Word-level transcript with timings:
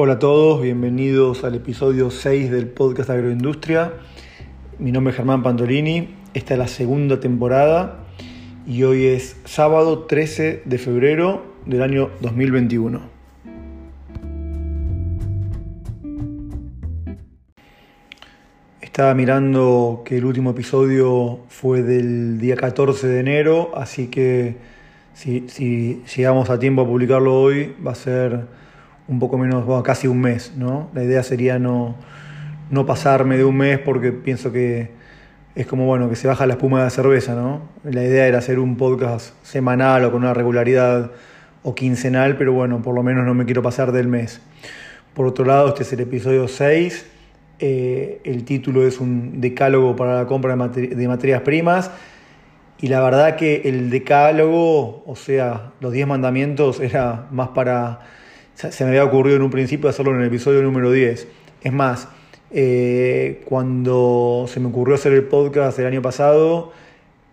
Hola 0.00 0.12
a 0.12 0.18
todos, 0.20 0.62
bienvenidos 0.62 1.42
al 1.42 1.56
episodio 1.56 2.12
6 2.12 2.52
del 2.52 2.68
podcast 2.68 3.10
Agroindustria. 3.10 3.94
Mi 4.78 4.92
nombre 4.92 5.10
es 5.10 5.16
Germán 5.16 5.42
Pantolini, 5.42 6.14
esta 6.34 6.54
es 6.54 6.58
la 6.60 6.68
segunda 6.68 7.18
temporada 7.18 8.04
y 8.64 8.84
hoy 8.84 9.06
es 9.06 9.40
sábado 9.44 10.04
13 10.04 10.62
de 10.64 10.78
febrero 10.78 11.42
del 11.66 11.82
año 11.82 12.10
2021. 12.20 13.00
Estaba 18.80 19.12
mirando 19.14 20.02
que 20.04 20.18
el 20.18 20.24
último 20.24 20.50
episodio 20.50 21.40
fue 21.48 21.82
del 21.82 22.38
día 22.38 22.54
14 22.54 23.08
de 23.08 23.18
enero, 23.18 23.72
así 23.74 24.06
que 24.06 24.58
si, 25.12 25.48
si 25.48 26.04
llegamos 26.14 26.50
a 26.50 26.60
tiempo 26.60 26.82
a 26.82 26.86
publicarlo 26.86 27.34
hoy 27.34 27.74
va 27.84 27.90
a 27.90 27.96
ser 27.96 28.58
un 29.08 29.18
poco 29.18 29.38
menos, 29.38 29.64
bueno, 29.64 29.82
casi 29.82 30.06
un 30.06 30.20
mes, 30.20 30.52
¿no? 30.56 30.90
La 30.94 31.02
idea 31.02 31.22
sería 31.22 31.58
no, 31.58 31.96
no 32.70 32.86
pasarme 32.86 33.38
de 33.38 33.44
un 33.44 33.56
mes 33.56 33.78
porque 33.78 34.12
pienso 34.12 34.52
que 34.52 34.90
es 35.54 35.66
como, 35.66 35.86
bueno, 35.86 36.08
que 36.08 36.14
se 36.14 36.28
baja 36.28 36.46
la 36.46 36.54
espuma 36.54 36.78
de 36.78 36.84
la 36.84 36.90
cerveza, 36.90 37.34
¿no? 37.34 37.62
La 37.82 38.04
idea 38.04 38.26
era 38.26 38.38
hacer 38.38 38.58
un 38.58 38.76
podcast 38.76 39.34
semanal 39.42 40.04
o 40.04 40.12
con 40.12 40.22
una 40.22 40.34
regularidad 40.34 41.10
o 41.62 41.74
quincenal, 41.74 42.36
pero 42.36 42.52
bueno, 42.52 42.82
por 42.82 42.94
lo 42.94 43.02
menos 43.02 43.24
no 43.24 43.34
me 43.34 43.46
quiero 43.46 43.62
pasar 43.62 43.92
del 43.92 44.08
mes. 44.08 44.40
Por 45.14 45.26
otro 45.26 45.44
lado, 45.44 45.68
este 45.68 45.82
es 45.82 45.92
el 45.94 46.00
episodio 46.00 46.46
6. 46.46 47.06
Eh, 47.60 48.20
el 48.24 48.44
título 48.44 48.86
es 48.86 49.00
un 49.00 49.40
decálogo 49.40 49.96
para 49.96 50.16
la 50.16 50.26
compra 50.26 50.54
de, 50.54 50.88
de 50.88 51.08
materias 51.08 51.40
primas. 51.40 51.90
Y 52.80 52.86
la 52.86 53.00
verdad 53.00 53.34
que 53.34 53.62
el 53.64 53.90
decálogo, 53.90 55.02
o 55.04 55.16
sea, 55.16 55.72
los 55.80 55.92
10 55.92 56.06
mandamientos, 56.06 56.78
era 56.78 57.26
más 57.32 57.48
para 57.48 58.00
se 58.58 58.84
me 58.84 58.90
había 58.90 59.04
ocurrido 59.04 59.36
en 59.36 59.42
un 59.42 59.50
principio 59.50 59.88
hacerlo 59.88 60.12
en 60.14 60.20
el 60.20 60.26
episodio 60.26 60.62
número 60.62 60.90
10. 60.90 61.28
Es 61.62 61.72
más, 61.72 62.08
eh, 62.50 63.40
cuando 63.44 64.46
se 64.48 64.58
me 64.58 64.66
ocurrió 64.68 64.96
hacer 64.96 65.12
el 65.12 65.24
podcast 65.24 65.78
el 65.78 65.86
año 65.86 66.02
pasado, 66.02 66.72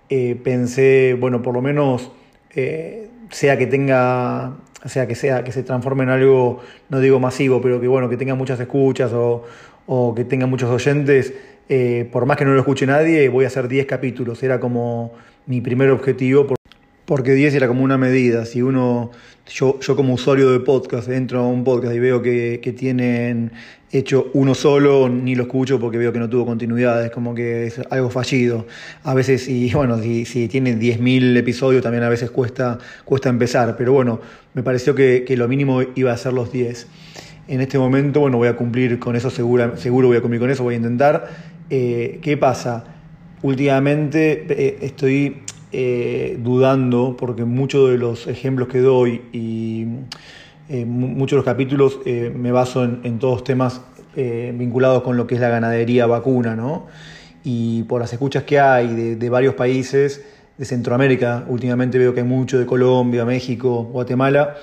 eh, 0.09 0.39
pensé, 0.43 1.17
bueno, 1.19 1.41
por 1.41 1.55
lo 1.55 1.63
menos 1.63 2.11
eh, 2.51 3.09
sea 3.31 3.57
que 3.57 3.65
tenga, 3.65 4.57
sea 4.85 5.07
que 5.07 5.15
sea, 5.15 5.43
que 5.43 5.51
se 5.51 5.63
transforme 5.63 6.03
en 6.03 6.09
algo, 6.09 6.61
no 6.89 6.99
digo 6.99 7.19
masivo, 7.19 7.59
pero 7.59 7.81
que 7.81 7.87
bueno, 7.87 8.07
que 8.07 8.17
tenga 8.17 8.35
muchas 8.35 8.59
escuchas 8.59 9.11
o, 9.11 9.45
o 9.87 10.13
que 10.13 10.25
tenga 10.25 10.45
muchos 10.45 10.69
oyentes, 10.69 11.33
por 12.11 12.27
más 12.27 12.37
que 12.37 12.45
no 12.45 12.53
lo 12.53 12.59
escuche 12.59 12.85
nadie, 12.85 13.27
voy 13.29 13.45
a 13.45 13.47
hacer 13.47 13.67
10 13.67 13.87
capítulos. 13.87 14.43
Era 14.43 14.59
como 14.59 15.13
mi 15.47 15.59
primer 15.59 15.89
objetivo 15.89 16.45
porque 17.05 17.33
10 17.33 17.53
era 17.55 17.67
como 17.67 17.83
una 17.83 17.97
medida. 17.97 18.45
Si 18.45 18.61
uno, 18.61 19.11
yo, 19.47 19.79
yo 19.79 19.95
como 19.95 20.13
usuario 20.13 20.49
de 20.51 20.59
podcast, 20.59 21.07
entro 21.09 21.39
a 21.41 21.47
un 21.47 21.63
podcast 21.63 21.95
y 21.95 21.99
veo 21.99 22.21
que, 22.21 22.59
que, 22.61 22.73
tienen 22.73 23.51
hecho 23.91 24.29
uno 24.33 24.55
solo, 24.55 25.07
ni 25.07 25.35
lo 25.35 25.43
escucho 25.43 25.79
porque 25.79 25.97
veo 25.97 26.11
que 26.11 26.19
no 26.19 26.29
tuvo 26.29 26.45
continuidad, 26.45 27.03
es 27.05 27.11
como 27.11 27.35
que 27.35 27.67
es 27.67 27.79
algo 27.89 28.09
fallido. 28.09 28.65
A 29.03 29.13
veces, 29.13 29.47
y 29.47 29.71
bueno, 29.73 30.01
si, 30.01 30.25
si 30.25 30.47
tienen 30.47 30.79
10.000 30.79 31.37
episodios, 31.37 31.83
también 31.83 32.03
a 32.03 32.09
veces 32.09 32.31
cuesta, 32.31 32.79
cuesta 33.05 33.29
empezar, 33.29 33.75
pero 33.77 33.93
bueno, 33.93 34.19
me 34.53 34.63
pareció 34.63 34.95
que, 34.95 35.23
que, 35.25 35.37
lo 35.37 35.47
mínimo 35.47 35.81
iba 35.95 36.11
a 36.11 36.17
ser 36.17 36.33
los 36.33 36.51
10. 36.51 36.87
En 37.47 37.61
este 37.61 37.77
momento, 37.77 38.21
bueno, 38.21 38.37
voy 38.37 38.47
a 38.47 38.55
cumplir 38.55 38.97
con 38.97 39.15
eso, 39.15 39.29
seguro, 39.29 39.77
seguro 39.77 40.07
voy 40.07 40.17
a 40.17 40.21
cumplir 40.21 40.41
con 40.41 40.49
eso, 40.49 40.63
voy 40.63 40.73
a 40.73 40.77
intentar. 40.77 41.29
Eh, 41.69 42.19
¿Qué 42.21 42.37
pasa? 42.37 42.83
Últimamente 43.43 44.45
eh, 44.49 44.77
estoy 44.81 45.43
eh, 45.77 46.37
dudando, 46.39 47.17
porque 47.19 47.43
muchos 47.43 47.89
de 47.89 47.97
los 47.97 48.27
ejemplos 48.27 48.69
que 48.69 48.79
doy 48.79 49.23
y 49.33 49.85
eh, 50.69 50.85
muchos 50.85 51.31
de 51.31 51.35
los 51.35 51.43
capítulos 51.43 51.99
eh, 52.05 52.31
me 52.33 52.53
baso 52.53 52.85
en, 52.85 53.19
todos 53.19 53.43
temas 53.43 53.81
vinculados 54.15 55.03
con 55.03 55.17
lo 55.17 55.27
que 55.27 55.35
es 55.35 55.41
la 55.41 55.49
ganadería 55.49 56.05
vacuna, 56.05 56.55
¿no? 56.55 56.87
Y 57.43 57.83
por 57.83 57.99
las 57.99 58.13
escuchas 58.13 58.43
que 58.43 58.57
hay 58.57 59.15
de, 59.15 59.29
varios 59.29 59.55
países, 59.55 60.23
de 60.57 60.63
Centroamérica, 60.63 61.43
últimamente 61.49 61.97
veo 61.97 62.13
que 62.13 62.21
hay 62.21 62.25
mucho 62.25 62.57
de 62.57 62.65
Colombia, 62.65 63.25
México, 63.25 63.83
Guatemala, 63.83 64.55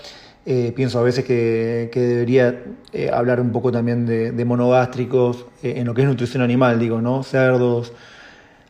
pienso 0.75 0.99
a 0.99 1.03
veces 1.03 1.27
que, 1.27 1.91
debería 1.93 2.59
hablar 3.13 3.39
un 3.39 3.53
poco 3.53 3.71
también 3.71 4.07
de, 4.07 4.33
de 4.33 4.45
monogástricos 4.47 5.45
en 5.63 5.85
lo 5.85 5.93
que 5.93 6.01
es 6.01 6.09
nutrición 6.09 6.43
animal, 6.43 6.81
digo, 6.81 7.03
¿no? 7.03 7.23
Cerdos, 7.23 7.93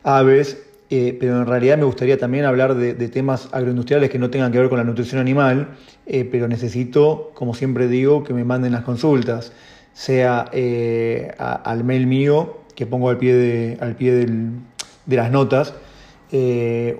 aves, 0.03 0.57
eh, 0.95 1.17
pero 1.19 1.41
en 1.41 1.47
realidad 1.47 1.75
me 1.79 1.85
gustaría 1.85 2.19
también 2.19 2.45
hablar 2.45 2.75
de, 2.75 2.93
temas 3.09 3.49
agroindustriales 3.51 4.11
que 4.11 4.19
no 4.19 4.29
tengan 4.29 4.51
que 4.51 4.59
ver 4.59 4.69
con 4.69 4.77
la 4.77 4.83
nutrición 4.83 5.19
animal, 5.19 5.69
eh, 6.05 6.23
pero 6.23 6.47
necesito, 6.47 7.31
como 7.33 7.55
siempre 7.55 7.87
digo, 7.87 8.23
que 8.23 8.31
me 8.31 8.43
manden 8.43 8.73
las 8.73 8.83
consultas, 8.83 9.53
sea 9.93 10.45
eh, 10.51 11.33
al 11.39 11.83
mail 11.83 12.05
mío, 12.05 12.59
que 12.75 12.85
pongo 12.85 13.09
al 13.09 13.17
pie 13.17 13.33
de, 13.33 13.77
al 13.81 13.95
pie 13.95 14.11
de 14.13 15.15
las 15.15 15.31
notas, 15.31 15.73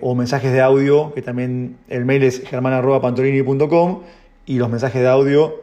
o 0.02 0.16
mensajes 0.16 0.52
de 0.52 0.62
audio, 0.62 1.14
que 1.14 1.22
también 1.22 1.78
el 1.88 2.04
mail 2.04 2.24
es 2.24 2.42
germana.pantolini.com, 2.48 4.02
y 4.48 4.58
los 4.58 4.72
mensajes 4.72 5.04
de 5.04 5.08
audio, 5.08 5.62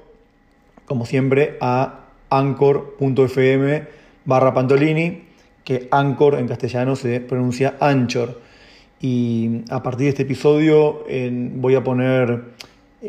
como 0.86 1.04
siempre, 1.04 1.56
a 1.60 2.04
anchor.fm 2.30 3.86
barra 4.24 4.54
pantolini 4.54 5.29
que 5.70 5.86
Anchor 5.92 6.34
en 6.34 6.48
castellano 6.48 6.96
se 6.96 7.20
pronuncia 7.20 7.76
Anchor. 7.78 8.40
Y 9.00 9.60
a 9.70 9.84
partir 9.84 10.06
de 10.06 10.08
este 10.08 10.22
episodio 10.24 11.04
voy 11.54 11.76
a 11.76 11.84
poner 11.84 12.42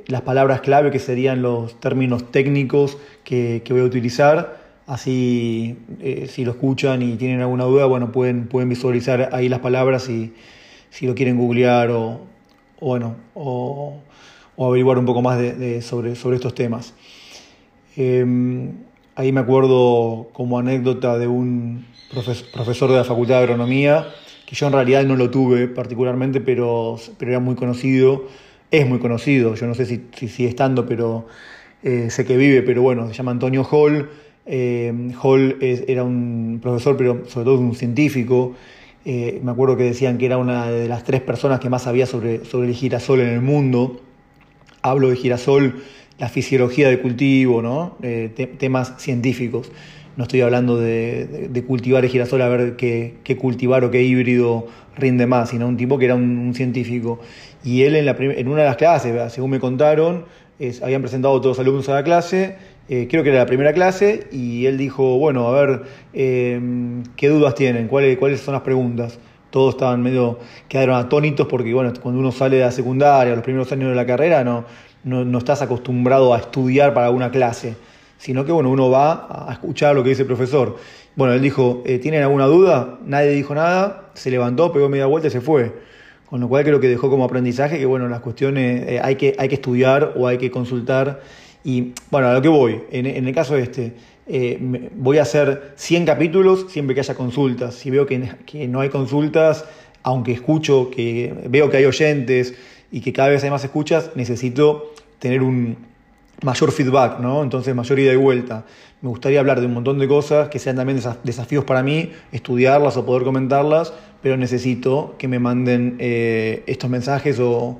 las 0.05 0.22
palabras 0.22 0.61
clave 0.61 0.91
que 0.91 0.99
serían 0.99 1.41
los 1.41 1.79
términos 1.79 2.29
técnicos 2.29 2.99
que, 3.23 3.63
voy 3.67 3.81
a 3.81 3.83
utilizar. 3.83 4.61
Así, 4.85 5.75
eh, 6.01 6.27
si 6.29 6.45
lo 6.45 6.51
escuchan 6.51 7.01
y 7.01 7.16
tienen 7.16 7.41
alguna 7.41 7.63
duda, 7.63 7.88
bueno, 7.88 8.11
pueden, 8.11 8.47
pueden 8.47 8.69
visualizar 8.69 9.29
ahí 9.33 9.49
las 9.49 9.61
palabras 9.61 10.07
y 10.07 10.31
si 10.91 11.07
lo 11.07 11.16
quieren 11.16 11.39
googlear 11.39 11.89
o, 11.89 12.22
bueno, 12.79 13.16
o, 13.33 14.01
averiguar 14.59 14.99
un 14.99 15.05
poco 15.05 15.23
más 15.23 15.39
sobre, 15.81 16.16
sobre 16.16 16.35
estos 16.35 16.53
temas. 16.53 16.93
Em, 17.95 18.73
ahí 19.16 19.31
me 19.31 19.39
acuerdo 19.39 20.29
como 20.33 20.59
anécdota 20.59 21.17
de 21.17 21.28
un, 21.28 21.85
profesor 22.11 22.89
de 22.89 22.97
la 22.97 23.03
Facultad 23.03 23.35
de 23.35 23.41
Agronomía, 23.41 24.07
que 24.45 24.55
yo 24.55 24.67
en 24.67 24.73
realidad 24.73 25.03
no 25.05 25.16
lo 25.16 25.29
tuve 25.29 25.67
particularmente, 25.67 26.41
pero, 26.41 26.97
pero 27.17 27.31
era 27.31 27.39
muy 27.39 27.55
conocido, 27.55 28.27
es 28.69 28.88
muy 28.88 28.99
conocido, 28.99 29.55
yo 29.55 29.67
no 29.67 29.75
sé 29.75 29.85
si, 29.85 30.01
si 30.16 30.27
sigue 30.27 30.49
estando, 30.49 30.85
pero 30.85 31.27
eh, 31.83 32.09
sé 32.11 32.25
que 32.25 32.38
vive, 32.38 32.61
pero 32.61 32.81
bueno, 32.81 33.07
se 33.07 33.13
llama 33.13 33.31
Antonio 33.31 33.63
Hall. 33.63 34.09
Eh, 34.45 35.11
Hall 35.22 35.57
era 35.61 36.03
un 36.03 36.59
profesor, 36.61 36.95
pero 36.97 37.23
sobre 37.27 37.45
todo 37.45 37.59
un 37.59 37.75
científico. 37.75 38.55
Eh, 39.03 39.39
me 39.43 39.51
acuerdo 39.51 39.78
que 39.78 39.83
decían 39.83 40.17
que 40.17 40.28
era 40.28 40.38
una 40.38 40.69
de 40.69 40.88
las 40.88 41.03
tres 41.03 41.22
personas 41.22 41.59
que 41.59 41.69
más 41.69 41.83
sabía 41.83 42.05
sobre, 42.05 42.45
sobre 42.45 42.67
el 42.67 42.75
girasol 42.75 43.22
en 43.22 43.29
el 43.29 43.41
mundo. 43.41 43.99
Hablo 44.83 45.09
de 45.09 45.16
girasol, 45.16 45.83
la 46.19 46.29
fisiología 46.29 46.88
del 46.88 46.99
cultivo, 47.01 47.61
¿no? 47.61 47.97
temas 48.59 48.93
científicos. 48.99 49.72
No 50.17 50.23
estoy 50.23 50.41
hablando 50.41 50.77
de, 50.77 51.63
cultivar 51.66 52.03
el 52.03 52.09
girasol 52.09 52.41
a 52.41 52.49
ver 52.49 52.75
qué, 52.75 53.38
cultivar 53.39 53.83
o 53.85 53.91
qué 53.91 54.03
híbrido 54.03 54.67
rinde 54.97 55.25
más, 55.25 55.49
sino 55.49 55.67
un 55.67 55.77
tipo 55.77 55.97
que 55.97 56.05
era 56.05 56.16
un, 56.16 56.53
científico. 56.53 57.19
Y 57.63 57.83
él 57.83 57.95
en, 57.95 58.05
la 58.05 58.16
en, 58.19 58.47
una 58.47 58.61
de 58.63 58.67
las 58.67 58.75
clases, 58.75 59.31
según 59.31 59.51
me 59.51 59.59
contaron, 59.59 60.25
habían 60.83 61.01
presentado 61.01 61.39
todos 61.39 61.57
los 61.57 61.66
alumnos 61.66 61.88
a 61.89 61.94
la 61.94 62.03
clase, 62.03 62.55
eh, 62.89 63.07
creo 63.09 63.23
que 63.23 63.29
era 63.29 63.39
la 63.39 63.45
primera 63.45 63.72
clase, 63.73 64.27
y 64.31 64.66
él 64.66 64.77
dijo, 64.77 65.17
bueno, 65.17 65.47
a 65.47 65.53
ver, 65.53 65.83
em, 66.13 67.03
¿qué 67.16 67.29
dudas 67.29 67.55
tienen? 67.55 67.88
¿Cuáles, 67.88 68.17
¿Cuáles 68.17 68.41
son 68.41 68.53
las 68.53 68.63
preguntas? 68.63 69.17
Todos 69.49 69.75
estaban 69.75 70.01
medio, 70.01 70.39
quedaron 70.67 70.95
atónitos 70.95 71.47
porque, 71.47 71.73
bueno, 71.73 71.93
cuando 72.01 72.19
uno 72.19 72.31
sale 72.31 72.57
de 72.57 72.63
la 72.63 72.72
secundaria, 72.72 73.34
los 73.34 73.43
primeros 73.43 73.72
años 73.72 73.90
de 73.90 73.96
la 73.96 74.05
carrera, 74.05 74.43
no, 74.43 74.66
no, 75.03 75.23
no 75.23 75.37
estás 75.37 75.61
acostumbrado 75.61 76.34
a 76.34 76.37
estudiar 76.37 76.93
para 76.93 77.11
una 77.11 77.31
clase 77.31 77.75
sino 78.22 78.46
que 78.46 78.52
bueno, 78.52 78.70
uno 78.70 78.91
va 78.91 79.47
a 79.50 79.52
escuchar 79.52 79.96
lo 79.96 80.03
que 80.03 80.09
dice 80.09 80.22
el 80.22 80.28
profesor. 80.28 80.78
Bueno, 81.16 81.34
él 81.34 81.41
dijo, 81.41 81.82
eh, 81.88 81.97
¿tienen 81.97 82.22
alguna 82.22 82.46
duda? 82.46 83.00
Nadie 83.03 83.32
dijo 83.32 83.56
nada, 83.56 84.12
se 84.14 84.29
levantó, 84.29 84.72
pegó 84.72 84.90
media 84.90 85.08
vuelta 85.08 85.28
y 85.28 85.32
se 85.32 85.41
fue. 85.41 85.73
Con 86.29 86.40
lo 86.40 86.47
cual 86.47 86.64
creo 86.64 86.79
que 86.79 86.88
dejó 86.88 87.09
como 87.09 87.26
aprendizaje 87.26 87.79
que 87.79 87.85
bueno, 87.88 88.08
las 88.08 88.20
cuestiones 88.20 88.88
eh, 88.88 89.02
hay, 89.03 89.16
que, 89.16 89.35
hay 89.40 89.50
que 89.50 89.56
estudiar 89.56 90.14
o 90.16 90.28
hay 90.28 90.38
que 90.38 90.52
consultar. 90.52 91.22
Y 91.64 91.94
bueno, 92.12 92.28
a 92.28 92.34
lo 92.35 92.44
que 92.44 92.47
voy, 92.47 92.84
en, 92.91 93.08
el 93.08 93.34
caso 93.34 93.58
este, 93.58 93.94
eh, 94.28 94.90
voy 94.96 95.18
a 95.18 95.23
hacer 95.23 95.73
100 95.76 96.06
capítulos 96.06 96.68
siempre 96.70 96.94
que 96.94 97.02
haya 97.02 97.16
consultas. 97.16 97.73
Si 97.73 97.90
veo 97.90 98.06
que, 98.06 98.34
que 98.46 98.68
no 98.68 98.82
hay 98.82 98.90
consultas, 98.90 99.66
aunque 100.03 100.32
escucho, 100.32 100.91
que 100.91 101.34
veo 101.50 101.72
que 101.72 101.78
hay 101.78 101.85
oyentes 101.85 102.53
y 102.91 103.02
que 103.02 103.14
cada 103.14 103.29
vez 103.29 103.44
hay 103.44 103.50
más 103.50 103.64
escuchas, 103.64 104.12
necesito 104.14 104.94
tener 105.18 105.41
un, 105.41 105.91
mayor 106.41 106.72
feedback, 106.72 107.20
¿no? 107.20 107.43
Entonces 107.43 107.76
mayor 107.76 107.99
ida 107.99 108.14
y 108.14 108.17
vuelta. 108.17 108.66
Me 109.02 109.09
gustaría 109.09 109.40
hablar 109.40 109.59
de 109.59 109.67
un 109.67 109.73
montón 109.73 109.99
de 109.99 110.08
cosas 110.08 110.49
que 110.49 110.59
sean 110.59 110.76
también 110.76 110.99
desafíos 111.23 111.64
para 111.64 111.84
mí, 111.84 112.11
estudiarlas 112.32 112.97
o 112.97 113.05
poder 113.05 113.23
comentarlas, 113.23 113.93
pero 114.22 114.38
necesito 114.38 115.16
que 115.17 115.28
me 115.28 115.40
manden 115.40 115.97
eh, 115.99 116.64
estos 116.67 116.90
mensajes 116.90 117.40
o, 117.40 117.79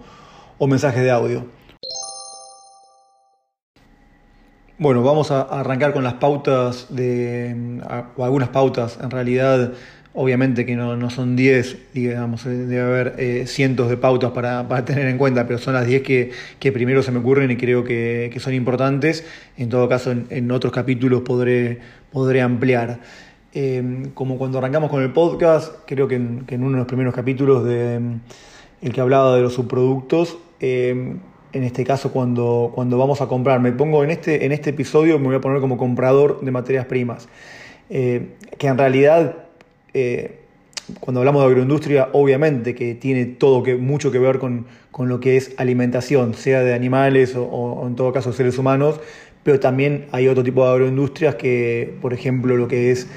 mensajes 0.68 1.04
de 1.04 1.12
audio. 1.12 1.46
Bueno, 4.78 5.04
vamos 5.04 5.30
a 5.30 5.42
arrancar 5.42 5.94
con 5.94 6.04
las 6.04 6.16
pautas 6.16 6.88
de, 6.90 7.82
o 8.16 8.26
algunas 8.26 8.50
pautas, 8.50 8.98
en 9.00 9.12
realidad, 9.12 9.74
obviamente 10.14 10.66
que 10.66 10.76
no, 10.76 11.10
son 11.10 11.36
10, 11.36 11.94
digamos, 11.94 12.46
eh, 12.46 12.50
debe 12.50 12.82
haber 12.82 13.16
eh, 13.18 13.46
cientos 13.48 13.90
de 13.90 13.98
pautas 13.98 14.32
para, 14.32 14.86
tener 14.86 15.08
en 15.08 15.18
cuenta, 15.18 15.48
pero 15.48 15.60
son 15.60 15.74
las 15.74 15.86
10 15.86 16.04
que, 16.04 16.72
primero 16.72 17.04
se 17.04 17.12
me 17.12 17.20
ocurren 17.20 17.52
y 17.52 17.58
creo 17.58 17.84
que, 17.84 18.36
son 18.40 18.54
importantes. 18.54 19.26
En 19.58 19.70
todo 19.70 19.88
caso, 19.88 20.12
en, 20.12 20.52
otros 20.52 20.74
capítulos 20.74 21.22
podré, 21.22 21.80
podré 22.12 22.42
ampliar. 22.42 23.00
Eh, 23.54 24.10
como 24.14 24.38
cuando 24.38 24.58
arrancamos 24.58 24.90
con 24.90 25.04
el 25.04 25.12
podcast, 25.12 25.76
creo 25.86 26.08
que 26.08 26.16
en, 26.16 26.46
uno 26.50 26.72
de 26.72 26.78
los 26.78 26.88
primeros 26.88 27.14
capítulos 27.14 27.66
de 27.66 28.00
el 28.82 28.94
que 28.94 29.02
hablaba 29.02 29.36
de 29.36 29.42
los 29.42 29.54
subproductos, 29.54 30.40
en 31.54 31.64
este 31.64 31.84
caso 31.84 32.12
cuando, 32.12 32.72
cuando 32.74 32.98
vamos 32.98 33.22
a 33.22 33.28
comprar. 33.28 33.60
Me 33.60 33.72
pongo 33.72 34.04
en 34.04 34.12
este, 34.12 34.46
en 34.46 34.52
este 34.52 34.72
episodio, 34.72 35.20
me 35.20 35.28
voy 35.28 35.36
a 35.36 35.42
poner 35.42 35.62
como 35.62 35.78
comprador 35.78 36.42
de 36.42 36.52
materias 36.52 36.86
primas. 36.86 37.28
Eh, 37.90 38.36
que 38.58 38.68
en 38.68 38.78
realidad, 38.78 39.46
eh, 39.94 40.40
cuando 41.00 41.22
hablamos 41.22 41.42
de 41.42 41.48
agroindustria, 41.48 42.10
obviamente 42.14 42.76
que 42.76 42.96
tiene 42.96 43.26
todo 43.26 43.64
que, 43.64 43.76
mucho 43.76 44.12
que 44.12 44.20
ver 44.20 44.40
con, 44.40 44.66
lo 44.98 45.20
que 45.20 45.38
es 45.38 45.54
alimentación, 45.58 46.34
sea 46.34 46.62
de 46.62 46.74
animales 46.74 47.36
o, 47.36 47.86
en 47.88 47.96
todo 47.96 48.12
caso 48.12 48.34
seres 48.34 48.58
humanos, 48.58 49.00
pero 49.44 49.60
también 49.60 50.08
hay 50.12 50.28
otro 50.28 50.44
tipo 50.44 50.66
de 50.66 50.72
agroindustrias 50.72 51.36
que, 51.36 51.96
por 52.02 52.14
ejemplo, 52.14 52.56
lo 52.58 52.68
que 52.68 52.92
es 52.92 53.08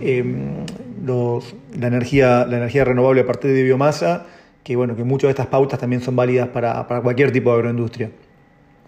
em, 0.00 0.64
la, 1.06 1.86
energía, 1.86 2.46
la 2.46 2.56
energía 2.56 2.84
renovable 2.84 3.22
a 3.22 3.26
partir 3.26 3.52
de 3.52 3.62
biomasa, 3.62 4.26
que 4.62 4.76
bueno, 4.76 4.96
que 4.96 5.04
muchas 5.04 5.28
de 5.28 5.32
estas 5.32 5.48
pautas 5.48 5.78
también 5.78 6.00
son 6.00 6.16
válidas 6.16 6.48
para, 6.48 6.86
cualquier 7.02 7.32
tipo 7.32 7.50
de 7.50 7.56
agroindustria. 7.56 8.10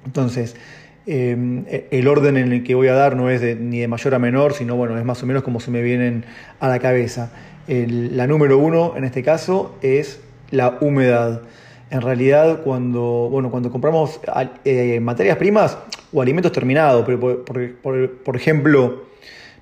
Entonces, 0.06 0.56
eh, 1.06 1.86
el 1.90 2.08
orden 2.08 2.36
en 2.36 2.52
el 2.52 2.64
que 2.64 2.74
voy 2.74 2.88
a 2.88 2.94
dar 2.94 3.16
no 3.16 3.30
es 3.30 3.42
ni 3.58 3.80
de 3.80 3.88
mayor 3.88 4.14
a 4.14 4.18
menor, 4.18 4.54
sino 4.54 4.76
bueno, 4.76 4.98
es 4.98 5.04
más 5.04 5.22
o 5.22 5.26
menos 5.26 5.42
como 5.42 5.60
se 5.60 5.70
me 5.70 5.82
vienen 5.82 6.24
a 6.60 6.68
la 6.68 6.78
cabeza. 6.78 7.30
la 7.68 8.26
número 8.26 8.58
uno 8.58 8.94
en 8.96 9.04
este 9.04 9.22
caso 9.22 9.76
es 9.82 10.20
la 10.50 10.78
humedad. 10.80 11.42
En 11.90 12.02
realidad, 12.02 12.62
cuando, 12.62 13.28
bueno, 13.30 13.50
cuando 13.50 13.70
compramos 13.70 14.20
eh, 14.64 14.98
materias 15.00 15.36
primas 15.36 15.78
o 16.12 16.20
alimentos 16.20 16.50
terminados, 16.50 17.04
pero 17.06 17.44
por 17.44 18.36
ejemplo, 18.36 19.04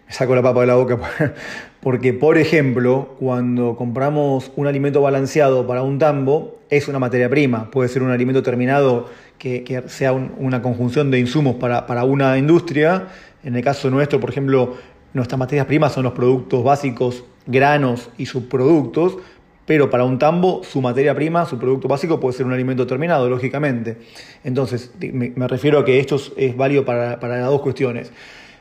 me 0.07 0.13
saco 0.13 0.35
la 0.35 0.43
papa 0.43 0.61
de 0.61 0.67
la 0.67 0.75
boca 0.75 0.99
porque, 1.81 2.13
por 2.13 2.39
ejemplo, 2.39 3.15
cuando 3.19 3.77
compramos 3.77 4.53
un 4.57 4.67
alimento 4.67 5.01
balanceado 5.01 5.67
para 5.67 5.83
un 5.83 5.99
tambo, 5.99 6.59
es 6.71 6.89
una 6.89 6.99
materia 6.99 7.29
prima, 7.29 7.71
puede 7.71 7.89
ser 7.89 8.03
un 8.03 8.11
alimento 8.11 8.43
terminado 8.43 9.09
que, 9.39 9.83
sea 9.89 10.13
una 10.13 10.63
conjunción 10.63 11.11
de 11.11 11.19
insumos 11.19 11.57
para, 11.57 12.05
una 12.05 12.39
industria. 12.39 13.09
En 13.43 13.57
el 13.57 13.63
caso 13.63 13.91
nuestro, 13.91 14.21
por 14.21 14.31
ejemplo, 14.31 14.77
nuestras 15.13 15.39
materias 15.39 15.67
primas 15.67 15.93
son 15.93 16.05
los 16.05 16.13
productos 16.13 16.65
básicos, 16.65 17.25
granos 17.47 18.11
y 18.17 18.27
subproductos, 18.27 19.19
pero 19.67 19.91
para 19.91 20.05
un 20.05 20.19
tambo 20.19 20.63
su 20.65 20.81
materia 20.81 21.15
prima, 21.15 21.47
su 21.47 21.59
producto 21.59 21.89
básico 21.89 22.21
puede 22.21 22.37
ser 22.37 22.47
un 22.47 22.53
alimento 22.53 22.87
terminado, 22.87 23.29
lógicamente. 23.29 23.99
Entonces, 24.45 24.93
me, 25.01 25.49
refiero 25.49 25.79
a 25.79 25.85
que 25.85 25.99
esto 25.99 26.19
es 26.37 26.57
válido 26.57 26.85
para, 26.85 27.21
para 27.21 27.39
las 27.39 27.49
dos 27.49 27.63
cuestiones. 27.63 28.13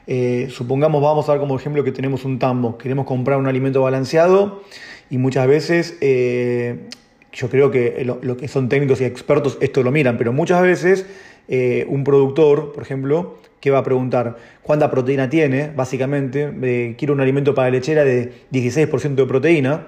Eh, 0.05 0.49
supongamos, 0.51 1.01
vamos 1.01 1.29
a 1.29 1.33
ver 1.33 1.39
como 1.39 1.55
ejemplo 1.55 1.83
que 1.83 1.91
tenemos 1.91 2.25
un 2.25 2.37
tambo, 2.37 2.77
queremos 2.77 3.05
comprar 3.05 3.37
un 3.37 3.47
alimento 3.47 3.81
balanceado 3.81 4.63
y 5.09 5.17
muchas 5.17 5.47
veces, 5.47 5.97
eh, 6.01 6.89
yo 7.33 7.49
creo 7.49 7.71
que 7.71 8.05
lo, 8.05 8.37
que 8.37 8.47
son 8.47 8.69
técnicos 8.69 9.01
y 9.01 9.05
expertos 9.05 9.57
esto 9.59 9.83
lo 9.83 9.91
miran, 9.91 10.17
pero 10.17 10.31
muchas 10.31 10.61
veces 10.61 11.05
eh, 11.47 11.85
un 11.89 12.03
productor, 12.03 12.71
por 12.71 12.83
ejemplo, 12.83 13.37
que 13.59 13.71
va 13.71 13.79
a 13.79 13.83
preguntar 13.83 14.37
cuánta 14.61 14.91
proteína 14.91 15.29
tiene, 15.29 15.71
básicamente, 15.75 16.95
quiero 16.97 17.13
un 17.13 17.21
alimento 17.21 17.55
para 17.55 17.69
lechera 17.69 18.03
de 18.03 18.31
16% 18.51 19.15
de 19.15 19.25
proteína, 19.25 19.87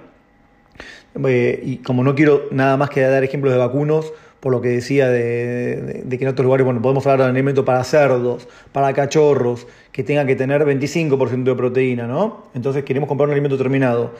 y 1.17 1.77
como 1.77 2.03
no 2.03 2.15
quiero 2.15 2.47
nada 2.51 2.75
más 2.77 2.89
que 2.89 3.01
dar 3.01 3.23
ejemplos 3.23 3.53
de 3.53 3.59
vacunos, 3.59 4.11
por 4.45 4.51
lo 4.51 4.61
que 4.61 4.69
decía 4.69 5.09
de, 5.09 6.05
que 6.07 6.23
en 6.23 6.27
otros 6.27 6.45
lugares, 6.45 6.63
bueno, 6.65 6.79
podemos 6.79 7.03
hablar 7.07 7.25
de 7.25 7.31
alimento 7.31 7.65
para 7.65 7.83
cerdos, 7.83 8.47
para 8.71 8.93
cachorros, 8.93 9.65
que 9.91 10.03
tenga 10.03 10.25
que 10.27 10.35
tener 10.35 10.63
25% 10.63 11.43
de 11.43 11.55
proteína, 11.55 12.05
¿no? 12.05 12.43
Entonces 12.53 12.83
queremos 12.83 13.09
comprar 13.09 13.27
un 13.27 13.33
alimento 13.33 13.57
terminado. 13.57 14.13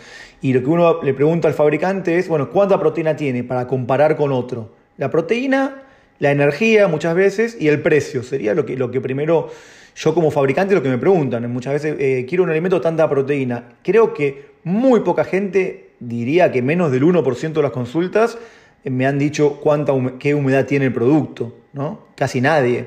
Y 0.45 0.53
lo 0.53 0.61
que 0.61 0.69
uno 0.69 1.01
le 1.01 1.15
pregunta 1.15 1.47
al 1.47 1.55
fabricante 1.55 2.19
es, 2.19 2.27
bueno, 2.27 2.51
¿cuánta 2.51 2.79
proteína 2.79 3.15
tiene 3.15 3.43
para 3.43 3.65
comparar 3.65 4.15
con 4.15 4.31
otro? 4.31 4.75
La 4.95 5.09
proteína, 5.09 5.81
la 6.19 6.29
energía 6.29 6.87
muchas 6.87 7.15
veces 7.15 7.57
y 7.59 7.67
el 7.67 7.81
precio. 7.81 8.21
Sería 8.21 8.53
lo 8.53 8.63
que, 8.63 8.77
lo 8.77 8.91
que 8.91 9.01
primero 9.01 9.49
yo 9.95 10.13
como 10.13 10.29
fabricante 10.29 10.75
lo 10.75 10.83
que 10.83 10.89
me 10.89 10.99
preguntan. 10.99 11.51
Muchas 11.51 11.73
veces, 11.73 11.95
eh, 11.97 12.27
quiero 12.29 12.43
un 12.43 12.51
alimento 12.51 12.79
tanta 12.79 13.09
proteína. 13.09 13.69
Creo 13.81 14.13
que 14.13 14.49
muy 14.63 14.99
poca 14.99 15.23
gente, 15.23 15.93
diría 15.99 16.51
que 16.51 16.61
menos 16.61 16.91
del 16.91 17.01
1% 17.01 17.53
de 17.53 17.63
las 17.63 17.71
consultas, 17.71 18.37
me 18.83 19.07
han 19.07 19.17
dicho 19.17 19.59
cuánta 19.63 19.93
qué 20.19 20.35
humedad 20.35 20.67
tiene 20.67 20.85
el 20.85 20.93
producto, 20.93 21.55
¿no? 21.73 22.01
Casi 22.15 22.39
nadie. 22.39 22.85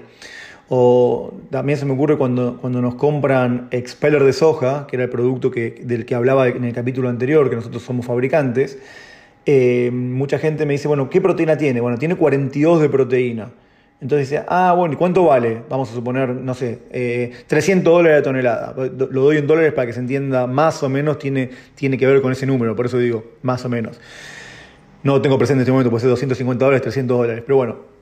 O 0.69 1.32
también 1.50 1.79
se 1.79 1.87
me 1.87 1.93
ocurre 1.93 2.19
cuando, 2.19 2.59
cuando 2.61 2.82
nos 2.82 2.94
compran 2.94 3.69
expeller 3.70 4.23
de 4.23 4.32
soja, 4.35 4.87
que 4.87 4.97
era 4.97 5.05
el 5.05 5.11
producto 5.11 5.50
que, 5.50 5.82
del 5.82 6.05
que 6.05 6.15
hablaba 6.15 6.49
en 6.49 6.65
el 6.65 6.75
capítulo 6.75 7.09
anterior, 7.09 7.49
que 7.49 7.56
nosotros 7.56 7.82
somos 7.82 8.05
fabricantes, 8.05 8.79
eh, 9.47 9.91
mucha 9.91 10.38
gente 10.38 10.67
me 10.67 10.75
dice, 10.75 10.88
bueno, 10.88 11.09
¿qué 11.09 11.23
proteína 11.23 11.56
tiene? 11.56 11.81
Bueno, 11.81 11.97
tiene 11.97 12.17
42 12.17 12.82
de 12.82 12.88
proteína. 12.91 13.50
Entonces 14.00 14.29
dice, 14.29 14.44
ah, 14.47 14.75
bueno, 14.76 14.93
¿y 14.93 14.97
cuánto 14.97 15.25
vale? 15.25 15.62
Vamos 15.70 15.91
a 15.91 15.94
suponer, 15.94 16.29
no 16.29 16.55
sé, 16.55 16.79
300 17.47 17.91
eh, 17.91 17.94
dólares 17.94 18.19
la 18.19 18.23
tonelada. 18.23 18.75
Lo 19.11 19.23
doy 19.23 19.38
en 19.38 19.47
dólares 19.47 19.73
para 19.73 19.87
que 19.87 19.94
se 19.94 20.00
entienda, 20.00 20.47
más 20.47 20.82
o 20.82 20.88
menos 20.88 21.19
tiene, 21.19 21.50
tiene 21.75 21.97
que 21.97 22.06
ver 22.06 22.20
con 22.20 22.31
ese 22.31 22.47
número, 22.47 22.76
por 22.76 22.87
eso 22.87 22.99
digo, 22.99 23.25
más 23.43 23.65
o 23.65 23.70
menos. 23.70 23.99
No 25.03 25.20
tengo 25.23 25.38
presente 25.38 25.61
en 25.61 25.62
este 25.62 25.73
momento, 25.73 25.91
puede 25.91 26.03
ser 26.03 26.11
250 26.11 26.65
dólares, 26.65 26.82
300 26.82 27.17
dólares, 27.17 27.43
pero 27.44 27.56
bueno. 27.56 27.98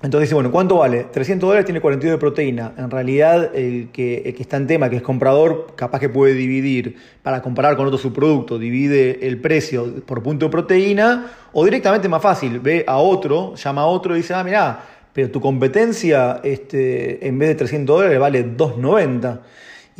Entonces 0.00 0.28
dice, 0.28 0.34
bueno, 0.34 0.52
¿cuánto 0.52 0.76
vale? 0.76 1.06
300 1.10 1.48
dólares 1.48 1.66
tiene 1.66 1.80
42 1.80 2.14
de 2.14 2.18
proteína. 2.18 2.72
En 2.78 2.88
realidad, 2.88 3.50
el 3.56 3.88
que, 3.92 4.32
que 4.36 4.42
está 4.42 4.56
en 4.56 4.68
tema, 4.68 4.88
que 4.88 4.96
es 4.96 5.02
comprador, 5.02 5.74
capaz 5.74 5.98
que 5.98 6.08
puede 6.08 6.34
dividir, 6.34 6.96
para 7.22 7.42
comparar 7.42 7.76
con 7.76 7.86
otro 7.86 7.98
subproducto, 7.98 8.60
divide 8.60 9.26
el 9.26 9.40
precio 9.40 10.04
por 10.06 10.22
punto 10.22 10.46
de 10.46 10.52
proteína, 10.52 11.32
o 11.52 11.64
directamente 11.64 12.08
más 12.08 12.22
fácil, 12.22 12.60
ve 12.60 12.84
a 12.86 12.98
otro, 12.98 13.56
llama 13.56 13.82
a 13.82 13.86
otro 13.86 14.14
y 14.14 14.18
dice, 14.18 14.34
ah, 14.34 14.44
mirá, 14.44 14.84
pero 15.12 15.32
tu 15.32 15.40
competencia 15.40 16.40
este, 16.44 17.26
en 17.26 17.36
vez 17.36 17.48
de 17.48 17.54
300 17.56 17.96
dólares 17.96 18.20
vale 18.20 18.44
290. 18.44 19.40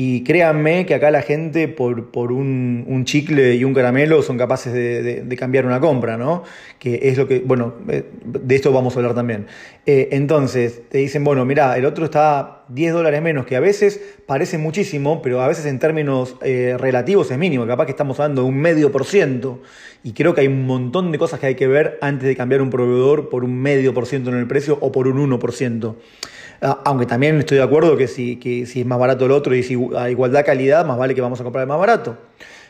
Y 0.00 0.22
créanme 0.22 0.86
que 0.86 0.94
acá 0.94 1.10
la 1.10 1.22
gente 1.22 1.66
por, 1.66 2.12
por 2.12 2.30
un, 2.30 2.84
un, 2.86 3.04
chicle 3.04 3.56
y 3.56 3.64
un 3.64 3.74
caramelo 3.74 4.22
son 4.22 4.38
capaces 4.38 4.72
de, 4.72 5.24
de, 5.24 5.36
cambiar 5.36 5.66
una 5.66 5.80
compra, 5.80 6.16
¿no? 6.16 6.44
Que 6.78 7.00
es 7.08 7.18
lo 7.18 7.26
que, 7.26 7.40
bueno, 7.40 7.74
eh, 7.88 8.04
de 8.24 8.54
esto 8.54 8.70
vamos 8.70 8.94
a 8.94 9.00
hablar 9.00 9.16
también. 9.16 9.48
Eh, 9.86 10.10
entonces, 10.12 10.82
te 10.88 10.98
dicen, 10.98 11.24
bueno, 11.24 11.44
mira, 11.44 11.76
el 11.76 11.84
otro 11.84 12.04
está 12.04 12.62
10 12.68 12.92
dólares 12.92 13.20
menos, 13.22 13.44
que 13.44 13.56
a 13.56 13.60
veces 13.60 14.00
parece 14.24 14.56
muchísimo, 14.56 15.20
pero 15.20 15.42
a 15.42 15.48
veces 15.48 15.66
en 15.66 15.80
términos 15.80 16.36
eh, 16.42 16.76
relativos 16.78 17.32
es 17.32 17.38
mínimo, 17.38 17.66
capaz 17.66 17.86
que 17.86 17.90
estamos 17.90 18.20
hablando 18.20 18.42
de 18.42 18.48
un 18.50 18.56
medio 18.56 18.92
por 18.92 19.04
ciento. 19.04 19.62
Y 20.04 20.12
creo 20.12 20.32
que 20.32 20.42
hay 20.42 20.46
un 20.46 20.64
montón 20.64 21.10
de 21.10 21.18
cosas 21.18 21.40
que 21.40 21.46
hay 21.46 21.54
que 21.56 21.66
ver 21.66 21.98
antes 22.02 22.28
de 22.28 22.36
cambiar 22.36 22.62
un 22.62 22.70
proveedor 22.70 23.30
por 23.30 23.42
un 23.42 23.60
medio 23.60 23.92
por 23.94 24.06
ciento 24.06 24.30
en 24.30 24.36
el 24.36 24.46
precio 24.46 24.78
o 24.80 24.92
por 24.92 25.08
un 25.08 25.18
1 25.18 25.40
por 25.40 25.52
ciento. 25.52 25.96
Ah, 26.22 26.28
aunque 26.60 27.06
también 27.06 27.38
estoy 27.38 27.58
de 27.58 27.62
acuerdo 27.62 27.96
que 27.96 28.08
si, 28.08 28.36
que 28.36 28.66
si 28.66 28.80
es 28.80 28.86
más 28.86 28.98
barato 28.98 29.26
el 29.26 29.32
otro 29.32 29.54
y 29.54 29.62
si 29.62 29.78
a 29.96 30.10
igualdad 30.10 30.44
calidad, 30.44 30.84
más 30.84 30.98
vale 30.98 31.14
que 31.14 31.20
vamos 31.20 31.40
a 31.40 31.44
comprar 31.44 31.62
el 31.62 31.68
más 31.68 31.78
barato. 31.78 32.16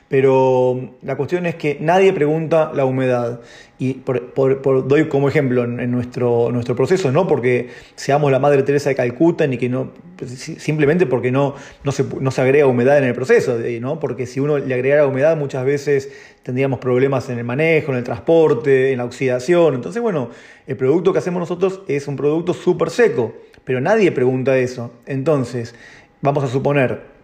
Pero 0.08 0.94
la 1.02 1.16
cuestión 1.16 1.44
es 1.44 1.54
que 1.56 1.76
nadie 1.80 2.14
pregunta 2.14 2.72
la 2.74 2.86
humedad. 2.86 3.40
Y 3.78 3.94
por, 3.94 4.88
doy 4.88 5.06
como 5.06 5.28
ejemplo 5.28 5.64
en, 5.64 5.90
nuestro, 5.90 6.50
nuestro 6.50 6.74
proceso, 6.74 7.12
no 7.12 7.28
porque 7.28 7.68
seamos 7.94 8.32
la 8.32 8.38
Madre 8.38 8.62
Teresa 8.62 8.88
de 8.88 8.96
Calcuta, 8.96 9.46
ni 9.46 9.58
que 9.58 9.68
no, 9.68 9.92
pues, 10.16 10.30
simplemente 10.30 11.06
porque 11.06 11.30
no, 11.30 11.54
no, 11.84 11.92
se, 11.92 12.04
no 12.20 12.30
se 12.30 12.40
agrega 12.40 12.66
humedad 12.66 12.98
en 12.98 13.04
el 13.04 13.14
proceso, 13.14 13.56
¿no? 13.80 14.00
porque 14.00 14.26
si 14.26 14.40
uno 14.40 14.58
le 14.58 14.74
agregara 14.74 15.06
humedad 15.06 15.36
muchas 15.36 15.64
veces 15.64 16.10
tendríamos 16.42 16.80
problemas 16.80 17.28
en 17.28 17.38
el 17.38 17.44
manejo, 17.44 17.92
en 17.92 17.98
el 17.98 18.04
transporte, 18.04 18.92
en 18.92 18.98
la 18.98 19.04
oxidación. 19.04 19.74
Entonces, 19.74 20.02
bueno, 20.02 20.30
el 20.66 20.76
producto 20.76 21.12
que 21.12 21.18
hacemos 21.18 21.38
nosotros 21.38 21.82
es 21.86 22.08
un 22.08 22.16
producto 22.16 22.54
súper 22.54 22.90
seco, 22.90 23.34
pero 23.64 23.80
nadie 23.80 24.10
pregunta 24.10 24.56
eso. 24.56 24.90
Entonces, 25.06 25.74
vamos 26.22 26.42
a 26.42 26.48
suponer 26.48 27.17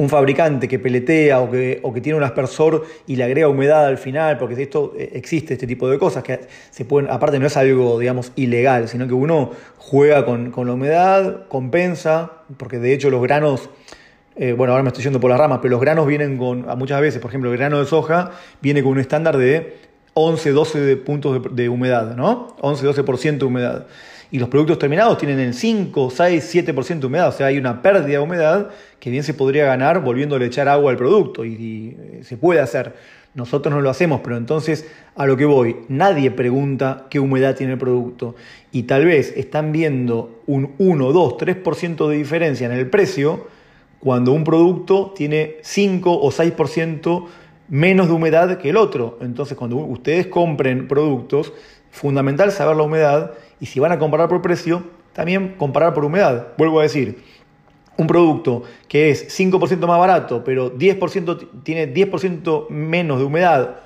un 0.00 0.08
fabricante 0.08 0.66
que 0.66 0.78
peletea 0.78 1.42
o 1.42 1.50
que, 1.50 1.78
o 1.82 1.92
que, 1.92 2.00
tiene 2.00 2.16
un 2.16 2.24
aspersor 2.24 2.86
y 3.06 3.16
le 3.16 3.24
agrega 3.24 3.48
humedad 3.48 3.84
al 3.84 3.98
final, 3.98 4.38
porque 4.38 4.62
esto 4.62 4.94
eh, 4.96 5.10
existe 5.12 5.52
este 5.52 5.66
tipo 5.66 5.90
de 5.90 5.98
cosas 5.98 6.22
que 6.22 6.40
se 6.70 6.86
pueden, 6.86 7.10
aparte 7.10 7.38
no 7.38 7.46
es 7.46 7.54
algo, 7.58 7.98
digamos, 7.98 8.32
ilegal, 8.34 8.88
sino 8.88 9.06
que 9.06 9.12
uno 9.12 9.50
juega 9.76 10.24
con, 10.24 10.52
la 10.56 10.72
humedad, 10.72 11.46
compensa, 11.48 12.32
porque 12.56 12.78
de 12.78 12.94
hecho 12.94 13.10
los 13.10 13.20
granos, 13.20 13.68
eh, 14.36 14.54
bueno, 14.54 14.72
ahora 14.72 14.82
me 14.82 14.88
estoy 14.88 15.04
yendo 15.04 15.20
por 15.20 15.28
las 15.28 15.38
ramas, 15.38 15.58
pero 15.60 15.72
los 15.72 15.82
granos 15.82 16.06
vienen 16.06 16.38
con, 16.38 16.64
muchas 16.78 16.98
veces, 17.02 17.20
por 17.20 17.30
ejemplo, 17.30 17.52
el 17.52 17.58
grano 17.58 17.78
de 17.78 17.84
soja 17.84 18.30
viene 18.62 18.82
con 18.82 18.92
un 18.92 19.00
estándar 19.00 19.36
de 19.36 19.76
11, 20.14 20.50
12 20.52 20.96
puntos 20.96 21.42
de, 21.42 21.62
de 21.62 21.68
humedad, 21.68 22.16
¿no? 22.16 22.56
11, 22.62 22.86
12% 22.86 23.36
de 23.36 23.44
humedad. 23.44 23.86
Y 24.30 24.38
los 24.38 24.48
productos 24.48 24.78
terminados 24.78 25.18
tienen 25.18 25.40
el 25.40 25.54
5, 25.54 26.10
6, 26.10 26.54
7% 26.54 27.00
de 27.00 27.06
humedad, 27.06 27.28
o 27.28 27.32
sea, 27.32 27.46
hay 27.46 27.58
una 27.58 27.82
pérdida 27.82 28.06
de 28.06 28.18
humedad 28.18 28.70
que 28.98 29.10
bien 29.10 29.24
se 29.24 29.34
podría 29.34 29.64
ganar 29.64 30.02
volviéndole 30.02 30.44
a 30.44 30.48
echar 30.48 30.68
agua 30.68 30.92
al 30.92 30.96
producto 30.96 31.44
y, 31.44 31.54
y 31.54 31.96
eh, 31.98 32.20
se 32.22 32.36
puede 32.36 32.60
hacer. 32.60 32.94
Nosotros 33.32 33.72
no 33.72 33.80
lo 33.80 33.90
hacemos, 33.90 34.20
pero 34.24 34.36
entonces 34.36 34.86
a 35.14 35.26
lo 35.26 35.36
que 35.36 35.44
voy, 35.44 35.76
nadie 35.88 36.30
pregunta 36.30 37.06
qué 37.10 37.20
humedad 37.20 37.54
tiene 37.54 37.74
el 37.74 37.78
producto 37.78 38.34
y 38.72 38.84
tal 38.84 39.04
vez 39.04 39.32
están 39.36 39.70
viendo 39.70 40.42
un 40.46 40.72
1, 40.78 41.12
2, 41.12 41.34
3% 41.34 42.08
de 42.08 42.16
diferencia 42.16 42.66
en 42.66 42.72
el 42.72 42.90
precio 42.90 43.46
cuando 44.00 44.32
un 44.32 44.44
producto 44.44 45.12
tiene 45.14 45.56
5 45.62 46.10
o 46.20 46.30
6% 46.30 47.26
menos 47.68 48.08
de 48.08 48.12
humedad 48.12 48.58
que 48.58 48.70
el 48.70 48.76
otro. 48.76 49.18
Entonces, 49.20 49.56
cuando 49.56 49.76
ustedes 49.76 50.26
compren 50.26 50.88
productos, 50.88 51.52
fundamental 51.90 52.50
saber 52.50 52.76
la 52.76 52.82
humedad 52.82 53.32
y 53.60 53.66
si 53.66 53.78
van 53.78 53.92
a 53.92 53.98
comparar 53.98 54.28
por 54.28 54.42
precio, 54.42 54.82
también 55.12 55.54
comparar 55.56 55.94
por 55.94 56.04
humedad. 56.04 56.48
Vuelvo 56.56 56.80
a 56.80 56.84
decir, 56.84 57.22
un 57.96 58.06
producto 58.06 58.62
que 58.88 59.10
es 59.10 59.28
5% 59.38 59.86
más 59.86 59.98
barato, 59.98 60.42
pero 60.42 60.76
10% 60.76 61.62
tiene 61.62 61.92
10% 61.92 62.70
menos 62.70 63.18
de 63.18 63.24
humedad, 63.24 63.76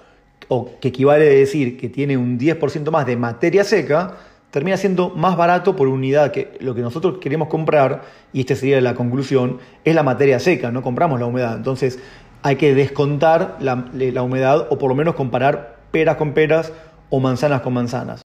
o 0.48 0.70
que 0.80 0.88
equivale 0.88 1.26
a 1.26 1.30
decir 1.30 1.76
que 1.76 1.88
tiene 1.88 2.16
un 2.16 2.38
10% 2.38 2.90
más 2.90 3.06
de 3.06 3.16
materia 3.16 3.64
seca, 3.64 4.16
termina 4.50 4.76
siendo 4.76 5.10
más 5.10 5.36
barato 5.36 5.74
por 5.74 5.88
unidad, 5.88 6.30
que 6.30 6.56
lo 6.60 6.76
que 6.76 6.80
nosotros 6.80 7.18
queremos 7.20 7.48
comprar, 7.48 8.02
y 8.32 8.40
esta 8.40 8.54
sería 8.54 8.80
la 8.80 8.94
conclusión, 8.94 9.58
es 9.84 9.94
la 9.94 10.04
materia 10.04 10.38
seca, 10.38 10.70
no 10.70 10.82
compramos 10.82 11.18
la 11.18 11.26
humedad. 11.26 11.56
Entonces 11.56 11.98
hay 12.42 12.56
que 12.56 12.74
descontar 12.74 13.56
la, 13.58 13.86
la 13.94 14.22
humedad 14.22 14.68
o 14.70 14.78
por 14.78 14.90
lo 14.90 14.94
menos 14.94 15.14
comparar 15.14 15.78
peras 15.90 16.16
con 16.16 16.34
peras 16.34 16.72
o 17.10 17.18
manzanas 17.18 17.62
con 17.62 17.72
manzanas. 17.72 18.23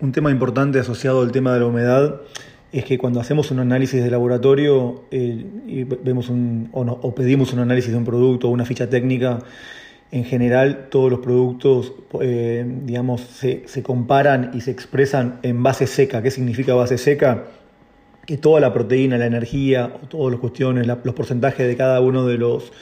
Un 0.00 0.12
tema 0.12 0.30
importante 0.30 0.78
asociado 0.78 1.20
al 1.20 1.30
tema 1.30 1.52
de 1.52 1.60
la 1.60 1.66
humedad 1.66 2.22
es 2.72 2.84
que 2.84 2.96
cuando 2.96 3.20
hacemos 3.20 3.50
un 3.50 3.58
análisis 3.58 4.02
de 4.02 4.10
laboratorio 4.10 5.04
eh, 5.10 5.44
y 5.66 5.84
vemos 5.84 6.30
un, 6.30 6.70
o, 6.72 6.80
o, 6.80 7.14
pedimos 7.14 7.52
un 7.52 7.58
análisis 7.58 7.90
de 7.90 7.98
un 7.98 8.04
producto 8.06 8.48
o 8.48 8.50
una 8.50 8.64
ficha 8.64 8.88
técnica, 8.88 9.40
en 10.10 10.24
general 10.24 10.88
todos 10.90 11.10
los 11.10 11.20
productos 11.20 11.92
eh, 12.20 12.64
digamos, 12.84 13.20
se, 13.20 13.82
comparan 13.82 14.52
y 14.54 14.62
se 14.62 14.70
expresan 14.70 15.38
en 15.42 15.62
base 15.62 15.86
seca. 15.86 16.22
¿Qué 16.22 16.30
significa 16.30 16.74
base 16.74 16.96
seca? 16.96 17.44
Que 18.24 18.38
toda 18.38 18.60
la 18.60 18.72
proteína, 18.72 19.18
la 19.18 19.26
energía, 19.26 19.92
todas 20.08 20.32
las 20.32 20.40
cuestiones, 20.40 20.86
los 20.86 21.14
porcentajes 21.14 21.66
de 21.66 21.76
cada 21.76 22.00
uno 22.00 22.24
de 22.24 22.38
los 22.38 22.72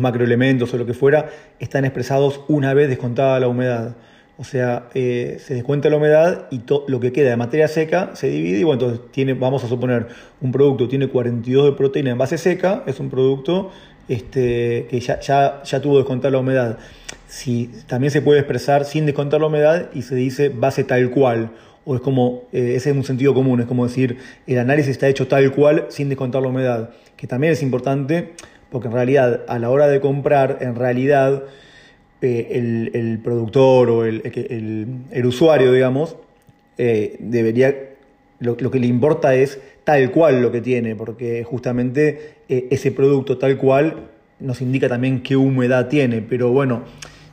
macroelementos 0.00 0.72
o 0.72 0.78
lo 0.78 0.86
que 0.86 0.94
fuera, 0.94 1.28
están 1.58 1.84
expresados 1.84 2.40
una 2.48 2.72
vez 2.72 2.88
descontada 2.88 3.38
la 3.38 3.48
humedad. 3.48 3.96
O 4.36 4.42
sea, 4.42 4.88
eh, 4.94 5.38
se 5.44 5.54
descuenta 5.54 5.88
la 5.88 5.96
humedad 5.96 6.48
y 6.50 6.62
lo 6.88 6.98
que 6.98 7.12
queda 7.12 7.30
de 7.30 7.36
materia 7.36 7.68
seca 7.68 8.10
se 8.14 8.28
divide 8.28 8.58
y 8.58 8.64
bueno, 8.64 8.82
entonces 8.82 9.12
tiene, 9.12 9.34
vamos 9.34 9.62
a 9.62 9.68
suponer, 9.68 10.08
un 10.40 10.50
producto 10.50 10.88
tiene 10.88 11.08
42 11.08 11.66
de 11.66 11.72
proteína 11.72 12.10
en 12.10 12.18
base 12.18 12.36
seca, 12.36 12.82
es 12.86 12.98
un 12.98 13.10
producto 13.10 13.70
este, 14.08 14.86
que 14.90 14.98
ya, 14.98 15.20
ya, 15.20 15.62
ya 15.62 15.80
tuvo 15.80 15.98
descontar 15.98 16.32
la 16.32 16.38
humedad. 16.38 16.78
Si, 17.28 17.70
también 17.86 18.10
se 18.10 18.22
puede 18.22 18.40
expresar 18.40 18.84
sin 18.84 19.06
descontar 19.06 19.40
la 19.40 19.46
humedad 19.46 19.90
y 19.94 20.02
se 20.02 20.16
dice 20.16 20.48
base 20.48 20.82
tal 20.82 21.10
cual. 21.10 21.50
O 21.84 21.94
es 21.94 22.00
como, 22.00 22.44
eh, 22.52 22.74
ese 22.74 22.90
es 22.90 22.96
un 22.96 23.04
sentido 23.04 23.34
común, 23.34 23.60
es 23.60 23.66
como 23.66 23.86
decir, 23.86 24.16
el 24.46 24.58
análisis 24.58 24.92
está 24.92 25.06
hecho 25.06 25.28
tal 25.28 25.52
cual 25.52 25.86
sin 25.90 26.08
descontar 26.08 26.42
la 26.42 26.48
humedad. 26.48 26.90
Que 27.16 27.26
también 27.26 27.52
es 27.52 27.62
importante 27.62 28.32
porque 28.70 28.88
en 28.88 28.94
realidad 28.94 29.42
a 29.46 29.60
la 29.60 29.70
hora 29.70 29.86
de 29.86 30.00
comprar, 30.00 30.58
en 30.60 30.74
realidad 30.74 31.44
eh, 32.24 32.48
el, 32.52 32.90
el, 32.94 33.18
productor 33.18 33.90
o 33.90 34.06
el, 34.06 34.22
el, 34.24 34.86
el 35.10 35.26
usuario, 35.26 35.70
digamos, 35.70 36.16
eh, 36.78 37.16
debería, 37.18 37.74
lo, 38.40 38.56
lo 38.58 38.70
que 38.70 38.78
le 38.78 38.86
importa 38.86 39.34
es 39.34 39.60
tal 39.84 40.10
cual 40.10 40.40
lo 40.40 40.50
que 40.50 40.62
tiene, 40.62 40.96
porque 40.96 41.44
justamente 41.44 42.36
eh, 42.48 42.68
ese 42.70 42.92
producto 42.92 43.36
tal 43.36 43.58
cual 43.58 44.08
nos 44.40 44.62
indica 44.62 44.88
también 44.88 45.22
qué 45.22 45.36
humedad 45.36 45.88
tiene, 45.88 46.22
pero 46.22 46.50
bueno, 46.50 46.84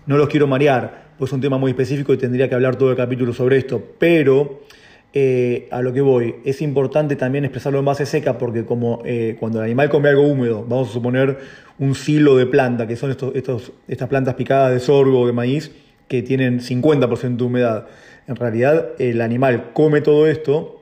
no 0.07 0.17
los 0.17 0.27
quiero 0.27 0.45
marear, 0.45 1.05
pues 1.17 1.29
es 1.29 1.33
un 1.35 1.41
tema 1.41 1.57
muy 1.57 1.71
específico 1.71 2.13
y 2.13 2.17
tendría 2.17 2.49
que 2.49 2.55
hablar 2.55 2.75
todo 2.75 2.91
el 2.91 2.97
capítulo 2.97 3.31
sobre 3.31 3.59
esto, 3.59 3.81
pero 3.97 4.63
eh, 5.13 5.67
a 5.71 5.81
lo 5.81 5.91
que 5.93 6.01
voy, 6.01 6.35
es 6.45 6.61
importante 6.61 7.15
también 7.15 7.43
expresarlo 7.43 7.79
en 7.79 7.85
base 7.85 8.05
seca 8.05 8.37
porque 8.37 8.65
como 8.65 9.01
eh, 9.05 9.35
cuando 9.39 9.59
el 9.59 9.65
animal 9.65 9.89
come 9.89 10.09
algo 10.09 10.23
húmedo, 10.23 10.65
vamos 10.67 10.89
a 10.89 10.93
suponer 10.93 11.37
un 11.79 11.95
silo 11.95 12.37
de 12.37 12.45
planta, 12.45 12.87
que 12.87 12.95
son 12.95 13.11
estos, 13.11 13.73
estas 13.87 14.09
plantas 14.09 14.35
picadas 14.35 14.71
de 14.71 14.79
sorgo 14.79 15.21
o 15.21 15.27
de 15.27 15.33
maíz 15.33 15.71
que 16.07 16.21
tienen 16.21 16.59
50% 16.59 17.37
de 17.37 17.43
humedad, 17.43 17.87
en 18.27 18.35
realidad 18.35 18.89
el 18.99 19.21
animal 19.21 19.71
come 19.73 20.01
todo 20.01 20.27
esto 20.27 20.81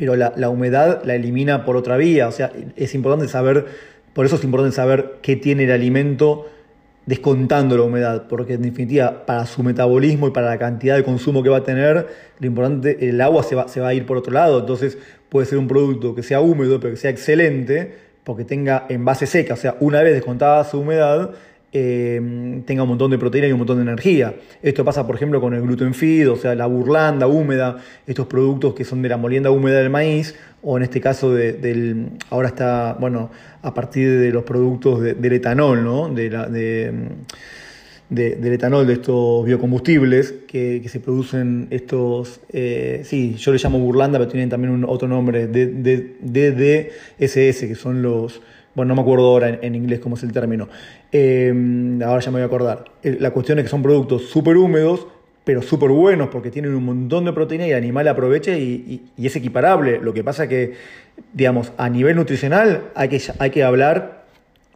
pero 0.00 0.16
la, 0.16 0.32
la, 0.34 0.48
humedad 0.48 1.02
la 1.04 1.14
elimina 1.14 1.66
por 1.66 1.76
otra 1.76 1.98
vía. 1.98 2.26
O 2.26 2.32
sea, 2.32 2.50
es 2.74 2.94
importante 2.94 3.28
saber, 3.28 3.66
por 4.14 4.24
eso 4.24 4.36
es 4.36 4.44
importante 4.44 4.74
saber 4.74 5.16
qué 5.20 5.36
tiene 5.36 5.64
el 5.64 5.72
alimento 5.72 6.48
descontando 7.06 7.76
la 7.76 7.82
humedad, 7.82 8.26
porque 8.28 8.54
en 8.54 8.62
definitiva, 8.62 9.26
para 9.26 9.46
su 9.46 9.62
metabolismo 9.62 10.28
y 10.28 10.30
para 10.30 10.48
la 10.48 10.58
cantidad 10.58 10.96
de 10.96 11.04
consumo 11.04 11.42
que 11.42 11.48
va 11.48 11.58
a 11.58 11.64
tener, 11.64 12.06
lo 12.38 12.46
importante, 12.46 13.08
el 13.08 13.20
agua 13.20 13.42
se 13.42 13.54
va, 13.54 13.68
se 13.68 13.80
va 13.80 13.88
a 13.88 13.94
ir 13.94 14.06
por 14.06 14.16
otro 14.16 14.32
lado. 14.32 14.60
Entonces, 14.60 14.98
puede 15.28 15.46
ser 15.46 15.58
un 15.58 15.68
producto 15.68 16.14
que 16.14 16.22
sea 16.22 16.40
húmedo, 16.40 16.78
pero 16.80 16.94
que 16.94 17.00
sea 17.00 17.10
excelente, 17.10 17.94
porque 18.24 18.44
tenga 18.44 18.86
envase 18.88 19.26
seca, 19.26 19.54
o 19.54 19.56
sea, 19.56 19.76
una 19.80 20.02
vez 20.02 20.14
descontada 20.14 20.62
su 20.64 20.80
humedad, 20.80 21.30
eh, 21.72 22.62
tenga 22.66 22.82
un 22.82 22.88
montón 22.88 23.12
de 23.12 23.18
proteína 23.18 23.46
y 23.46 23.52
un 23.52 23.58
montón 23.58 23.76
de 23.76 23.82
energía. 23.82 24.34
Esto 24.62 24.84
pasa, 24.84 25.06
por 25.06 25.14
ejemplo, 25.14 25.40
con 25.40 25.54
el 25.54 25.62
gluten 25.62 25.94
feed, 25.94 26.30
o 26.30 26.36
sea, 26.36 26.54
la 26.54 26.66
burlanda 26.66 27.26
húmeda, 27.28 27.78
estos 28.06 28.26
productos 28.26 28.74
que 28.74 28.84
son 28.84 29.02
de 29.02 29.08
la 29.08 29.16
molienda 29.16 29.50
húmeda 29.50 29.78
del 29.78 29.90
maíz, 29.90 30.34
o 30.62 30.76
en 30.76 30.82
este 30.82 31.00
caso 31.00 31.32
de, 31.32 31.52
del, 31.52 32.08
ahora 32.28 32.48
está, 32.48 32.96
bueno, 32.98 33.30
a 33.62 33.72
partir 33.72 34.18
de 34.18 34.30
los 34.32 34.42
productos 34.42 35.00
de, 35.00 35.14
del 35.14 35.34
etanol, 35.34 35.84
¿no? 35.84 36.08
De 36.08 36.28
la, 36.28 36.48
de, 36.48 36.92
del 38.08 38.52
etanol, 38.52 38.88
de 38.88 38.94
estos 38.94 39.46
biocombustibles 39.46 40.34
que, 40.48 40.82
se 40.88 40.98
producen 40.98 41.68
estos, 41.70 42.40
eh, 42.52 43.02
sí, 43.04 43.36
yo 43.38 43.52
les 43.52 43.62
llamo 43.62 43.78
burlanda, 43.78 44.18
pero 44.18 44.28
tienen 44.28 44.48
también 44.48 44.84
otro 44.84 45.06
nombre, 45.06 45.46
DDSS, 45.46 46.90
que 47.60 47.76
son 47.76 48.02
los 48.02 48.40
bueno, 48.74 48.90
no 48.90 48.94
me 48.96 49.02
acuerdo 49.02 49.26
ahora 49.26 49.58
en, 49.60 49.74
inglés 49.74 49.98
cómo 49.98 50.14
es 50.14 50.22
el 50.22 50.32
término, 50.32 50.68
eh, 51.12 51.52
ahora 52.04 52.20
ya 52.20 52.30
me 52.30 52.36
voy 52.36 52.42
a 52.42 52.46
acordar. 52.46 52.84
Eh, 53.02 53.16
la 53.20 53.30
cuestión 53.30 53.58
es 53.58 53.64
que 53.64 53.70
son 53.70 53.82
productos 53.82 54.26
súper 54.26 54.56
húmedos, 54.56 55.06
pero 55.44 55.62
súper 55.62 55.90
buenos 55.90 56.28
porque 56.28 56.50
tienen 56.50 56.74
un 56.74 56.84
montón 56.84 57.24
de 57.24 57.32
proteína 57.32 57.66
y 57.66 57.70
el 57.70 57.76
animal 57.76 58.06
aprovecha 58.08 58.52
y, 58.56 59.02
es 59.18 59.34
equiparable. 59.36 59.98
Lo 60.00 60.12
que 60.12 60.22
pasa 60.22 60.48
que, 60.48 60.74
digamos, 61.32 61.72
a 61.76 61.88
nivel 61.88 62.16
nutricional 62.16 62.84
hay 62.94 63.08
que, 63.08 63.20
hay 63.38 63.50
que 63.50 63.64
hablar 63.64 64.20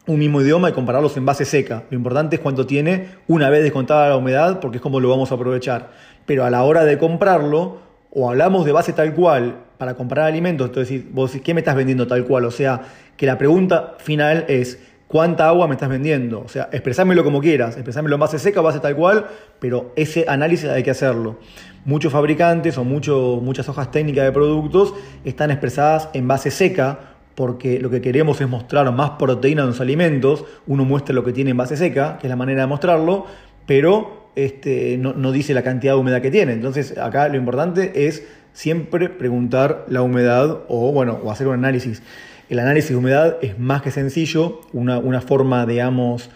un 0.07 0.19
mismo 0.19 0.41
idioma 0.41 0.69
y 0.69 0.73
compararlos 0.73 1.17
en 1.17 1.25
base 1.25 1.45
seca. 1.45 1.83
Lo 1.89 1.97
importante 1.97 2.35
es 2.35 2.41
cuánto 2.41 2.65
tiene 2.65 3.07
una 3.27 3.49
vez 3.49 3.63
descontada 3.63 4.09
la 4.09 4.17
humedad 4.17 4.59
porque 4.59 4.77
es 4.77 4.81
como 4.81 4.99
lo 4.99 5.09
vamos 5.09 5.31
a 5.31 5.35
aprovechar. 5.35 5.91
Pero 6.25 6.43
a 6.43 6.49
la 6.49 6.63
hora 6.63 6.83
de 6.83 6.97
comprarlo, 6.97 7.79
o 8.11 8.29
hablamos 8.29 8.65
de 8.65 8.71
base 8.71 8.93
tal 8.93 9.13
cual 9.13 9.57
para 9.77 9.95
comprar 9.95 10.25
alimentos, 10.25 10.67
entonces 10.67 11.03
vos 11.11 11.31
decís, 11.31 11.45
¿qué 11.45 11.53
me 11.53 11.61
estás 11.61 11.75
vendiendo 11.75 12.07
tal 12.07 12.25
cual? 12.25 12.45
O 12.45 12.51
sea, 12.51 12.81
que 13.17 13.25
la 13.25 13.37
pregunta 13.37 13.95
final 13.99 14.45
es, 14.47 14.79
¿cuánta 15.07 15.47
agua 15.47 15.67
me 15.67 15.73
estás 15.73 15.89
vendiendo? 15.89 16.41
O 16.41 16.47
sea, 16.47 16.69
expresámelo 16.71 17.23
como 17.23 17.41
quieras, 17.41 17.75
expresámelo 17.75 18.15
en 18.15 18.19
base 18.19 18.39
seca 18.39 18.61
base 18.61 18.79
tal 18.79 18.95
cual, 18.95 19.27
pero 19.59 19.91
ese 19.95 20.25
análisis 20.27 20.69
hay 20.69 20.83
que 20.83 20.91
hacerlo. 20.91 21.37
Muchos 21.85 22.11
fabricantes 22.11 22.77
o 22.77 22.83
muchas 22.83 23.69
hojas 23.69 23.91
técnicas 23.91 24.25
de 24.25 24.31
productos 24.31 24.93
están 25.23 25.51
expresadas 25.51 26.09
en 26.13 26.27
base 26.27 26.51
seca 26.51 26.99
porque 27.35 27.79
lo 27.79 27.89
que 27.89 28.01
queremos 28.01 28.39
es 28.41 28.47
mostrar 28.47 28.91
más 28.93 29.11
proteína 29.11 29.63
en 29.63 29.69
los 29.69 29.81
alimentos, 29.81 30.45
uno 30.67 30.85
muestra 30.85 31.13
lo 31.13 31.23
que 31.23 31.33
tiene 31.33 31.51
en 31.51 31.57
base 31.57 31.75
seca, 31.75 32.17
que 32.17 32.27
es 32.27 32.29
la 32.29 32.37
manera 32.37 32.61
de 32.61 32.67
mostrarlo, 32.67 33.25
pero 33.65 34.29
este, 34.35 34.97
no, 34.97 35.13
no, 35.13 35.31
dice 35.31 35.53
la 35.53 35.61
cantidad 35.61 35.93
de 35.93 35.99
humedad 35.99 36.21
que 36.21 36.31
tiene. 36.31 36.53
Entonces, 36.53 36.97
acá 36.97 37.27
lo 37.27 37.37
importante 37.37 38.07
es 38.07 38.25
siempre 38.53 39.09
preguntar 39.09 39.85
la 39.89 40.01
humedad 40.01 40.63
o, 40.69 40.91
bueno, 40.91 41.19
o 41.23 41.31
hacer 41.31 41.47
un 41.47 41.55
análisis. 41.55 42.01
El 42.49 42.59
análisis 42.59 42.91
de 42.91 42.95
humedad 42.95 43.37
es 43.41 43.57
más 43.57 43.81
que 43.81 43.91
sencillo, 43.91 44.61
una, 44.73 44.99
una 44.99 45.21
forma, 45.21 45.65
digamos, 45.65 46.29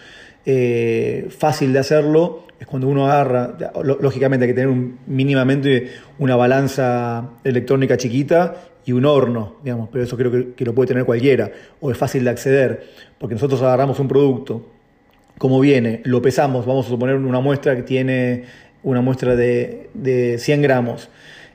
eh, 0.46 1.28
fácil 1.38 1.74
de 1.74 1.80
hacerlo 1.80 2.44
es 2.60 2.68
cuando 2.68 2.90
uno 2.90 3.06
agarra, 3.06 3.58
lógicamente 3.84 4.44
hay 4.44 4.50
que 4.50 4.56
tener 4.56 4.68
un, 4.68 5.00
mínimamente 5.08 5.92
una 6.18 6.36
balanza 6.36 7.30
electrónica 7.46 7.96
chiquita 7.96 8.56
y 8.86 8.92
un 8.92 9.06
horno, 9.06 9.56
digamos, 9.64 9.88
pero 9.90 10.04
eso 10.04 10.18
creo 10.18 10.30
que, 10.30 10.54
que 10.56 10.66
lo 10.66 10.76
puede 10.76 10.90
tener 10.90 11.06
cualquiera, 11.06 11.52
o 11.80 11.90
es 11.90 11.98
fácil 11.98 12.26
de 12.26 12.32
acceder, 12.32 12.86
porque 13.18 13.36
nosotros 13.36 13.62
agarramos 13.62 14.00
un 14.00 14.10
producto 14.10 14.66
como 15.40 15.62
viene, 15.62 16.02
lo 16.04 16.22
pesamos, 16.22 16.66
vamos 16.66 16.86
a 16.86 16.90
suponer 16.90 17.16
una 17.16 17.40
muestra 17.40 17.76
que 17.76 17.82
tiene 17.82 18.44
una 18.84 19.02
muestra 19.02 19.38
de, 19.38 19.90
de 19.94 20.38
100 20.38 20.62
gramos. 20.62 21.10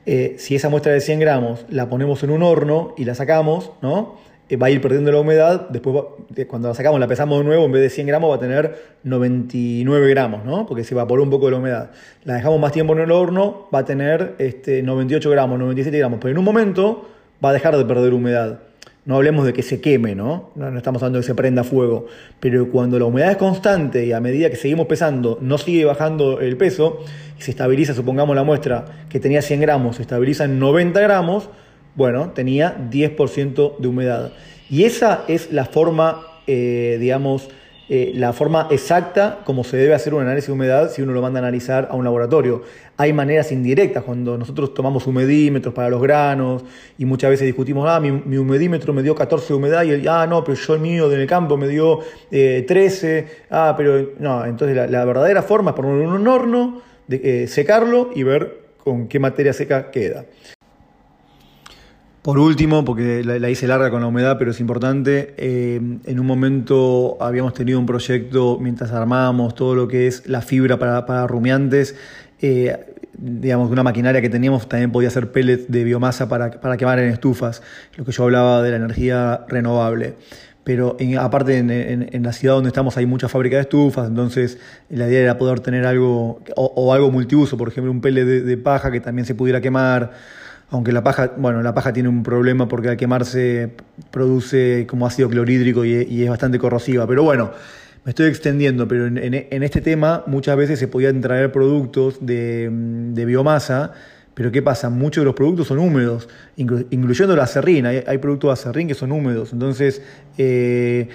Eh, 0.06 0.37
si 0.38 0.56
esa 0.56 0.70
muestra 0.70 0.92
de 0.92 1.00
100 1.00 1.20
gramos 1.20 1.66
la 1.68 1.88
ponemos 1.88 2.23
en 2.23 2.30
un 2.30 2.42
horno 2.42 2.94
y 2.96 3.04
la 3.04 3.14
sacamos, 3.14 3.73
¿no? 3.82 4.16
Eh, 4.48 4.56
va 4.56 4.66
a 4.66 4.70
ir 4.70 4.80
perdiendo 4.80 5.10
la 5.10 5.20
humedad, 5.20 5.68
después 5.70 6.04
cuando 6.46 6.68
la 6.68 6.74
sacamos, 6.74 7.00
la 7.00 7.08
pesamos 7.08 7.38
de 7.38 7.44
nuevo, 7.44 7.64
en 7.64 7.72
vez 7.72 7.82
de 7.82 7.90
100 7.90 8.06
gramos 8.06 8.30
va 8.30 8.36
a 8.36 8.40
tener 8.40 8.76
99 9.04 10.10
gramos, 10.10 10.44
¿no? 10.44 10.66
Porque 10.66 10.84
se 10.84 10.94
evaporó 10.94 11.22
un 11.22 11.30
poco 11.30 11.46
de 11.46 11.52
la 11.52 11.58
humedad. 11.58 11.90
La 12.24 12.34
dejamos 12.34 12.60
más 12.60 12.72
tiempo 12.72 12.92
en 12.92 13.00
el 13.00 13.10
horno, 13.10 13.68
va 13.74 13.80
a 13.80 13.84
tener 13.84 14.34
este, 14.38 14.82
98 14.82 15.30
gramos, 15.30 15.58
97 15.58 15.96
gramos, 15.98 16.18
pero 16.20 16.32
en 16.32 16.38
un 16.38 16.44
momento 16.44 17.08
va 17.42 17.50
a 17.50 17.52
dejar 17.54 17.76
de 17.76 17.84
perder 17.84 18.12
humedad. 18.12 18.60
No 19.06 19.16
hablemos 19.16 19.44
de 19.44 19.52
que 19.52 19.62
se 19.62 19.82
queme, 19.82 20.14
¿no? 20.14 20.50
¿no? 20.54 20.76
estamos 20.76 21.02
hablando 21.02 21.18
de 21.18 21.22
que 21.22 21.26
se 21.26 21.34
prenda 21.34 21.62
fuego. 21.62 22.06
Pero 22.40 22.70
cuando 22.70 22.98
la 22.98 23.04
humedad 23.04 23.30
es 23.30 23.36
constante 23.36 24.06
y 24.06 24.12
a 24.12 24.20
medida 24.20 24.48
que 24.48 24.56
seguimos 24.56 24.86
pesando 24.86 25.38
no 25.42 25.58
sigue 25.58 25.84
bajando 25.84 26.40
el 26.40 26.56
peso 26.56 27.00
y 27.38 27.42
se 27.42 27.50
estabiliza, 27.50 27.92
supongamos 27.92 28.34
la 28.34 28.44
muestra 28.44 28.86
que 29.10 29.20
tenía 29.20 29.42
100 29.42 29.60
gramos, 29.60 29.96
se 29.96 30.02
estabiliza 30.02 30.44
en 30.44 30.58
90 30.58 31.00
gramos, 31.00 31.50
bueno, 31.94 32.30
tenía 32.30 32.76
10% 32.90 33.78
de 33.78 33.88
humedad. 33.88 34.32
Y 34.70 34.84
esa 34.84 35.24
es 35.28 35.52
la 35.52 35.66
forma, 35.66 36.26
eh, 36.46 36.96
digamos, 37.00 37.48
eh, 37.86 38.12
la 38.14 38.32
forma 38.32 38.66
exacta 38.70 39.40
como 39.44 39.62
se 39.62 39.76
debe 39.76 39.92
hacer 39.92 40.14
un 40.14 40.22
análisis 40.22 40.46
de 40.46 40.54
humedad 40.54 40.90
si 40.90 41.02
uno 41.02 41.12
lo 41.12 41.20
manda 41.20 41.38
a 41.38 41.42
analizar 41.42 41.88
a 41.90 41.94
un 41.94 42.04
laboratorio. 42.04 42.62
Hay 42.96 43.12
maneras 43.12 43.52
indirectas 43.52 44.04
cuando 44.04 44.38
nosotros 44.38 44.72
tomamos 44.72 45.06
humedímetros 45.06 45.74
para 45.74 45.90
los 45.90 46.00
granos 46.00 46.64
y 46.96 47.04
muchas 47.04 47.28
veces 47.28 47.44
discutimos, 47.44 47.86
ah, 47.86 48.00
mi, 48.00 48.38
humedímetro 48.38 48.94
me 48.94 49.02
dio 49.02 49.14
14 49.14 49.48
de 49.48 49.54
humedad 49.54 49.82
y 49.84 50.06
ah, 50.08 50.26
no, 50.26 50.42
pero 50.42 50.56
yo 50.56 50.74
el 50.74 50.80
mío 50.80 51.10
del 51.10 51.26
campo 51.26 51.58
me 51.58 51.68
dio 51.68 52.00
13, 52.30 53.18
eh, 53.18 53.26
ah, 53.50 53.74
pero 53.76 54.12
no, 54.18 54.46
entonces 54.46 54.90
la, 54.90 55.04
verdadera 55.04 55.42
forma 55.42 55.72
es 55.72 55.76
ponerlo 55.76 56.04
en 56.04 56.08
un 56.08 56.26
horno, 56.26 56.80
de, 57.06 57.46
secarlo 57.48 58.10
y 58.14 58.22
ver 58.22 58.60
con 58.78 59.08
qué 59.08 59.18
materia 59.18 59.52
seca 59.52 59.90
queda. 59.90 60.24
Por 62.25 62.38
último, 62.38 62.87
porque 62.87 63.23
la, 63.23 63.50
hice 63.50 63.66
larga 63.66 63.90
con 63.90 64.00
la 64.00 64.07
humedad, 64.07 64.38
pero 64.38 64.52
es 64.52 64.59
importante, 64.59 65.35
eh, 65.37 65.78
en 66.07 66.19
un 66.19 66.25
momento 66.26 67.19
habíamos 67.21 67.52
tenido 67.52 67.78
un 67.78 67.85
proyecto 67.85 68.57
mientras 68.59 68.93
armábamos 68.93 69.54
todo 69.54 69.75
lo 69.75 69.88
que 69.88 70.07
es 70.07 70.26
la 70.26 70.40
fibra 70.40 70.78
para, 70.78 71.26
rumiantes, 71.26 71.95
eh, 72.40 72.97
digamos, 73.12 73.71
una 73.71 73.83
maquinaria 73.83 74.23
que 74.23 74.31
teníamos 74.31 74.66
también 74.71 74.90
podía 74.90 75.09
hacer 75.09 75.33
pellets 75.33 75.71
de 75.71 75.85
biomasa 75.85 76.26
para, 76.26 76.50
quemar 76.78 76.99
en 76.99 77.11
estufas, 77.11 77.62
lo 77.99 78.07
que 78.07 78.12
yo 78.12 78.25
hablaba 78.25 78.62
de 78.62 78.71
la 78.71 78.76
energía 78.76 79.45
renovable. 79.47 80.14
Pero 80.64 80.97
aparte 81.19 81.59
en, 81.59 82.23
la 82.23 82.33
ciudad 82.33 82.54
donde 82.54 82.69
estamos 82.69 82.97
hay 82.97 83.04
mucha 83.04 83.28
fábrica 83.28 83.57
de 83.57 83.62
estufas, 83.64 84.09
entonces 84.09 84.57
la 84.88 85.09
idea 85.09 85.21
era 85.21 85.37
poder 85.37 85.61
tener 85.61 85.85
algo, 85.85 86.40
o, 86.57 86.95
algo 86.95 87.11
multiuso, 87.11 87.59
por 87.59 87.69
ejemplo 87.69 87.93
un 87.93 88.00
pellet 88.00 88.25
de 88.25 88.57
paja 88.57 88.90
que 88.90 89.00
también 89.00 89.26
se 89.26 89.35
pudiera 89.35 89.61
quemar 89.61 90.12
aunque 90.71 90.92
la 90.92 91.02
paja, 91.02 91.33
bueno, 91.37 91.62
la 91.62 91.75
paja 91.75 91.92
tiene 91.92 92.09
un 92.09 92.23
problema 92.23 92.68
porque 92.68 92.88
al 92.88 92.97
quemarse 92.97 93.73
produce 94.11 94.87
como 94.88 95.06
ácido 95.06 95.28
clorhídrico 95.28 95.85
y, 95.85 96.23
es 96.23 96.28
bastante 96.28 96.59
corrosiva. 96.59 97.06
Pero 97.06 97.23
bueno, 97.23 97.52
me 98.04 98.11
estoy 98.11 98.26
extendiendo, 98.26 98.88
pero 98.88 99.06
en, 99.06 99.62
este 99.62 99.80
tema 99.80 100.25
muchas 100.26 100.56
veces 100.56 100.78
se 100.78 100.88
podían 100.88 101.21
traer 101.21 101.52
productos 101.52 102.18
de, 102.21 102.68
biomasa, 103.14 103.92
pero 104.35 104.50
¿qué 104.50 104.62
pasa? 104.62 104.90
Muchos 104.90 105.23
de 105.23 105.26
los 105.26 105.35
productos 105.35 105.68
son 105.68 105.78
húmedos, 105.78 106.28
incluyendo 106.56 107.37
la 107.37 107.44
acerrín. 107.44 107.87
Hay, 107.87 108.18
productos 108.18 108.49
de 108.49 108.52
acerrín 108.54 108.88
que 108.88 108.94
son 108.94 109.12
húmedos. 109.12 109.52
Entonces, 109.52 110.02
eh, 110.37 111.09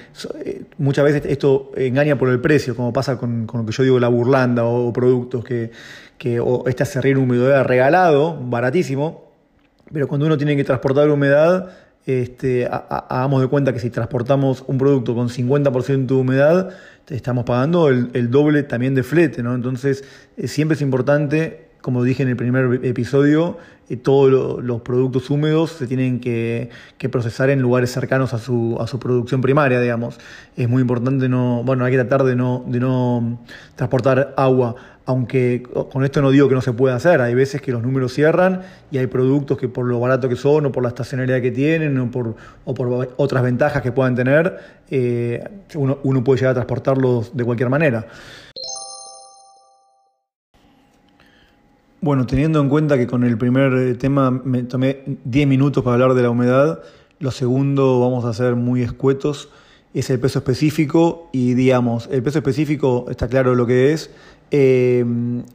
eh, 0.46 0.62
muchas 0.77 1.03
veces 1.03 1.24
esto 1.25 1.72
engaña 1.75 2.18
por 2.18 2.29
el 2.29 2.39
precio, 2.39 2.77
como 2.77 2.94
pasa 2.94 3.18
con, 3.18 3.46
lo 3.51 3.65
que 3.65 3.74
yo 3.74 3.84
digo, 3.84 4.00
la 4.00 4.08
burlanda 4.08 4.63
o, 4.63 4.94
productos 4.94 5.44
que, 5.44 5.72
que 6.18 6.39
o 6.39 6.63
este 6.68 6.84
acerrín 6.84 7.18
húmedo 7.18 7.50
era 7.50 7.63
regalado, 7.63 8.39
baratísimo, 8.41 9.28
pero 9.91 10.08
cuando 10.08 10.25
uno 10.25 10.38
tiene 10.38 10.55
que 10.55 10.63
transportar 10.63 11.10
humedad, 11.10 11.69
este, 12.05 12.67
hagamos 12.67 13.41
de 13.41 13.48
cuenta 13.48 13.74
que 13.74 13.79
si 13.79 13.89
transportamos 13.89 14.63
un 14.67 14.77
producto 14.77 15.13
con 15.13 15.29
50% 15.29 16.05
de 16.08 16.13
humedad, 16.13 16.69
estamos 17.08 17.46
pagando 17.46 17.89
el, 17.89 18.31
doble 18.31 18.63
también 18.63 18.96
de 18.96 19.03
flete, 19.03 19.43
¿no? 19.43 19.53
Entonces, 19.53 20.03
eh, 20.38 20.48
siempre 20.48 20.75
es 20.75 20.81
importante, 20.81 21.69
como 21.81 22.03
dije 22.03 22.24
en 22.24 22.29
el 22.29 22.36
primer 22.36 22.86
episodio, 22.86 23.58
eh, 23.89 23.98
todos 23.98 24.63
los 24.63 24.81
productos 24.81 25.29
húmedos 25.29 25.72
se 25.72 25.88
tienen 25.88 26.19
que, 26.19 26.69
procesar 27.12 27.50
en 27.50 27.61
lugares 27.61 27.92
cercanos 27.92 28.33
a 28.33 28.37
su, 28.37 28.77
a 28.79 28.87
su 28.87 29.00
producción 29.00 29.42
primaria, 29.42 29.81
digamos. 29.81 30.20
Es 30.55 30.70
muy 30.70 30.81
importante 30.81 31.27
no, 31.27 31.64
bueno, 31.64 31.85
hay 31.85 31.92
que 31.92 31.98
tratar 31.98 32.24
de 32.24 32.35
no, 32.35 32.64
de 32.68 32.79
no 32.79 33.40
transportar 33.75 34.33
agua 34.37 34.75
aunque 35.09 35.64
con 35.64 36.05
esto 36.05 36.22
no 36.22 36.29
digo 36.29 36.48
que 36.50 36.53
no 36.53 36.61
se 36.61 36.72
pueda 36.72 36.96
hacer, 36.96 37.20
hay 37.20 37.33
veces 37.33 37.64
que 37.64 37.72
los 37.72 37.81
números 37.81 38.14
cierran 38.14 38.61
y 38.92 39.00
hay 39.00 39.07
productos 39.07 39.57
que 39.57 39.68
por 39.68 39.87
lo 39.87 40.00
barato 40.00 40.29
que 40.29 40.35
son 40.35 40.68
o 40.68 40.72
por 40.72 40.83
la 40.83 40.90
estacionalidad 40.90 41.42
que 41.42 41.50
tienen 41.50 41.98
o 41.98 42.11
por, 42.11 43.07
otras 43.18 43.42
ventajas 43.42 43.81
que 43.81 43.92
puedan 43.92 44.14
tener, 44.14 44.59
eh, 44.92 45.44
uno, 45.74 45.98
uno 46.03 46.24
puede 46.24 46.42
llegar 46.42 46.51
a 46.51 46.53
transportarlos 46.53 47.35
de 47.35 47.44
cualquier 47.44 47.70
manera. 47.70 48.05
Bueno, 52.01 52.25
teniendo 52.25 52.62
en 52.62 52.70
cuenta 52.70 52.98
que 52.98 53.07
con 53.07 53.25
el 53.25 53.38
primer 53.38 53.74
eh, 53.74 53.94
tema 53.94 54.31
me 54.31 54.64
tomé 54.64 55.03
10 55.25 55.48
minutos 55.50 55.83
para 55.83 55.96
hablar 55.96 56.14
de 56.14 56.24
la 56.24 56.29
humedad, 56.29 56.79
lo 57.20 57.29
segundo 57.29 58.00
vamos 58.00 58.24
a 58.24 58.33
ser 58.33 58.55
muy 58.55 58.81
escuetos, 58.83 59.50
es 59.94 60.09
el 60.09 60.18
peso 60.18 60.40
específico 60.40 61.29
y 61.33 61.55
digamos, 61.55 62.07
el 62.09 62.24
peso 62.24 62.40
específico 62.40 63.07
está 63.09 63.27
claro 63.27 63.53
lo 63.53 63.68
que 63.68 63.92
es, 63.92 64.12
eh, 64.51 65.03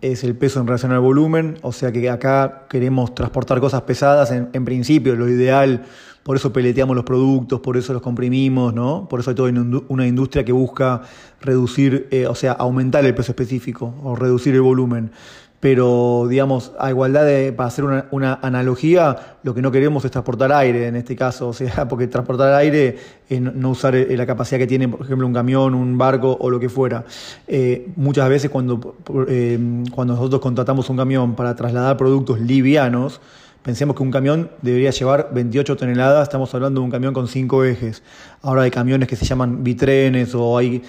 es 0.03 0.23
el 0.23 0.37
peso 0.37 0.61
en 0.61 0.67
relación 0.67 0.93
al 0.93 1.01
volumen, 1.01 1.57
o 1.63 1.73
sea 1.73 1.93
que 1.93 2.11
acá 2.11 2.67
queremos 2.69 3.15
transportar 3.15 3.59
cosas 3.61 3.81
pesadas, 3.83 4.31
en, 4.31 4.65
principio 4.67 5.17
lo 5.17 5.31
ideal, 5.31 5.87
por 6.25 6.37
eso 6.37 6.53
peleteamos 6.53 6.95
los 6.95 7.07
productos, 7.07 7.61
por 7.61 7.79
eso 7.79 7.95
los 7.95 8.03
comprimimos, 8.03 8.75
¿no? 8.75 9.09
Por 9.09 9.21
eso 9.21 9.31
hay 9.31 9.37
toda 9.37 9.51
una 9.89 10.07
industria 10.07 10.45
que 10.45 10.53
busca 10.53 11.03
reducir, 11.41 12.07
eh, 12.11 12.27
o 12.27 12.35
sea, 12.35 12.53
aumentar 12.53 13.05
el 13.07 13.15
peso 13.15 13.33
específico 13.33 13.95
o 14.03 14.15
reducir 14.15 14.55
el 14.55 14.63
volumen 14.63 15.11
pero 15.65 16.27
digamos, 16.29 16.73
a 16.79 16.91
igualdad 16.91 17.25
de, 17.25 17.51
para 17.51 17.69
hacer 17.69 17.87
una, 17.87 18.39
analogía, 18.43 19.39
lo 19.43 19.55
que 19.55 19.63
no 19.63 19.73
queremos 19.73 20.05
es 20.05 20.11
transportar 20.11 20.53
aire 20.53 20.89
en 20.89 20.95
este 20.95 21.17
caso, 21.17 21.49
o 21.49 21.53
sea, 21.55 21.89
porque 21.89 22.07
transportar 22.07 22.53
aire 22.53 22.99
es 23.31 23.41
no 23.41 23.71
usar 23.71 23.95
eh, 23.95 24.15
la 24.15 24.27
capacidad 24.27 24.59
que 24.59 24.67
tiene, 24.67 24.89
por 24.89 25.01
ejemplo, 25.01 25.27
un 25.27 25.33
camión, 25.33 25.75
un 25.75 25.97
barco 25.97 26.37
o 26.39 26.51
lo 26.51 26.61
que 26.61 26.69
fuera. 26.69 27.07
Eh, 27.49 27.89
muchas 27.97 28.29
veces 28.29 28.51
cuando, 28.51 28.95
eh, 29.27 29.59
cuando 29.91 30.13
nosotros 30.13 30.43
contratamos 30.43 30.91
un 30.91 30.99
camión 30.99 31.35
para 31.35 31.57
trasladar 31.57 31.97
productos 31.97 32.41
livianos, 32.41 33.23
Pensemos 33.65 33.97
que 33.97 34.03
un 34.03 34.11
camión 34.11 34.51
debería 34.61 34.91
llevar 34.91 35.31
28 35.33 35.79
toneladas, 35.79 36.25
estamos 36.25 36.55
hablando 36.55 36.83
de 36.83 36.85
un 36.85 36.91
camión 36.91 37.15
con 37.15 37.27
5 37.27 37.65
ejes. 37.65 38.03
Ahora 38.43 38.61
hay 38.61 38.71
camiones 38.71 39.09
que 39.09 39.17
se 39.17 39.25
llaman 39.25 39.65
bitrenes 39.65 40.35
o 40.35 40.59
hay, 40.59 40.83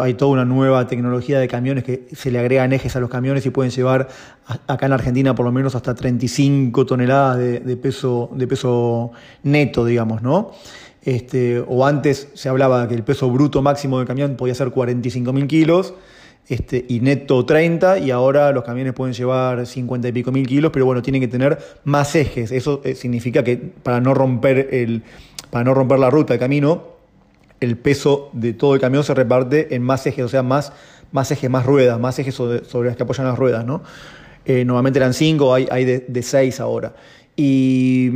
hay 0.00 0.14
toda 0.14 0.32
una 0.32 0.44
nueva 0.44 0.84
tecnología 0.88 1.38
de 1.38 1.46
camiones 1.46 1.84
que 1.84 2.08
se 2.10 2.32
le 2.32 2.40
agregan 2.40 2.72
ejes 2.72 2.96
a 2.96 3.00
los 3.00 3.08
camiones 3.08 3.46
y 3.46 3.50
pueden 3.50 3.70
llevar 3.70 4.08
acá 4.66 4.86
en 4.86 4.92
Argentina 4.94 5.32
por 5.36 5.46
lo 5.46 5.52
menos 5.52 5.76
hasta 5.76 5.94
35 5.94 6.84
toneladas 6.86 7.38
de, 7.38 7.76
peso, 7.76 8.30
de 8.34 8.48
peso 8.48 9.12
neto, 9.44 9.84
digamos, 9.84 10.22
¿no? 10.22 10.50
Este, 11.02 11.64
o 11.68 11.86
antes 11.86 12.30
se 12.34 12.48
hablaba 12.48 12.88
que 12.88 12.96
el 12.96 13.04
peso 13.04 13.30
bruto 13.30 13.62
máximo 13.62 13.98
del 13.98 14.08
camión 14.08 14.34
podía 14.34 14.56
ser 14.56 14.70
45.000 14.70 15.46
kilos 15.46 15.94
este, 16.48 16.84
y 16.88 17.00
neto 17.00 17.44
30 17.46 17.98
y 17.98 18.10
ahora 18.10 18.52
los 18.52 18.64
camiones 18.64 18.92
pueden 18.92 19.14
llevar 19.14 19.66
50 19.66 20.08
y 20.08 20.12
pico 20.12 20.32
mil 20.32 20.46
kilos, 20.46 20.70
pero 20.72 20.84
bueno, 20.86 21.02
tienen 21.02 21.20
que 21.20 21.28
tener 21.28 21.58
más 21.84 22.14
ejes. 22.14 22.52
Eso 22.52 22.80
eh, 22.84 22.94
significa 22.94 23.42
que 23.42 23.56
para 23.56 24.00
no 24.00 24.14
romper, 24.14 24.68
el, 24.72 25.02
para 25.50 25.64
no 25.64 25.74
romper 25.74 25.98
la 25.98 26.10
ruta, 26.10 26.34
el 26.34 26.40
camino, 26.40 26.84
el 27.60 27.76
peso 27.76 28.30
de 28.32 28.52
todo 28.52 28.74
el 28.74 28.80
camión 28.80 29.04
se 29.04 29.14
reparte 29.14 29.74
en 29.74 29.82
más 29.82 30.06
ejes, 30.06 30.24
o 30.24 30.28
sea, 30.28 30.42
más, 30.42 30.72
más 31.12 31.30
ejes, 31.30 31.48
más 31.48 31.64
ruedas, 31.64 31.98
más 32.00 32.18
ejes 32.18 32.34
sobre, 32.34 32.64
sobre 32.64 32.88
las 32.88 32.96
que 32.96 33.04
apoyan 33.04 33.26
las 33.26 33.38
ruedas, 33.38 33.64
¿no? 33.64 33.82
Eh, 34.44 34.64
normalmente 34.64 34.98
eran 34.98 35.14
5, 35.14 35.54
hay, 35.54 35.68
hay 35.70 35.84
de 35.84 36.22
6 36.22 36.58
ahora. 36.58 36.94
Y 37.36 38.08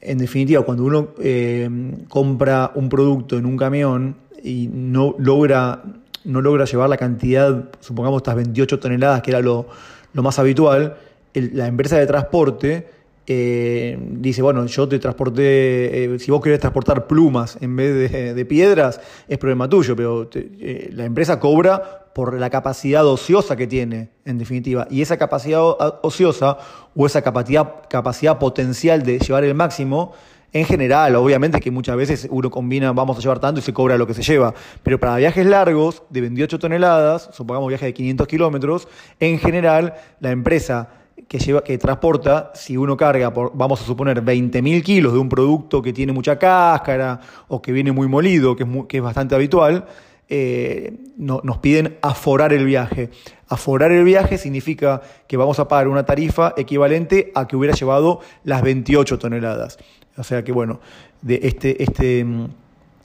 en 0.00 0.18
definitiva, 0.18 0.62
cuando 0.62 0.84
uno 0.84 1.08
eh, 1.20 1.68
compra 2.08 2.72
un 2.74 2.88
producto 2.88 3.38
en 3.38 3.46
un 3.46 3.56
camión 3.56 4.16
y 4.42 4.68
no 4.72 5.14
logra 5.18 5.82
no 6.24 6.40
logra 6.40 6.64
llevar 6.64 6.88
la 6.88 6.96
cantidad, 6.96 7.70
supongamos 7.80 8.18
estas 8.18 8.36
28 8.36 8.78
toneladas, 8.78 9.22
que 9.22 9.30
era 9.30 9.40
lo, 9.40 9.66
más 10.14 10.38
habitual, 10.38 10.96
la 11.34 11.66
empresa 11.66 11.98
de 11.98 12.06
transporte 12.06 12.86
eh, 13.30 13.98
dice, 14.00 14.40
bueno, 14.40 14.64
yo 14.64 14.88
te 14.88 14.98
transporté, 14.98 16.14
eh, 16.14 16.18
si 16.18 16.30
vos 16.30 16.40
querés 16.40 16.60
transportar 16.60 17.06
plumas 17.06 17.58
en 17.60 17.76
vez 17.76 18.10
de, 18.34 18.44
piedras, 18.46 19.02
es 19.28 19.36
problema 19.36 19.68
tuyo, 19.68 19.94
pero 19.94 20.30
eh, 20.34 20.88
la 20.94 21.04
empresa 21.04 21.38
cobra 21.38 22.06
por 22.14 22.32
la 22.40 22.48
capacidad 22.48 23.06
ociosa 23.06 23.54
que 23.54 23.66
tiene, 23.66 24.08
en 24.24 24.38
definitiva. 24.38 24.88
Y 24.90 25.02
esa 25.02 25.18
capacidad 25.18 25.60
ociosa 26.02 26.56
o 26.96 27.04
esa 27.04 27.20
capacidad, 27.20 27.74
capacidad 27.90 28.38
potencial 28.38 29.02
de 29.02 29.18
llevar 29.18 29.44
el 29.44 29.54
máximo 29.54 30.14
en 30.52 30.64
general, 30.64 31.14
obviamente 31.16 31.60
que 31.60 31.70
muchas 31.70 31.96
veces 31.96 32.28
uno 32.30 32.50
combina, 32.50 32.92
vamos 32.92 33.18
a 33.18 33.20
llevar 33.20 33.38
tanto 33.38 33.60
y 33.60 33.62
se 33.62 33.72
cobra 33.72 33.98
lo 33.98 34.06
que 34.06 34.14
se 34.14 34.22
lleva, 34.22 34.54
pero 34.82 34.98
para 34.98 35.16
viajes 35.16 35.44
largos 35.44 36.02
de 36.10 36.22
28 36.22 36.58
toneladas, 36.58 37.30
supongamos 37.32 37.68
viajes 37.68 37.86
de 37.86 37.94
500 37.94 38.26
kilómetros, 38.26 38.88
en 39.20 39.38
general 39.38 39.94
la 40.20 40.30
empresa 40.30 40.88
que, 41.28 41.38
lleva, 41.38 41.62
que 41.62 41.76
transporta, 41.76 42.52
si 42.54 42.76
uno 42.76 42.96
carga, 42.96 43.32
por, 43.32 43.52
vamos 43.54 43.80
a 43.82 43.84
suponer, 43.84 44.22
20.000 44.22 44.82
kilos 44.82 45.12
de 45.12 45.18
un 45.18 45.28
producto 45.28 45.82
que 45.82 45.92
tiene 45.92 46.12
mucha 46.12 46.38
cáscara 46.38 47.20
o 47.48 47.60
que 47.60 47.72
viene 47.72 47.92
muy 47.92 48.08
molido, 48.08 48.56
que 48.56 48.62
es, 48.62 48.68
que 48.88 48.96
es 48.98 49.02
bastante 49.02 49.34
habitual, 49.34 49.84
eh, 50.30 50.92
no, 51.16 51.40
nos 51.42 51.58
piden 51.58 51.96
aforar 52.02 52.52
el 52.52 52.64
viaje. 52.66 53.10
Aforar 53.48 53.92
el 53.92 54.04
viaje 54.04 54.36
significa 54.36 55.00
que 55.26 55.38
vamos 55.38 55.58
a 55.58 55.68
pagar 55.68 55.88
una 55.88 56.04
tarifa 56.04 56.52
equivalente 56.56 57.32
a 57.34 57.46
que 57.46 57.56
hubiera 57.56 57.74
llevado 57.74 58.20
las 58.44 58.62
28 58.62 59.18
toneladas. 59.18 59.78
O 60.18 60.24
sea 60.24 60.44
que, 60.44 60.52
bueno, 60.52 60.80
de 61.22 61.40
este, 61.42 61.82
este, 61.82 62.26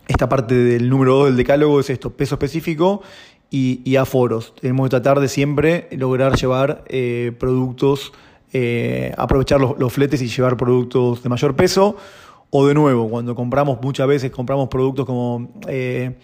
esta 0.08 0.28
parte 0.28 0.56
del 0.56 0.90
número 0.90 1.16
2 1.16 1.28
del 1.28 1.38
decálogo 1.38 1.80
es 1.80 1.90
esto, 1.90 2.12
peso 2.12 2.36
específico 2.36 3.02
y, 3.50 3.96
aforos. 3.96 4.54
Tenemos 4.60 4.88
que 4.88 4.90
tratar 4.90 5.20
de 5.20 5.28
siempre 5.28 5.88
lograr 5.92 6.36
llevar 6.36 6.84
eh, 6.88 7.32
productos, 7.40 8.12
eh, 8.52 9.14
aprovechar 9.18 9.62
los, 9.62 9.94
fletes 9.94 10.22
y 10.22 10.28
llevar 10.28 10.58
productos 10.58 11.22
de 11.22 11.30
mayor 11.30 11.56
peso. 11.56 11.96
O 12.50 12.68
de 12.68 12.74
nuevo, 12.74 13.10
cuando 13.10 13.36
compramos, 13.36 13.80
muchas 13.82 14.08
veces 14.08 14.32
compramos 14.32 14.70
productos 14.70 15.06
como 15.06 15.50
eh, 15.68 16.16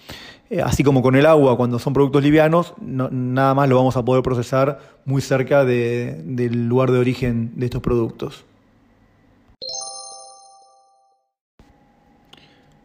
eh, 0.50 0.62
así 0.62 0.84
como 0.84 1.04
con 1.04 1.16
el 1.16 1.28
agua, 1.28 1.56
cuando 1.58 1.78
son 1.78 1.94
productos 1.94 2.24
livianos, 2.24 2.74
nada 2.82 3.54
más 3.54 3.70
lo 3.70 3.76
vamos 3.76 3.96
a 3.98 4.04
poder 4.04 4.24
procesar 4.24 4.80
muy 5.06 5.22
cerca 5.22 5.64
del 5.64 6.68
lugar 6.68 6.92
de 6.92 6.98
origen 6.98 7.52
de 7.56 7.66
estos 7.66 7.82
productos. 7.82 8.46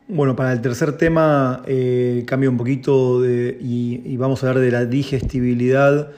Bueno, 0.06 0.36
para 0.36 0.52
el 0.52 0.60
tercer 0.60 0.96
tema 0.96 1.62
eh, 1.66 2.24
cambio 2.26 2.50
un 2.50 2.56
poquito 2.56 3.24
y, 3.24 4.16
vamos 4.16 4.42
a 4.42 4.48
hablar 4.48 4.62
de 4.62 4.70
la 4.70 4.84
digestibilidad. 4.84 6.10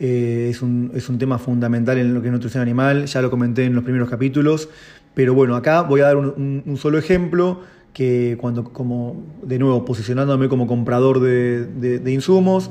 Eh, 0.00 0.48
es, 0.50 0.62
un, 0.62 0.90
tema 1.18 1.38
fundamental 1.38 1.98
en 1.98 2.14
lo 2.14 2.20
que 2.20 2.28
es 2.28 2.32
nutrición 2.32 2.62
animal, 2.62 3.06
ya 3.06 3.22
lo 3.22 3.30
comenté 3.30 3.64
en 3.64 3.74
los 3.74 3.84
primeros 3.84 4.10
capítulos, 4.10 4.68
pero 5.14 5.34
bueno, 5.34 5.54
acá 5.54 5.82
voy 5.82 6.00
a 6.00 6.06
dar 6.06 6.16
un 6.16 6.76
solo 6.76 6.98
ejemplo 6.98 7.62
que 7.94 8.36
cuando, 8.38 8.64
como, 8.64 9.24
de 9.42 9.58
nuevo, 9.58 9.84
posicionándome 9.84 10.48
como 10.48 10.66
comprador 10.66 11.20
de, 11.20 12.12
insumos, 12.12 12.70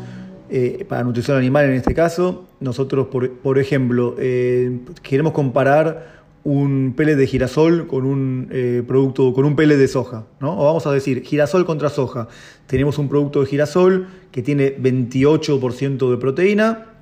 eh, 0.49 0.85
para 0.87 1.03
nutrición 1.03 1.37
animal 1.37 1.65
en 1.65 1.73
este 1.73 1.95
caso, 1.95 2.45
nosotros, 2.59 3.07
por, 3.07 3.57
ejemplo, 3.57 4.15
eh, 4.19 4.79
queremos 5.01 5.31
comparar 5.31 6.22
un 6.43 6.93
pellet 6.95 7.15
de 7.15 7.25
girasol 7.25 7.87
con 7.87 8.05
un 8.05 8.49
eh, 8.51 8.83
producto, 8.85 9.33
con 9.33 9.45
un 9.45 9.55
pellet 9.55 9.77
de 9.77 9.87
soja, 9.87 10.25
¿no? 10.39 10.59
O 10.59 10.65
vamos 10.65 10.85
a 10.85 10.91
decir, 10.91 11.23
girasol 11.23 11.65
contra 11.65 11.89
soja. 11.89 12.27
Tenemos 12.67 12.97
un 12.97 13.07
producto 13.07 13.41
de 13.41 13.45
girasol 13.45 14.07
que 14.31 14.41
tiene 14.41 14.77
28% 14.77 16.11
de 16.11 16.17
proteína 16.17 16.93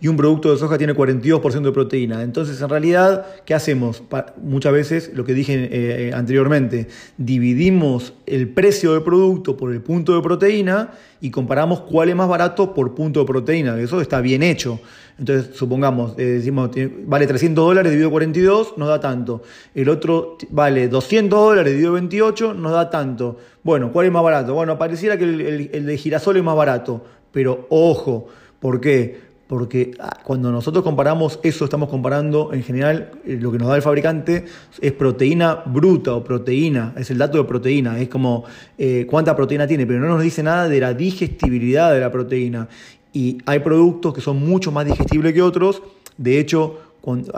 y 0.00 0.08
un 0.08 0.16
producto 0.16 0.52
de 0.52 0.58
soja 0.58 0.78
tiene 0.78 0.94
42% 0.94 1.62
de 1.62 1.72
proteína. 1.72 2.22
Entonces, 2.22 2.60
en 2.60 2.68
realidad, 2.68 3.26
¿qué 3.44 3.54
hacemos? 3.54 4.02
muchas 4.42 4.72
veces, 4.72 5.10
lo 5.14 5.24
que 5.24 5.34
dije 5.34 5.68
eh, 5.70 6.12
anteriormente, 6.14 6.88
dividimos 7.16 8.14
el 8.26 8.48
precio 8.48 8.92
del 8.92 9.02
producto 9.02 9.56
por 9.56 9.72
el 9.72 9.82
punto 9.82 10.14
de 10.14 10.22
proteína 10.22 10.92
y 11.20 11.30
comparamos 11.30 11.80
cuál 11.80 12.08
es 12.08 12.16
más 12.16 12.28
barato 12.28 12.74
por 12.74 12.94
punto 12.94 13.20
de 13.20 13.26
proteína. 13.26 13.78
Eso 13.80 14.00
está 14.00 14.20
bien 14.20 14.42
hecho. 14.42 14.80
Entonces, 15.18 15.56
supongamos, 15.56 16.14
eh, 16.16 16.24
decimos, 16.24 16.70
vale 17.04 17.26
300 17.26 17.64
dólares 17.64 17.90
dividido 17.90 18.10
42, 18.10 18.74
nos 18.76 18.88
da 18.88 19.00
tanto. 19.00 19.42
El 19.74 19.88
otro 19.88 20.38
vale 20.50 20.88
200 20.88 21.38
dólares 21.38 21.72
dividido 21.72 21.94
28, 21.94 22.54
nos 22.54 22.72
da 22.72 22.88
tanto. 22.88 23.36
Bueno, 23.64 23.90
¿cuál 23.92 24.06
es 24.06 24.12
más 24.12 24.22
barato? 24.22 24.54
Bueno, 24.54 24.78
pareciera 24.78 25.18
que 25.18 25.24
el, 25.24 25.70
el 25.72 25.86
de 25.86 25.96
girasol 25.96 26.36
es 26.36 26.44
más 26.44 26.56
barato, 26.56 27.04
pero 27.32 27.66
ojo, 27.68 28.28
¿por 28.60 28.80
qué? 28.80 29.28
porque 29.48 29.92
ah, 29.98 30.20
cuando 30.22 30.52
nosotros 30.52 30.84
comparamos 30.84 31.40
eso, 31.42 31.64
estamos 31.64 31.88
comparando 31.88 32.52
en 32.52 32.62
general 32.62 33.12
eh, 33.24 33.38
lo 33.40 33.50
que 33.50 33.58
nos 33.58 33.68
da 33.68 33.76
el 33.76 33.82
fabricante 33.82 34.44
es 34.80 34.92
proteína 34.92 35.62
bruta 35.64 36.14
o 36.14 36.22
proteína, 36.22 36.92
es 36.96 37.10
el 37.10 37.18
dato 37.18 37.38
de 37.38 37.44
proteína, 37.44 37.98
es 37.98 38.08
como 38.08 38.44
eh, 38.76 39.06
cuánta 39.08 39.34
proteína 39.34 39.66
tiene, 39.66 39.86
pero 39.86 40.00
no 40.00 40.08
nos 40.08 40.22
dice 40.22 40.42
nada 40.42 40.68
de 40.68 40.78
la 40.78 40.92
digestibilidad 40.92 41.92
de 41.92 42.00
la 42.00 42.12
proteína. 42.12 42.68
Y 43.12 43.38
hay 43.46 43.60
productos 43.60 44.14
que 44.14 44.20
son 44.20 44.38
mucho 44.46 44.70
más 44.70 44.86
digestibles 44.86 45.32
que 45.32 45.42
otros, 45.42 45.82
de 46.16 46.38
hecho, 46.38 46.78
cuando, 47.00 47.32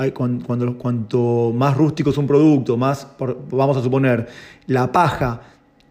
cuando, 0.47 0.79
cuanto 0.79 1.53
más 1.55 1.77
rústico 1.77 2.11
es 2.11 2.19
un 2.19 2.27
producto, 2.27 2.77
más, 2.77 3.07
vamos 3.51 3.77
a 3.77 3.83
suponer, 3.83 4.27
la 4.67 4.91
paja 4.91 5.43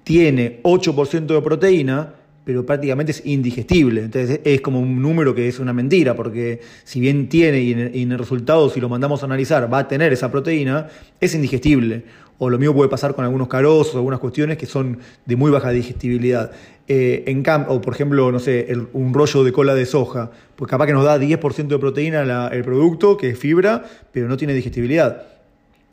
tiene 0.03 0.59
8% 0.63 1.27
de 1.27 1.41
proteína, 1.41 2.13
pero 2.43 2.65
prácticamente 2.65 3.11
es 3.11 3.23
indigestible. 3.25 4.05
Entonces 4.05 4.41
es 4.43 4.61
como 4.61 4.79
un 4.79 4.99
número 5.01 5.35
que 5.35 5.47
es 5.47 5.59
una 5.59 5.71
mentira, 5.71 6.15
porque 6.15 6.61
si 6.83 6.99
bien 6.99 7.29
tiene 7.29 7.61
y 7.61 7.73
en, 7.73 8.11
el 8.11 8.17
resultado, 8.17 8.69
si 8.71 8.79
lo 8.79 8.89
mandamos 8.89 9.21
a 9.21 9.27
analizar, 9.27 9.71
va 9.71 9.77
a 9.77 9.87
tener 9.87 10.11
esa 10.11 10.31
proteína, 10.31 10.87
es 11.19 11.35
indigestible. 11.35 12.03
O 12.39 12.49
lo 12.49 12.58
mismo 12.58 12.73
puede 12.73 12.89
pasar 12.89 13.13
con 13.13 13.25
algunos 13.25 13.47
carozos, 13.47 13.95
algunas 13.95 14.19
cuestiones 14.19 14.58
que 14.58 14.65
son 14.65 14.97
de 15.25 15.36
muy 15.36 15.52
baja 15.52 15.69
digestibilidad. 15.69 16.52
Eh, 16.88 17.25
en 17.28 17.43
o 17.67 17.82
por 17.82 17.93
ejemplo, 17.93 18.32
no 18.32 18.39
sé, 18.39 18.67
un 18.93 19.13
rollo 19.13 19.43
de 19.43 19.52
cola 19.52 19.75
de 19.75 19.86
soja, 19.86 20.32
pues 20.56 20.71
capaz 20.71 20.88
que 20.88 20.93
nos 20.93 21.06
da 21.06 21.19
10% 21.19 21.67
de 21.67 21.80
proteína 21.80 22.47
el 22.47 22.63
producto, 22.63 23.17
que 23.17 23.30
es 23.30 23.38
fibra, 23.38 23.84
pero 24.12 24.28
no 24.28 24.38
tiene 24.38 24.54
digestibilidad. 24.54 25.28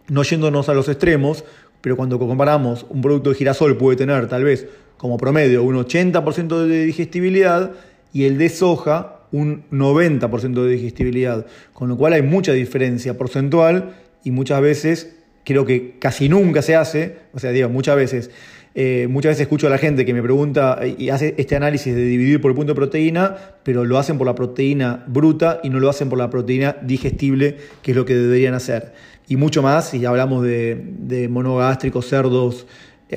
No 0.08 0.22
yéndonos 0.22 0.68
a 0.68 0.74
los 0.74 0.88
extremos, 0.88 1.44
pero 1.80 1.96
cuando 1.96 2.18
comparamos 2.18 2.86
un 2.88 3.02
producto 3.02 3.30
de 3.30 3.36
girasol 3.36 3.76
puede 3.76 3.96
tener 3.96 4.28
tal 4.28 4.44
vez 4.44 4.66
como 4.96 5.18
promedio 5.18 5.62
un 5.62 5.76
80% 5.76 6.64
de 6.64 6.84
digestibilidad 6.84 7.72
y 8.12 8.24
el 8.24 8.38
de 8.38 8.48
soja 8.48 9.20
un 9.32 9.64
90% 9.70 10.62
de 10.62 10.68
digestibilidad, 10.70 11.46
con 11.72 11.88
lo 11.88 11.96
cual 11.96 12.12
hay 12.14 12.22
mucha 12.22 12.52
diferencia 12.52 13.18
porcentual 13.18 13.96
y 14.24 14.30
muchas 14.30 14.60
veces, 14.60 15.15
creo 15.46 15.64
que 15.64 15.94
casi 16.00 16.28
nunca 16.28 16.60
se 16.60 16.74
hace, 16.74 17.14
o 17.32 17.38
sea, 17.38 17.52
digo, 17.52 17.68
muchas 17.68 17.94
veces, 17.94 18.30
eh, 18.74 19.06
muchas 19.08 19.30
veces 19.30 19.42
escucho 19.42 19.68
a 19.68 19.70
la 19.70 19.78
gente 19.78 20.04
que 20.04 20.12
me 20.12 20.20
pregunta 20.20 20.80
y 20.98 21.08
hace 21.10 21.36
este 21.38 21.54
análisis 21.54 21.94
de 21.94 22.04
dividir 22.04 22.40
por 22.40 22.50
el 22.50 22.56
punto 22.56 22.72
de 22.72 22.74
proteína, 22.74 23.36
pero 23.62 23.84
lo 23.84 23.96
hacen 23.96 24.18
por 24.18 24.26
la 24.26 24.34
proteína 24.34 25.04
bruta 25.06 25.60
y 25.62 25.70
no 25.70 25.78
lo 25.78 25.88
hacen 25.88 26.08
por 26.08 26.18
la 26.18 26.30
proteína 26.30 26.76
digestible, 26.82 27.58
que 27.82 27.92
es 27.92 27.96
lo 27.96 28.04
que 28.04 28.16
deberían 28.16 28.54
hacer. 28.54 28.92
Y 29.28 29.36
mucho 29.36 29.62
más 29.62 29.90
si 29.90 30.04
hablamos 30.04 30.42
de, 30.42 30.82
de 30.98 31.28
monogástricos, 31.28 32.08
cerdos, 32.08 32.66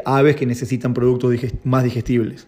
aves 0.06 0.36
que 0.36 0.46
necesitan 0.46 0.94
productos 0.94 1.34
más 1.64 1.84
digestibles. 1.84 2.48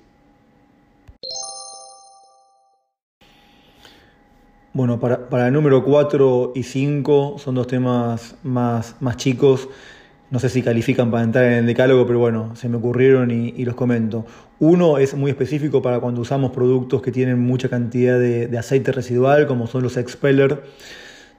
Bueno, 4.74 5.02
para, 5.02 5.48
el 5.48 5.54
número 5.54 5.84
4 5.84 6.54
y 6.56 6.64
5 6.64 7.36
son 7.40 7.56
dos 7.56 7.68
temas 7.68 8.36
más, 8.44 8.96
más 9.02 9.18
chicos. 9.18 9.68
No 10.30 10.40
sé 10.40 10.48
si 10.48 10.62
califican 10.62 11.12
para 11.12 11.24
entrar 11.26 11.44
en 11.44 11.54
el 11.54 11.66
decálogo, 11.66 12.08
pero 12.08 12.20
bueno, 12.20 12.56
se 12.56 12.70
me 12.70 12.78
ocurrieron 12.78 13.32
y, 13.32 13.66
los 13.66 13.76
comento. 13.76 14.26
Uno 14.60 14.98
es 14.98 15.14
muy 15.14 15.30
específico 15.30 15.82
para 15.82 16.00
cuando 16.00 16.22
usamos 16.22 16.52
productos 16.52 17.02
que 17.02 17.12
tienen 17.12 17.40
mucha 17.40 17.68
cantidad 17.68 18.18
de, 18.18 18.58
aceite 18.58 18.94
residual, 18.94 19.46
como 19.46 19.68
son 19.68 19.84
los 19.84 19.98
expeller, 19.98 20.64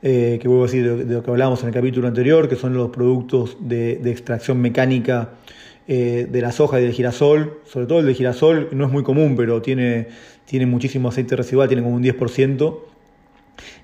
eh, 0.02 0.38
que 0.42 0.46
vuelvo 0.46 0.64
a 0.64 0.66
decir 0.66 1.06
de, 1.06 1.14
lo 1.14 1.22
que 1.22 1.30
hablábamos 1.30 1.62
en 1.62 1.68
el 1.68 1.74
capítulo 1.74 2.08
anterior, 2.08 2.50
que 2.50 2.56
son 2.56 2.74
los 2.74 2.90
productos 2.90 3.56
de, 3.60 3.96
de 3.96 4.10
extracción 4.10 4.60
mecánica 4.60 5.30
eh, 5.88 6.28
de 6.30 6.40
la 6.42 6.52
soja 6.52 6.80
y 6.80 6.84
del 6.84 6.92
girasol, 6.92 7.60
sobre 7.64 7.86
todo 7.86 8.00
el 8.00 8.06
de 8.06 8.14
girasol 8.14 8.68
no 8.72 8.86
es 8.86 8.92
muy 8.92 9.02
común, 9.02 9.34
pero 9.36 9.62
tiene, 9.62 10.08
tiene 10.44 10.64
muchísimo 10.64 11.08
aceite 11.08 11.34
residual, 11.34 11.66
tiene 11.66 11.82
como 11.82 11.96
un 11.96 12.02
10%. 12.04 12.91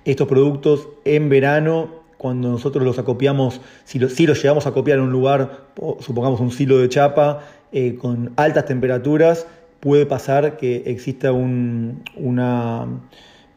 Estos 0.05 0.29
productos 0.29 0.89
en 1.05 1.29
verano, 1.29 1.89
cuando 2.17 2.49
nosotros 2.51 2.85
los 2.85 2.99
acopiamos, 2.99 3.61
si, 3.85 3.99
los 3.99 4.43
llevamos 4.43 4.67
a 4.67 4.73
copiar 4.73 4.99
en 4.99 5.05
un 5.05 5.13
lugar, 5.13 5.69
supongamos 6.01 6.41
un 6.41 6.51
silo 6.51 6.79
de 6.79 6.89
chapa, 6.89 7.45
eh, 7.73 7.97
con 8.01 8.33
altas 8.37 8.67
temperaturas, 8.67 9.47
puede 9.81 10.07
pasar 10.07 10.57
que 10.57 10.83
exista 10.87 11.33
una 11.33 12.87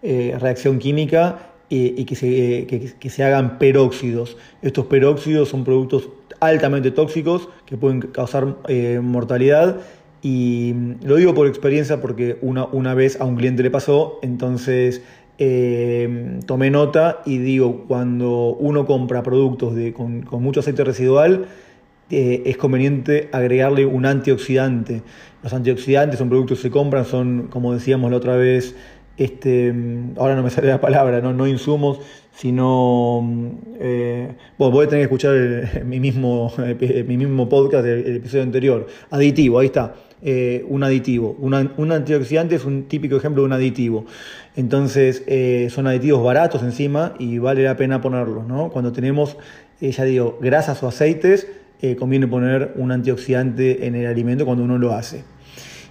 eh, 0.04 0.38
reacción 0.39 0.80
química 0.80 1.47
y 1.74 2.04
que 2.04 2.15
se, 2.17 2.93
que 3.00 3.10
se 3.10 3.24
hagan 3.24 3.58
peróxidos. 3.58 4.36
Estos 4.62 4.88
peróxidos 4.88 5.47
son 5.47 5.63
productos 5.63 6.10
altamente 6.41 6.91
tóxicos 6.91 7.47
que 7.65 7.78
pueden 7.78 8.02
causar 8.02 8.58
eh, 8.67 9.00
mortalidad. 9.02 9.78
Y 10.21 10.76
lo 11.04 11.15
digo 11.15 11.34
por 11.34 11.47
experiencia 11.47 12.02
porque 12.02 12.38
una, 12.41 12.65
una 12.65 12.93
vez 12.93 13.19
a 13.21 13.26
un 13.26 13.38
cliente 13.38 13.63
le 13.63 13.71
pasó, 13.71 14.19
entonces 14.21 15.02
eh, 15.43 16.39
tomé 16.45 16.69
nota 16.69 17.23
y 17.25 17.39
digo, 17.39 17.86
cuando 17.88 18.56
uno 18.60 18.86
compra 18.86 19.23
productos 19.23 19.73
de, 19.73 19.91
con, 19.91 20.23
mucho 20.34 20.60
aceite 20.60 20.84
residual, 20.84 21.47
eh, 22.12 22.43
es 22.45 22.58
conveniente 22.58 23.27
agregarle 23.32 23.88
un 23.88 24.06
antioxidante. 24.06 25.01
Los 25.41 25.51
antioxidantes 25.51 26.19
son 26.19 26.30
productos 26.30 26.60
que 26.60 26.62
se 26.62 26.69
compran, 26.69 27.06
son, 27.06 27.47
como 27.47 27.73
decíamos 27.73 28.12
la 28.12 28.17
otra 28.17 28.36
vez, 28.36 28.75
este, 29.17 29.73
ahora 30.17 30.36
no 30.36 30.43
me 30.43 30.51
sale 30.51 30.67
la 30.67 30.80
palabra, 30.80 31.21
no, 31.21 31.34
no 31.34 31.47
insumos, 31.47 32.01
sino 32.36 33.21
bueno, 33.23 34.71
voy 34.71 34.86
a 34.86 34.89
tener 34.89 35.08
que 35.08 35.15
escuchar 35.15 35.84
mi, 35.86 35.99
mismo, 35.99 36.54
mi 37.08 37.17
mismo 37.17 37.49
podcast 37.49 37.84
del 37.84 38.17
episodio 38.17 38.43
anterior. 38.43 38.86
Aditivo, 39.10 39.58
ahí 39.58 39.65
está. 39.65 39.95
Eh, 40.23 40.63
un 40.69 40.84
aditivo. 40.84 41.36
un 41.39 41.91
antioxidante 41.91 42.53
es 42.53 42.63
un 42.63 42.84
típico 42.84 43.15
ejemplo 43.15 43.41
de 43.41 43.47
un 43.47 43.53
aditivo. 43.53 44.05
Entonces, 44.55 45.23
eh, 45.25 45.69
son 45.71 45.88
aditivos 45.88 46.23
baratos 46.23 46.62
encima 46.62 47.13
y 47.17 47.39
vale 47.39 47.63
la 47.63 47.75
pena 47.75 48.01
ponerlos. 48.01 48.45
¿no? 48.45 48.69
Cuando 48.69 48.91
tenemos, 48.91 49.38
eh, 49.79 49.91
ya 49.91 50.03
digo, 50.03 50.38
grasas 50.41 50.81
o 50.84 50.88
aceites, 50.88 51.47
conviene 51.97 52.27
poner 52.27 52.73
un 52.75 52.91
antioxidante 52.91 53.88
en 53.88 53.95
el 53.95 54.05
alimento 54.05 54.45
cuando 54.45 54.63
uno 54.63 54.77
lo 54.77 54.93
hace. 54.93 55.23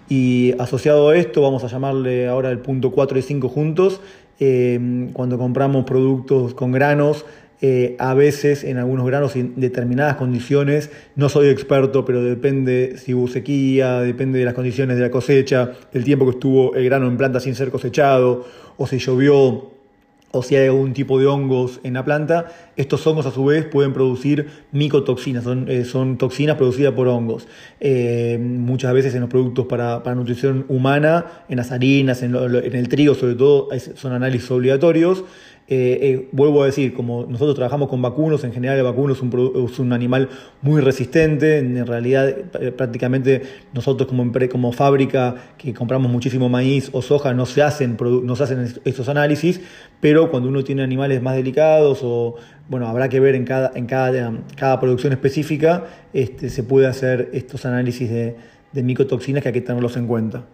Y 0.09 0.55
asociado 0.61 1.09
a 1.09 1.17
esto, 1.17 1.43
vamos 1.43 1.65
a 1.65 1.67
llamarle 1.67 2.29
ahora 2.29 2.53
el 2.53 2.61
punto 2.61 2.93
4 2.93 3.19
y 3.19 3.23
5 3.23 3.49
juntos, 3.49 4.01
cuando 5.13 5.37
compramos 5.37 5.85
productos 5.85 6.55
con 6.55 6.71
granos, 6.71 7.25
eh, 7.63 7.97
a 7.99 8.15
veces 8.15 8.65
en 8.65 8.79
algunos 8.79 9.07
granos 9.07 9.37
en 9.37 9.61
determinadas 9.61 10.17
condiciones, 10.17 10.91
no 11.15 11.29
soy 11.29 11.49
experto, 11.49 12.05
pero 12.07 12.23
depende 12.23 12.97
si 12.97 13.13
hubo 13.13 13.29
sequía, 13.29 14.01
depende 14.01 14.39
de 14.39 14.47
las 14.47 14.55
condiciones 14.55 14.97
de 14.97 15.03
la 15.03 15.11
cosecha, 15.11 15.73
el 15.93 16.05
tiempo 16.05 16.25
que 16.25 16.33
estuvo 16.33 16.75
el 16.75 16.85
grano 16.87 17.07
en 17.07 17.19
planta 17.19 17.39
sin 17.39 17.55
ser 17.55 17.71
cosechado, 17.71 18.47
o 18.79 18.87
si 18.87 18.99
llovió 18.99 19.71
o 20.33 20.43
si 20.43 20.55
hay 20.57 20.69
algún 20.69 20.93
tipo 20.93 21.19
de 21.19 21.27
hongos 21.27 21.81
en 21.83 21.95
la 21.95 22.05
planta, 22.05 22.47
estos 22.77 23.05
hongos 23.07 23.27
a 23.27 23.33
su 23.33 23.45
vez 23.45 23.65
pueden 23.65 23.93
producir 23.93 24.47
micotoxinas, 24.71 25.43
son, 25.43 25.69
eh, 25.69 25.85
son 25.85 26.19
toxinas 26.19 26.57
producidas 26.57 26.95
por 26.95 27.09
hongos. 27.09 27.49
Eh, 27.81 28.39
muchas 28.41 28.95
veces 28.95 29.15
en 29.15 29.23
los 29.23 29.31
productos 29.31 29.67
para, 29.67 30.05
para 30.05 30.15
nutrición 30.15 30.67
humana, 30.69 31.27
en 31.49 31.57
las 31.57 31.73
harinas, 31.73 32.23
en, 32.23 32.37
en, 32.37 32.75
el 32.75 32.89
trigo 32.89 33.15
sobre 33.15 33.35
todo, 33.35 33.69
son 33.97 34.13
análisis 34.13 34.51
obligatorios. 34.51 35.25
Eh, 35.73 35.99
eh, 36.03 36.29
vuelvo 36.33 36.65
a 36.65 36.67
decir, 36.67 36.93
como 36.93 37.27
nosotros 37.27 37.55
trabajamos 37.55 37.89
con 37.89 38.03
vacunos, 38.03 38.43
en 38.43 38.53
general 38.53 38.77
el 38.77 38.83
vacuno 38.83 39.13
es 39.13 39.23
un, 39.23 39.63
es 39.71 39.79
un 39.79 39.93
animal 39.93 40.29
muy 40.63 40.81
resistente, 40.81 41.59
en 41.59 41.87
realidad 41.87 42.29
eh, 42.29 42.73
prácticamente 42.73 43.43
nosotros 43.73 44.09
como, 44.09 44.73
fábrica 44.73 45.37
que 45.57 45.73
compramos 45.73 46.11
muchísimo 46.11 46.49
maíz 46.49 46.91
o 46.91 47.03
soja 47.03 47.35
no 47.35 47.47
se 47.47 47.63
hacen, 47.63 47.97
no 48.01 48.35
se 48.35 48.43
hacen 48.43 48.67
estos 48.85 49.09
análisis, 49.09 49.61
pero 50.01 50.29
cuando 50.33 50.49
uno 50.49 50.65
tiene 50.65 50.83
animales 50.83 51.23
más 51.23 51.37
delicados 51.37 52.01
o 52.03 52.35
bueno, 52.69 52.89
habrá 52.89 53.09
que 53.09 53.21
ver 53.21 53.37
en 53.37 53.45
cada, 53.45 53.71
en 53.77 53.87
cada, 53.87 54.81
producción 54.81 55.13
específica, 55.13 55.85
este, 56.13 56.51
se 56.51 56.65
puede 56.65 56.89
hacer 56.89 57.31
estos 57.33 57.65
análisis 57.65 58.11
de 58.11 58.37
micotoxinas 58.83 59.41
que 59.41 59.51
hay 59.51 59.55
que 59.55 59.61
tenerlos 59.61 59.97
en 59.97 60.09
cuenta. 60.09 60.47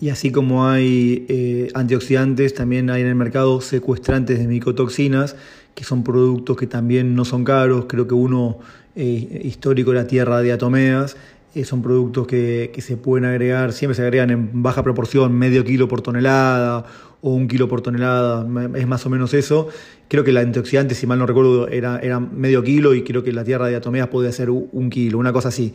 Y 0.00 0.08
así 0.08 0.32
como 0.32 0.66
hay 0.66 1.26
eh, 1.28 1.68
antioxidantes, 1.74 2.54
también 2.54 2.88
hay 2.88 3.02
en 3.02 3.08
el 3.08 3.14
mercado 3.14 3.60
secuestrantes 3.60 4.38
de 4.38 4.46
micotoxinas, 4.46 5.36
que 5.74 5.84
son 5.84 6.02
productos 6.02 6.56
que 6.56 6.66
también 6.66 7.14
no 7.14 7.26
son 7.26 7.44
caros. 7.44 7.84
Creo 7.86 8.08
que 8.08 8.14
uno 8.14 8.58
eh, 8.96 9.42
histórico 9.44 9.92
la 9.92 10.06
tierra 10.06 10.40
de 10.40 10.52
atomeas. 10.52 11.16
Eh, 11.54 11.64
son 11.64 11.82
productos 11.82 12.26
que, 12.26 12.70
que, 12.72 12.80
se 12.80 12.96
pueden 12.96 13.24
agregar, 13.24 13.72
siempre 13.72 13.96
se 13.96 14.02
agregan 14.02 14.30
en 14.30 14.62
baja 14.62 14.84
proporción, 14.84 15.32
medio 15.32 15.64
kilo 15.64 15.88
por 15.88 16.00
tonelada 16.00 16.86
o 17.22 17.34
un 17.34 17.48
kilo 17.48 17.68
por 17.68 17.82
tonelada, 17.82 18.46
es 18.76 18.86
más 18.86 19.04
o 19.04 19.10
menos 19.10 19.34
eso. 19.34 19.68
Creo 20.08 20.24
que 20.24 20.30
el 20.30 20.38
antioxidante, 20.38 20.94
si 20.94 21.06
mal 21.06 21.18
no 21.18 21.26
recuerdo, 21.26 21.68
era, 21.68 21.98
era 21.98 22.20
medio 22.20 22.62
kilo 22.62 22.94
y 22.94 23.02
creo 23.02 23.22
que 23.22 23.32
la 23.32 23.44
tierra 23.44 23.66
de 23.66 23.76
atomeas 23.76 24.08
podía 24.08 24.32
ser 24.32 24.48
un 24.50 24.90
kilo, 24.90 25.18
una 25.18 25.32
cosa 25.32 25.48
así 25.48 25.74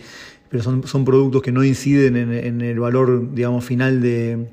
pero 0.49 0.63
son, 0.63 0.87
son 0.87 1.05
productos 1.05 1.41
que 1.41 1.51
no 1.51 1.63
inciden 1.63 2.15
en, 2.15 2.61
el 2.61 2.79
valor, 2.79 3.33
digamos, 3.33 3.63
final 3.63 4.01
de, 4.01 4.47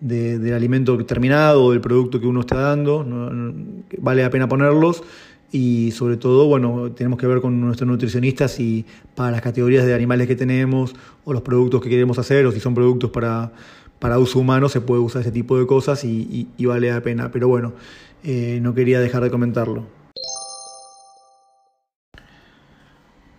del 0.00 0.54
alimento 0.54 0.96
terminado 1.04 1.64
o 1.64 1.72
del 1.72 1.80
producto 1.80 2.20
que 2.20 2.26
uno 2.26 2.40
está 2.40 2.56
dando, 2.56 3.04
vale 3.98 4.22
la 4.22 4.30
pena 4.30 4.48
ponerlos 4.48 5.02
y 5.52 5.92
sobre 5.92 6.16
todo, 6.16 6.46
bueno, 6.46 6.90
tenemos 6.92 7.18
que 7.18 7.26
ver 7.26 7.40
con 7.40 7.60
nuestros 7.60 7.88
nutricionistas 7.88 8.58
y 8.60 8.84
para 9.14 9.30
las 9.30 9.40
categorías 9.40 9.86
de 9.86 9.94
animales 9.94 10.26
que 10.26 10.36
tenemos 10.36 10.94
o 11.24 11.32
los 11.32 11.42
productos 11.42 11.80
que 11.80 11.88
queremos 11.88 12.18
hacer 12.18 12.46
o 12.46 12.52
si 12.52 12.60
son 12.60 12.74
productos 12.74 13.10
para, 13.10 13.52
para 13.98 14.18
uso 14.18 14.38
humano 14.38 14.68
se 14.68 14.80
puede 14.80 15.00
usar 15.00 15.22
ese 15.22 15.32
tipo 15.32 15.58
de 15.58 15.66
cosas 15.66 16.04
y, 16.04 16.48
vale 16.58 16.90
la 16.90 17.00
pena, 17.00 17.30
pero 17.30 17.48
bueno, 17.48 17.72
eh, 18.24 18.58
no 18.62 18.74
quería 18.74 19.00
dejar 19.00 19.22
de 19.22 19.30
comentarlo. 19.30 19.84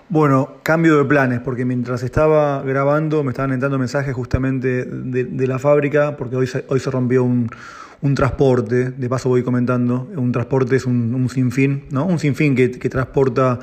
Bueno, 0.10 0.60
cambio 0.64 0.98
de 0.98 1.04
planes, 1.04 1.42
porque 1.42 1.66
mientras 1.66 2.02
estaba 2.02 2.64
grabando 2.64 3.26
me 3.26 3.32
estaban 3.32 3.52
entrando 3.52 3.78
mensajes 3.78 4.16
justamente 4.16 4.86
de, 4.86 5.48
la 5.48 5.60
fábrica, 5.60 6.16
porque 6.16 6.38
hoy 6.38 6.48
se, 6.48 6.64
hoy 6.70 6.80
se 6.80 6.90
rompió 6.90 7.26
un, 7.26 7.50
transporte, 8.16 8.92
de 8.92 9.10
paso 9.10 9.28
voy 9.28 9.44
comentando, 9.44 10.08
un 10.16 10.32
transporte 10.32 10.78
es 10.78 10.86
un, 10.86 11.28
sinfín, 11.30 11.88
¿no? 11.90 12.06
Un 12.06 12.20
sinfín 12.20 12.56
que, 12.56 12.72
que 12.72 12.88
transporta 12.88 13.60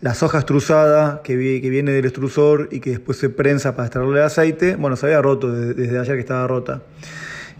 la 0.00 0.14
soja 0.14 0.38
extrusada 0.38 1.20
que, 1.22 1.60
que, 1.60 1.70
viene 1.70 1.92
del 1.92 2.06
extrusor 2.06 2.68
y 2.70 2.80
que 2.80 2.90
después 2.90 3.18
se 3.18 3.28
prensa 3.28 3.76
para 3.76 3.86
extraerle 3.86 4.20
el 4.20 4.24
aceite, 4.24 4.76
bueno, 4.76 4.96
se 4.96 5.06
había 5.06 5.20
roto 5.20 5.52
desde, 5.52 5.98
ayer 5.98 6.14
que 6.14 6.20
estaba 6.20 6.46
rota. 6.46 6.82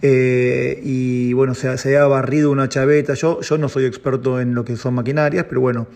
Eh, 0.01 0.79
y 0.83 1.33
bueno, 1.33 1.55
se, 1.55 1.77
se, 1.77 1.89
había 1.89 2.07
barrido 2.07 2.51
una 2.51 2.69
chaveta. 2.69 3.13
Yo, 3.13 3.41
yo 3.41 3.57
no 3.57 3.69
soy 3.69 3.85
experto 3.85 4.39
en 4.39 4.53
lo 4.53 4.65
que 4.65 4.75
son 4.75 4.93
maquinarias, 4.95 5.45
pero 5.47 5.61
bueno, 5.61 5.87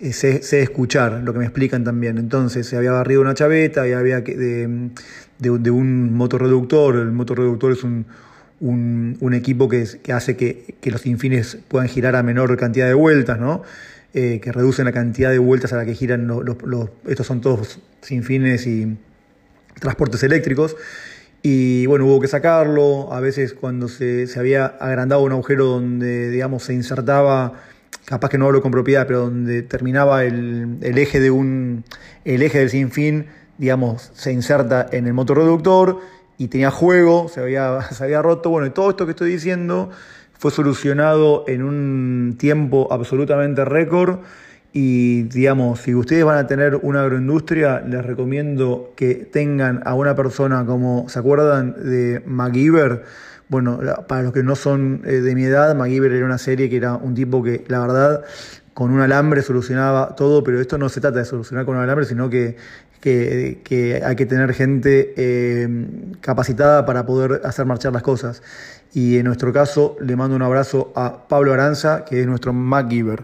eh, 0.00 0.12
sé, 0.12 0.40
escuchar 0.62 1.22
lo 1.22 1.32
que 1.32 1.38
me 1.38 1.44
explican 1.44 1.84
también. 1.84 2.18
Entonces 2.18 2.66
se 2.66 2.76
había 2.76 2.92
barrido 2.92 3.20
una 3.20 3.34
chaveta 3.34 3.82
había 3.82 4.24
que, 4.24 4.36
de, 4.36 4.90
de, 5.38 5.70
un 5.70 6.14
motorreductor. 6.14 6.96
El 6.96 7.12
motorreductor 7.12 7.72
es 7.72 7.84
un, 7.84 8.06
un, 8.60 9.34
equipo 9.34 9.68
que, 9.68 9.86
que 10.02 10.12
hace 10.12 10.36
que, 10.36 10.76
que, 10.80 10.90
los 10.90 11.06
infines 11.06 11.58
puedan 11.68 11.88
girar 11.88 12.16
a 12.16 12.22
menor 12.22 12.56
cantidad 12.56 12.86
de 12.86 12.94
vueltas, 12.94 13.38
¿no? 13.38 13.62
Eh, 14.14 14.40
que 14.42 14.52
reducen 14.52 14.84
la 14.84 14.92
cantidad 14.92 15.30
de 15.30 15.38
vueltas 15.38 15.72
a 15.72 15.76
la 15.76 15.86
que 15.86 15.94
giran 15.94 16.26
los, 16.26 16.44
estos 17.06 17.26
son 17.26 17.40
todos 17.40 17.80
sinfines 18.02 18.66
y 18.66 18.98
transportes 19.80 20.22
eléctricos. 20.22 20.76
Y 21.42 21.86
bueno, 21.86 22.06
hubo 22.06 22.20
que 22.20 22.28
sacarlo. 22.28 23.12
A 23.12 23.20
veces 23.20 23.52
cuando 23.52 23.88
se, 23.88 24.26
se 24.26 24.38
había 24.38 24.66
agrandado 24.66 25.22
un 25.22 25.32
agujero 25.32 25.66
donde, 25.66 26.30
digamos, 26.30 26.62
se 26.62 26.74
insertaba 26.74 27.54
capaz 28.04 28.28
que 28.28 28.38
no 28.38 28.46
hablo 28.46 28.62
con 28.62 28.70
propiedad, 28.70 29.06
pero 29.06 29.20
donde 29.20 29.62
terminaba 29.62 30.24
el, 30.24 30.78
eje 30.82 31.20
de 31.20 31.30
un 31.30 31.84
el 32.24 32.42
eje 32.42 32.58
del 32.58 32.70
sinfín, 32.70 33.26
digamos, 33.58 34.10
se 34.14 34.32
inserta 34.32 34.86
en 34.92 35.06
el 35.06 35.14
motor 35.14 35.38
reductor 35.38 36.00
y 36.38 36.48
tenía 36.48 36.70
juego, 36.70 37.28
se 37.28 37.40
había, 37.40 37.82
se 37.90 38.04
había 38.04 38.22
roto. 38.22 38.50
Bueno, 38.50 38.66
y 38.66 38.70
todo 38.70 38.90
esto 38.90 39.06
que 39.06 39.12
estoy 39.12 39.30
diciendo 39.30 39.90
fue 40.38 40.50
solucionado 40.50 41.44
en 41.46 41.62
un 41.62 42.36
tiempo 42.38 42.88
absolutamente 42.90 43.64
récord. 43.64 44.20
Y 44.72 45.24
digamos, 45.24 45.80
si 45.80 45.94
ustedes 45.94 46.24
van 46.24 46.38
a 46.38 46.46
tener 46.46 46.76
una 46.76 47.02
agroindustria, 47.02 47.80
les 47.80 48.04
recomiendo 48.04 48.92
que 48.96 49.14
tengan 49.14 49.82
a 49.84 49.94
una 49.94 50.14
persona 50.14 50.64
como, 50.64 51.08
¿se 51.10 51.18
acuerdan 51.18 51.74
de 51.74 52.22
MacGyver? 52.24 53.04
Bueno, 53.48 53.80
para 54.08 54.22
los 54.22 54.32
que 54.32 54.42
no 54.42 54.56
son 54.56 55.02
eh, 55.04 55.20
de 55.20 55.34
mi 55.34 55.44
edad, 55.44 55.74
MacGyver 55.76 56.12
era 56.12 56.24
una 56.24 56.38
serie 56.38 56.70
que 56.70 56.76
era 56.78 56.96
un 56.96 57.14
tipo 57.14 57.42
que, 57.42 57.64
la 57.68 57.80
verdad, 57.80 58.24
con 58.72 58.90
un 58.90 59.00
alambre 59.00 59.42
solucionaba 59.42 60.16
todo, 60.16 60.42
pero 60.42 60.58
esto 60.58 60.78
no 60.78 60.88
se 60.88 61.02
trata 61.02 61.18
de 61.18 61.26
solucionar 61.26 61.66
con 61.66 61.76
un 61.76 61.82
alambre, 61.82 62.06
sino 62.06 62.30
que, 62.30 62.56
hay 63.04 64.16
que 64.16 64.26
tener 64.26 64.54
gente 64.54 65.12
eh, 65.16 65.68
capacitada 66.22 66.86
para 66.86 67.04
poder 67.04 67.42
hacer 67.44 67.66
marchar 67.66 67.92
las 67.92 68.02
cosas. 68.02 68.42
Y 68.94 69.18
en 69.18 69.26
nuestro 69.26 69.52
caso, 69.52 69.96
le 70.00 70.16
mando 70.16 70.34
un 70.34 70.42
abrazo 70.42 70.92
a 70.96 71.28
Pablo 71.28 71.52
Aranza, 71.52 72.06
que 72.06 72.22
es 72.22 72.26
nuestro 72.26 72.54
MacGyver. 72.54 73.22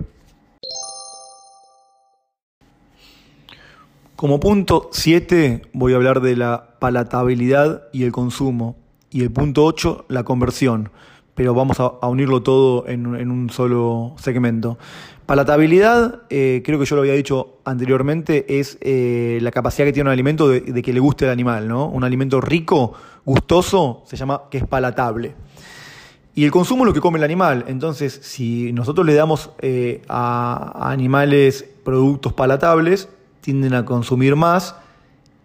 Como 4.19 4.41
punto 4.41 4.89
7 4.91 5.63
voy 5.75 5.93
a 5.93 5.95
hablar 5.95 6.21
de 6.21 6.35
la 6.35 6.71
palatabilidad 6.81 7.85
y 7.93 8.03
el 8.03 8.11
consumo 8.11 8.77
y 9.11 9.23
el 9.23 9.31
punto 9.31 9.65
8, 9.65 10.07
la 10.09 10.25
conversión. 10.25 10.91
Pero 11.37 11.55
vamos 11.55 11.79
a, 11.79 12.05
unirlo 12.05 12.43
todo 12.43 12.89
en, 12.89 13.07
un 13.07 13.49
solo 13.49 14.17
segmento. 14.19 14.77
Palatabilidad, 15.25 16.23
eh, 16.31 16.63
creo 16.65 16.81
que 16.81 16.85
yo 16.85 16.97
lo 16.97 17.03
había 17.03 17.13
dicho 17.13 17.61
anteriormente, 17.65 18.59
es 18.59 18.77
eh, 18.81 19.39
la 19.41 19.53
capacidad 19.53 19.87
que 19.87 19.93
tiene 19.93 20.09
un 20.09 20.13
alimento 20.15 20.49
de, 20.49 20.83
que 20.83 20.93
le 20.93 20.99
guste 20.99 21.27
el 21.27 21.31
animal, 21.31 21.69
¿no? 21.69 21.87
Un 21.87 22.03
alimento 22.03 22.41
rico, 22.41 22.95
gustoso, 23.25 24.03
se 24.05 24.17
llama 24.17 24.43
que 24.51 24.59
es 24.59 24.67
palatable. 24.67 25.37
Y 26.35 26.45
el 26.45 26.51
consumo 26.51 26.83
es 26.83 26.87
lo 26.89 26.93
que 26.93 27.01
come 27.01 27.19
el 27.19 27.25
animal. 27.25 27.67
Entonces, 27.69 28.19
si 28.21 28.73
nosotros 28.73 29.07
le 29.07 29.15
damos 29.15 29.51
eh, 29.61 30.03
a 30.09 30.91
animales 30.91 31.71
productos 31.85 32.33
palatables, 32.33 33.09
tienden 33.49 33.73
a 33.73 33.87
consumir 33.87 34.37
más 34.37 34.75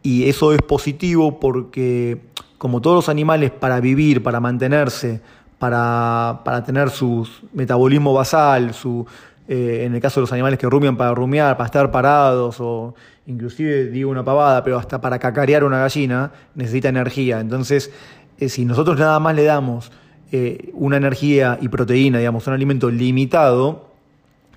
y 0.02 0.28
eso 0.28 0.52
es 0.52 0.62
positivo 0.62 1.40
porque 1.40 2.20
como 2.58 2.82
todos 2.82 2.98
los 2.98 3.08
animales, 3.08 3.50
para 3.50 3.80
vivir, 3.80 4.22
para 4.22 4.42
mantenerse, 4.42 5.22
para, 5.58 6.42
tener 6.66 6.90
su 6.90 7.26
metabolismo 7.54 8.14
basal, 8.14 8.74
su, 8.74 9.06
eh, 9.48 9.84
en 9.86 9.96
el 9.96 10.02
caso 10.02 10.20
de 10.20 10.24
los 10.24 10.34
animales 10.34 10.60
que 10.60 10.68
rumian 10.68 10.98
para 10.98 11.16
rumiar, 11.16 11.56
para 11.56 11.68
estar 11.68 11.92
parados 11.92 12.58
o 12.60 12.94
inclusive 13.26 13.86
digo 13.86 14.12
una 14.12 14.26
pavada, 14.26 14.66
pero 14.66 14.78
hasta 14.78 15.00
para 15.00 15.18
cacarear 15.18 15.64
una 15.64 15.80
gallina 15.80 16.34
necesita 16.56 16.90
energía. 16.90 17.40
Entonces, 17.40 17.90
eh, 18.38 18.50
si 18.50 18.66
nosotros 18.66 19.00
nada 19.00 19.18
más 19.22 19.34
le 19.34 19.46
damos 19.46 19.94
eh, 20.34 20.72
una 20.74 20.98
energía 20.98 21.58
y 21.62 21.70
proteína, 21.70 22.18
digamos, 22.18 22.46
un 22.48 22.54
alimento 22.54 22.90
limitado, 22.90 23.94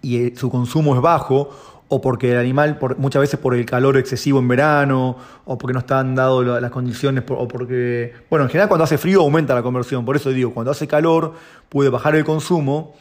y 0.03 0.35
su 0.37 0.51
consumo 0.51 0.97
es 0.97 1.01
bajo, 1.01 1.51
o 1.89 2.01
porque 2.01 2.33
el 2.33 2.39
animal, 2.39 2.79
muchas 2.99 3.21
veces 3.21 3.39
por 3.39 3.55
el 3.55 3.65
calor 3.65 3.97
excesivo 3.97 4.39
en 4.41 4.49
verano, 4.49 5.17
o 5.45 5.57
porque 5.57 5.73
no 5.73 5.81
están 5.81 6.15
dadas 6.15 6.61
las 6.61 6.71
condiciones, 6.71 7.23
o 7.29 7.47
porque, 7.47 8.13
bueno, 8.29 8.45
en 8.45 8.51
general 8.51 8.69
cuando 8.69 8.85
hace 8.85 8.99
frío 8.99 9.21
aumenta 9.21 9.55
la 9.55 9.63
conversión, 9.63 10.05
por 10.05 10.17
eso 10.17 10.31
digo, 10.31 10.53
cuando 10.53 10.73
hace 10.73 10.89
calor 10.89 11.35
puede 11.69 11.91
bajar 11.91 12.17
el 12.17 12.25
consumo, 12.25 12.95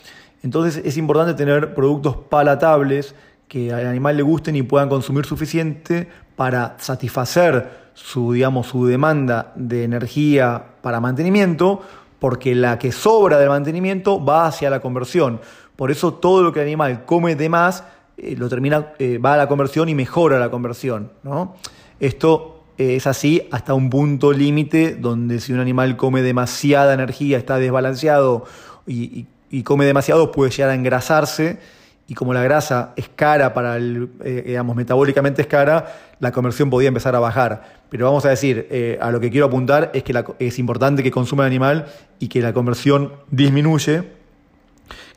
entonces 0.43 0.81
es 0.85 0.97
importante 0.97 1.33
tener 1.33 1.73
productos 1.73 2.15
palatables 2.29 3.15
que 3.47 3.73
al 3.73 3.87
animal 3.87 4.17
le 4.17 4.23
gusten 4.23 4.55
y 4.55 4.61
puedan 4.61 4.89
consumir 4.89 5.25
suficiente 5.25 6.07
para 6.35 6.75
satisfacer 6.77 7.85
su, 7.95 8.33
digamos, 8.33 8.67
su 8.67 8.85
demanda 8.85 9.53
de 9.55 9.83
energía 9.83 10.63
para 10.81 10.99
mantenimiento, 10.99 11.81
porque 12.19 12.53
la 12.53 12.77
que 12.77 12.91
sobra 12.91 13.39
del 13.39 13.49
mantenimiento 13.49 14.23
va 14.23 14.47
hacia 14.47 14.69
la 14.69 14.79
conversión. 14.79 15.39
Por 15.75 15.91
eso 15.91 16.13
todo 16.13 16.43
lo 16.43 16.53
que 16.53 16.59
el 16.59 16.67
animal 16.67 17.05
come 17.05 17.35
de 17.35 17.49
más 17.49 17.83
eh, 18.17 18.35
lo 18.37 18.47
termina, 18.47 18.93
eh, 18.97 19.17
va 19.17 19.33
a 19.33 19.37
la 19.37 19.47
conversión 19.47 19.89
y 19.89 19.95
mejora 19.95 20.39
la 20.39 20.49
conversión. 20.49 21.11
¿no? 21.23 21.55
Esto 21.99 22.63
eh, 22.77 22.95
es 22.95 23.07
así 23.07 23.47
hasta 23.51 23.73
un 23.73 23.89
punto 23.89 24.31
límite 24.31 24.95
donde 24.95 25.39
si 25.39 25.51
un 25.51 25.59
animal 25.59 25.97
come 25.97 26.21
demasiada 26.21 26.93
energía, 26.93 27.37
está 27.37 27.57
desbalanceado 27.57 28.45
y, 28.87 29.25
come 29.63 29.85
demasiado, 29.85 30.31
puede 30.31 30.51
llegar 30.51 30.69
a 30.71 30.75
engrasarse. 30.75 31.59
Y 32.07 32.13
como 32.13 32.35
la 32.35 32.43
grasa 32.43 32.93
es 32.95 33.09
cara 33.09 33.55
para 33.55 33.77
el, 33.77 34.09
digamos, 34.45 34.75
metabólicamente 34.75 35.41
es 35.41 35.47
cara, 35.47 35.91
la 36.19 36.31
conversión 36.31 36.69
podía 36.69 36.87
empezar 36.87 37.15
a 37.15 37.19
bajar. 37.19 37.63
Pero 37.89 38.05
vamos 38.05 38.25
a 38.25 38.29
decir, 38.29 38.97
a 39.01 39.09
lo 39.09 39.19
que 39.19 39.31
quiero 39.31 39.47
apuntar 39.47 39.89
es 39.91 40.03
que 40.03 40.13
es 40.37 40.59
importante 40.59 41.01
que 41.01 41.09
consuma 41.09 41.45
el 41.45 41.47
animal 41.47 41.87
y 42.19 42.27
que 42.27 42.41
la 42.41 42.53
conversión 42.53 43.13
disminuye 43.31 44.03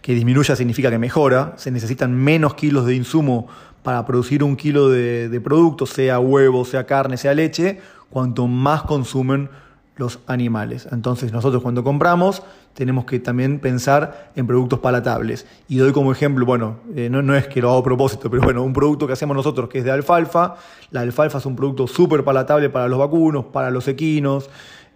que 0.09 0.15
disminuya 0.15 0.57
significa 0.57 0.91
que 0.91 0.97
mejora, 0.97 1.53
se 1.57 1.71
necesitan 1.71 2.15
menos 2.15 2.55
kilos 2.55 2.87
de 2.87 2.95
insumo 2.95 3.47
para 3.83 4.07
producir 4.07 4.43
un 4.43 4.57
kilo 4.57 4.89
de, 4.89 5.39
producto, 5.45 5.85
sea 5.85 6.19
huevo, 6.19 6.65
sea 6.65 6.87
carne, 6.87 7.19
sea 7.19 7.35
leche, 7.35 7.79
cuanto 8.09 8.47
más 8.47 8.85
consumen 8.85 9.51
los 9.97 10.21
animales. 10.27 10.89
Entonces 10.93 11.31
nosotros 11.31 11.63
cuando 11.63 11.85
compramos 11.85 12.43
tenemos 12.73 13.05
que 13.05 13.19
también 13.19 13.59
pensar 13.59 14.31
en 14.35 14.47
productos 14.47 14.79
palatables. 14.79 15.47
Y 15.69 15.77
doy 15.77 15.93
como 15.93 16.11
ejemplo, 16.11 16.47
bueno, 16.47 16.77
eh, 16.97 17.11
no, 17.11 17.21
no, 17.21 17.35
es 17.35 17.47
que 17.47 17.61
lo 17.61 17.69
hago 17.69 17.81
a 17.81 17.85
propósito, 17.85 18.31
pero 18.31 18.43
bueno, 18.43 18.63
un 18.63 18.73
producto 18.73 19.07
que 19.07 19.13
hacemos 19.13 19.37
nosotros 19.37 19.69
que 19.69 19.81
es 19.81 19.85
de 19.85 19.91
alfalfa. 19.91 20.55
La 20.91 21.03
alfalfa 21.03 21.37
es 21.37 21.45
un 21.45 21.55
producto 21.55 21.87
súper 21.87 22.25
palatable 22.25 22.71
para 22.71 22.89
los 22.89 22.99
vacunos, 22.99 23.45
para 23.45 23.71
los 23.71 23.87
equinos. 23.89 24.49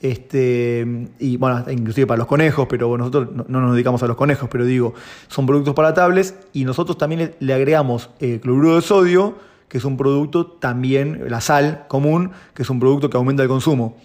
Este, 0.03 0.85
y 1.21 1.37
bueno, 1.37 1.65
inclusive 1.71 2.09
para 2.09 2.19
los 2.19 2.27
conejos, 2.27 2.67
pero 2.69 2.99
nosotros 2.99 3.29
no, 3.33 3.61
nos 3.61 3.73
dedicamos 3.73 4.03
a 4.03 4.09
los 4.09 4.17
conejos, 4.17 4.49
pero 4.51 4.65
digo, 4.65 4.95
son 5.29 5.47
productos 5.47 5.75
palatables 5.75 6.35
y 6.53 6.65
nosotros 6.65 6.99
también 6.99 7.37
le, 7.39 7.55
agregamos 7.55 8.11
eh, 8.19 8.41
cloruro 8.43 8.75
de 8.75 8.83
sodio, 8.83 9.37
que 9.69 9.79
es 9.79 9.85
un 9.85 9.97
producto 9.97 10.47
también, 10.47 11.23
la 11.29 11.41
sal 11.41 11.85
común, 11.87 12.33
que 12.53 12.63
es 12.63 12.71
un 12.71 12.81
producto 12.81 13.11
que 13.11 13.17
aumenta 13.17 13.45
el 13.45 13.49
consumo. 13.49 13.97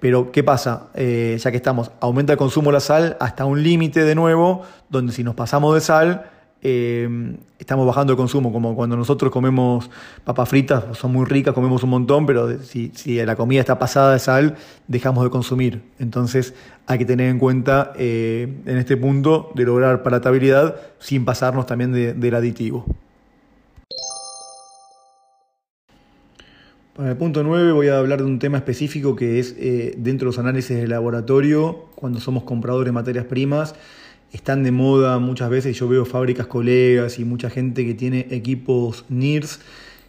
Pero, 0.00 0.30
¿qué 0.32 0.44
pasa? 0.44 0.88
Eh, 0.94 1.38
ya 1.40 1.50
que 1.50 1.56
estamos, 1.56 1.92
aumenta 2.00 2.34
el 2.34 2.38
consumo 2.38 2.68
de 2.68 2.74
la 2.74 2.80
sal 2.80 3.16
hasta 3.18 3.46
un 3.46 3.62
límite 3.62 4.04
de 4.04 4.14
nuevo, 4.14 4.62
donde 4.90 5.14
si 5.14 5.24
nos 5.24 5.34
pasamos 5.34 5.74
de 5.74 5.80
sal, 5.80 6.30
eh, 6.62 7.36
estamos 7.58 7.86
bajando 7.86 8.12
el 8.12 8.16
consumo, 8.16 8.52
como 8.52 8.74
cuando 8.74 8.96
nosotros 8.96 9.30
comemos 9.30 9.90
papas 10.24 10.48
fritas, 10.48 10.96
son 10.96 11.12
muy 11.12 11.24
ricas, 11.24 11.54
comemos 11.54 11.82
un 11.82 11.90
montón, 11.90 12.26
pero 12.26 12.60
si, 12.62 12.90
la 13.24 13.36
comida 13.36 13.60
está 13.60 13.78
pasada 13.78 14.12
de 14.12 14.18
sal, 14.18 14.56
dejamos 14.86 15.24
de 15.24 15.30
consumir. 15.30 15.82
Entonces 15.98 16.54
hay 16.86 16.98
que 16.98 17.04
tener 17.04 17.30
en 17.30 17.38
cuenta 17.38 17.92
eh, 17.96 18.62
en 18.66 18.76
este 18.76 18.96
punto 18.96 19.52
de 19.54 19.64
lograr 19.64 20.02
palatabilidad 20.02 20.76
sin 20.98 21.24
pasarnos 21.24 21.66
también 21.66 21.92
del 21.92 22.34
aditivo. 22.34 22.84
Para 26.98 27.10
el 27.10 27.16
punto 27.16 27.44
9 27.44 27.70
voy 27.70 27.86
a 27.86 27.98
hablar 27.98 28.18
de 28.18 28.24
un 28.24 28.40
tema 28.40 28.58
específico 28.58 29.14
que 29.14 29.38
es 29.38 29.54
eh, 29.56 29.94
dentro 29.96 30.26
de 30.26 30.30
los 30.30 30.38
análisis 30.40 30.76
de 30.76 30.88
laboratorio, 30.88 31.86
cuando 31.94 32.18
somos 32.18 32.42
compradores 32.42 32.86
de 32.86 32.92
materias 32.92 33.24
primas 33.24 33.76
están 34.32 34.62
de 34.62 34.72
moda 34.72 35.18
muchas 35.18 35.50
veces, 35.50 35.76
yo 35.78 35.88
veo 35.88 36.04
fábricas 36.04 36.46
colegas 36.46 37.18
y 37.18 37.24
mucha 37.24 37.50
gente 37.50 37.86
que 37.86 37.94
tiene 37.94 38.26
equipos 38.30 39.04
NIRS, 39.08 39.60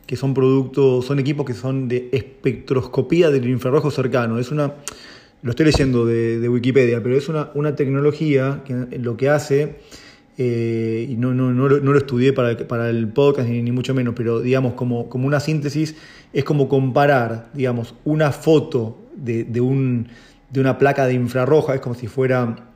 que 0.06 0.16
son 0.16 0.34
productos, 0.34 1.06
son 1.06 1.20
equipos 1.20 1.46
que 1.46 1.54
son 1.54 1.88
de 1.88 2.10
espectroscopía 2.12 3.30
del 3.30 3.48
infrarrojo 3.48 3.92
cercano. 3.92 4.40
Es 4.40 4.52
una, 4.52 4.74
lo 5.42 5.52
estoy 5.52 5.68
leyendo 5.68 6.06
de, 6.06 6.50
Wikipedia, 6.50 7.02
pero 7.02 7.16
es 7.16 7.30
una, 7.30 7.52
una, 7.54 7.76
tecnología 7.76 8.64
que 8.66 8.98
lo 8.98 9.16
que 9.16 9.30
hace, 9.30 9.76
eh, 10.38 11.06
y 11.10 11.16
no, 11.16 11.34
no, 11.34 11.54
no, 11.54 11.68
lo 11.68 11.98
estudié 11.98 12.34
para, 12.34 12.58
para 12.68 12.90
el 12.90 13.08
podcast 13.10 13.48
ni, 13.48 13.62
ni, 13.62 13.72
mucho 13.72 13.94
menos, 13.94 14.16
pero 14.18 14.42
digamos 14.42 14.74
como, 14.74 15.10
como 15.10 15.28
una 15.28 15.40
síntesis, 15.40 15.96
es 16.34 16.44
como 16.44 16.68
comparar, 16.68 17.50
digamos, 17.54 17.94
una 18.04 18.32
foto 18.32 18.98
de, 19.16 19.44
de, 19.44 19.62
un, 19.62 20.08
de 20.50 20.60
una 20.60 20.78
placa 20.78 21.06
de 21.06 21.14
infrarroja, 21.14 21.76
es 21.76 21.82
como 21.82 21.96
si 21.96 22.08
fuera 22.08 22.69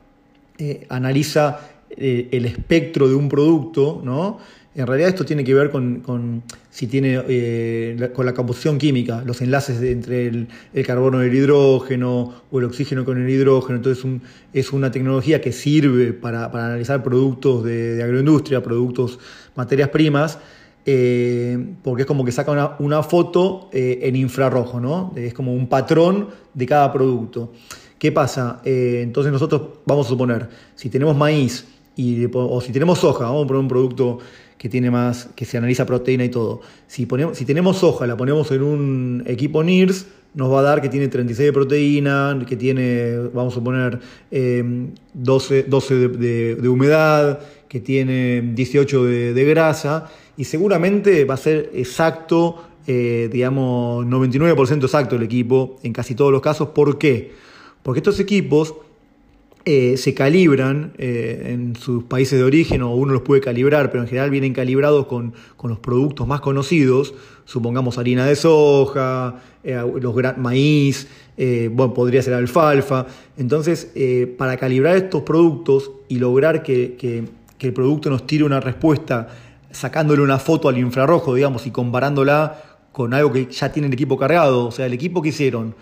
eh, 0.56 0.86
analiza 0.88 1.58
eh, 1.90 2.28
el 2.30 2.44
espectro 2.44 3.08
de 3.08 3.16
un 3.16 3.28
producto, 3.28 4.00
¿no? 4.04 4.38
En 4.76 4.86
realidad 4.86 5.08
esto 5.08 5.24
tiene 5.24 5.42
que 5.42 5.52
ver 5.52 5.70
con, 5.70 6.42
si 6.70 6.86
tiene 6.86 7.20
eh, 7.28 8.10
con 8.14 8.24
la 8.24 8.34
composición 8.34 8.78
química, 8.78 9.22
los 9.26 9.40
enlaces 9.40 9.82
entre 9.82 10.28
el, 10.28 10.48
carbono 10.84 11.24
y 11.24 11.28
el 11.28 11.34
hidrógeno 11.34 12.34
o 12.52 12.58
el 12.60 12.66
oxígeno 12.66 13.04
con 13.04 13.20
el 13.20 13.28
hidrógeno. 13.28 13.76
Entonces 13.78 14.04
es 14.52 14.72
una 14.72 14.92
tecnología 14.92 15.40
que 15.40 15.50
sirve 15.50 16.12
para, 16.12 16.46
analizar 16.46 17.02
productos 17.02 17.64
de, 17.64 18.00
agroindustria, 18.02 18.62
productos, 18.62 19.18
materias 19.56 19.88
primas, 19.88 20.38
porque 20.84 22.02
es 22.02 22.06
como 22.06 22.24
que 22.24 22.32
saca 22.32 22.50
una, 22.50 22.76
una 22.78 23.02
foto 23.02 23.70
en 23.72 24.16
infrarrojo, 24.16 24.80
¿no? 24.80 25.12
Es 25.16 25.34
como 25.34 25.54
un 25.54 25.68
patrón 25.68 26.28
de 26.52 26.66
cada 26.66 26.92
producto. 26.92 27.52
¿Qué 28.04 28.12
pasa? 28.12 28.60
Eh, 28.66 29.00
entonces 29.02 29.32
nosotros 29.32 29.62
vamos 29.86 30.04
a 30.04 30.10
suponer, 30.10 30.46
si 30.74 30.90
tenemos 30.90 31.16
maíz 31.16 31.66
y, 31.96 32.26
o 32.34 32.60
si 32.60 32.70
tenemos 32.70 32.98
soja, 32.98 33.24
vamos 33.24 33.46
a 33.46 33.46
poner 33.46 33.62
un 33.62 33.68
producto 33.68 34.18
que 34.58 34.68
tiene 34.68 34.90
más, 34.90 35.30
que 35.34 35.46
se 35.46 35.56
analiza 35.56 35.86
proteína 35.86 36.22
y 36.22 36.28
todo. 36.28 36.60
Si, 36.86 37.06
ponemos, 37.06 37.38
si 37.38 37.46
tenemos 37.46 37.78
soja, 37.78 38.06
la 38.06 38.14
ponemos 38.14 38.50
en 38.50 38.62
un 38.62 39.22
equipo 39.24 39.64
NIRS, 39.64 40.06
nos 40.34 40.52
va 40.52 40.60
a 40.60 40.62
dar 40.64 40.82
que 40.82 40.90
tiene 40.90 41.08
36 41.08 41.46
de 41.46 41.52
proteína, 41.54 42.38
que 42.46 42.56
tiene, 42.56 43.16
vamos 43.32 43.56
a 43.56 43.64
poner, 43.64 43.98
12, 45.14 45.58
em, 45.60 45.70
12 45.70 46.08
de, 46.08 46.68
humedad, 46.68 47.38
que 47.68 47.80
tiene 47.80 48.52
18 48.54 49.02
de, 49.02 49.44
grasa, 49.46 50.10
y 50.36 50.44
seguramente 50.44 51.24
va 51.24 51.32
a 51.32 51.38
ser 51.38 51.70
exacto, 51.72 52.66
eh, 52.86 53.30
digamos, 53.32 54.04
99% 54.04 54.84
exacto 54.84 55.16
el 55.16 55.22
equipo 55.22 55.78
en 55.82 55.94
casi 55.94 56.14
todos 56.14 56.30
los 56.30 56.42
casos. 56.42 56.68
¿Por 56.68 56.98
qué? 56.98 57.42
Porque 57.84 57.98
estos 58.00 58.18
equipos 58.18 58.74
eh, 59.66 59.98
se 59.98 60.14
calibran 60.14 60.94
eh, 60.96 61.50
en 61.52 61.76
sus 61.76 62.04
países 62.04 62.38
de 62.38 62.44
origen 62.44 62.80
o 62.82 62.94
uno 62.94 63.12
los 63.12 63.22
puede 63.22 63.42
calibrar, 63.42 63.90
pero 63.90 64.02
en 64.02 64.08
general 64.08 64.30
vienen 64.30 64.54
calibrados 64.54 65.06
con, 65.06 65.34
los 65.62 65.78
productos 65.78 66.26
más 66.26 66.40
conocidos, 66.40 67.14
supongamos 67.44 67.98
harina 67.98 68.24
de 68.24 68.36
soja, 68.36 69.42
eh, 69.62 69.82
los 70.00 70.14
maíz, 70.38 71.08
bueno, 71.36 71.92
podría 71.92 72.22
ser 72.22 72.32
alfalfa. 72.34 73.06
Entonces, 73.36 73.90
para 74.38 74.56
calibrar 74.56 74.96
estos 74.96 75.22
productos 75.22 75.90
y 76.08 76.18
lograr 76.18 76.62
que, 76.62 76.96
que 76.98 77.66
el 77.66 77.72
producto 77.72 78.08
nos 78.08 78.26
tire 78.26 78.44
una 78.44 78.60
respuesta 78.60 79.28
sacándole 79.70 80.22
una 80.22 80.38
foto 80.38 80.68
al 80.68 80.78
infrarrojo, 80.78 81.34
digamos, 81.34 81.66
y 81.66 81.70
comparándola 81.70 82.62
con 82.92 83.12
algo 83.12 83.32
que 83.32 83.46
ya 83.50 83.72
tiene 83.72 83.88
el 83.88 83.94
equipo 83.94 84.16
cargado, 84.16 84.66
o 84.66 84.70
sea, 84.70 84.86
el 84.86 84.92
equipo 84.92 85.20
que 85.20 85.30
hicieron 85.30 85.74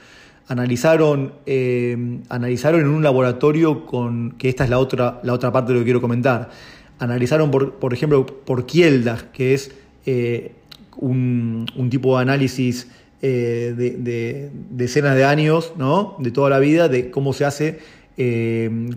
analizaron, 0.48 1.35
eh, 1.46 2.20
analizaron 2.28 2.81
en 2.81 2.88
un 2.88 3.02
laboratorio 3.02 3.87
con, 3.87 4.33
que 4.33 4.48
esta 4.48 4.64
es 4.64 4.70
la 4.70 4.78
otra, 4.78 5.20
la 5.22 5.33
otra 5.33 5.52
parte 5.52 5.72
de 5.72 5.78
lo 5.78 5.81
que 5.81 5.87
quiero 5.87 6.00
comentar, 6.00 6.50
analizaron, 6.98 7.50
por, 7.50 7.74
por 7.74 7.94
ejemplo, 7.94 8.26
por 8.26 8.66
Kieldag, 8.66 9.31
que 9.33 9.55
es 9.55 9.72
eh, 10.07 10.52
un, 10.96 11.66
tipo 11.90 12.16
de 12.16 12.22
análisis 12.22 12.88
eh, 13.22 13.74
de, 13.76 14.50
decenas 14.70 15.16
de 15.16 15.24
años, 15.24 15.72
¿no? 15.76 16.16
de 16.18 16.31
toda 16.31 16.50
la 16.50 16.59
vida, 16.59 16.88
de 16.88 17.11
cómo 17.11 17.33
se 17.33 17.44
hace, 17.44 17.78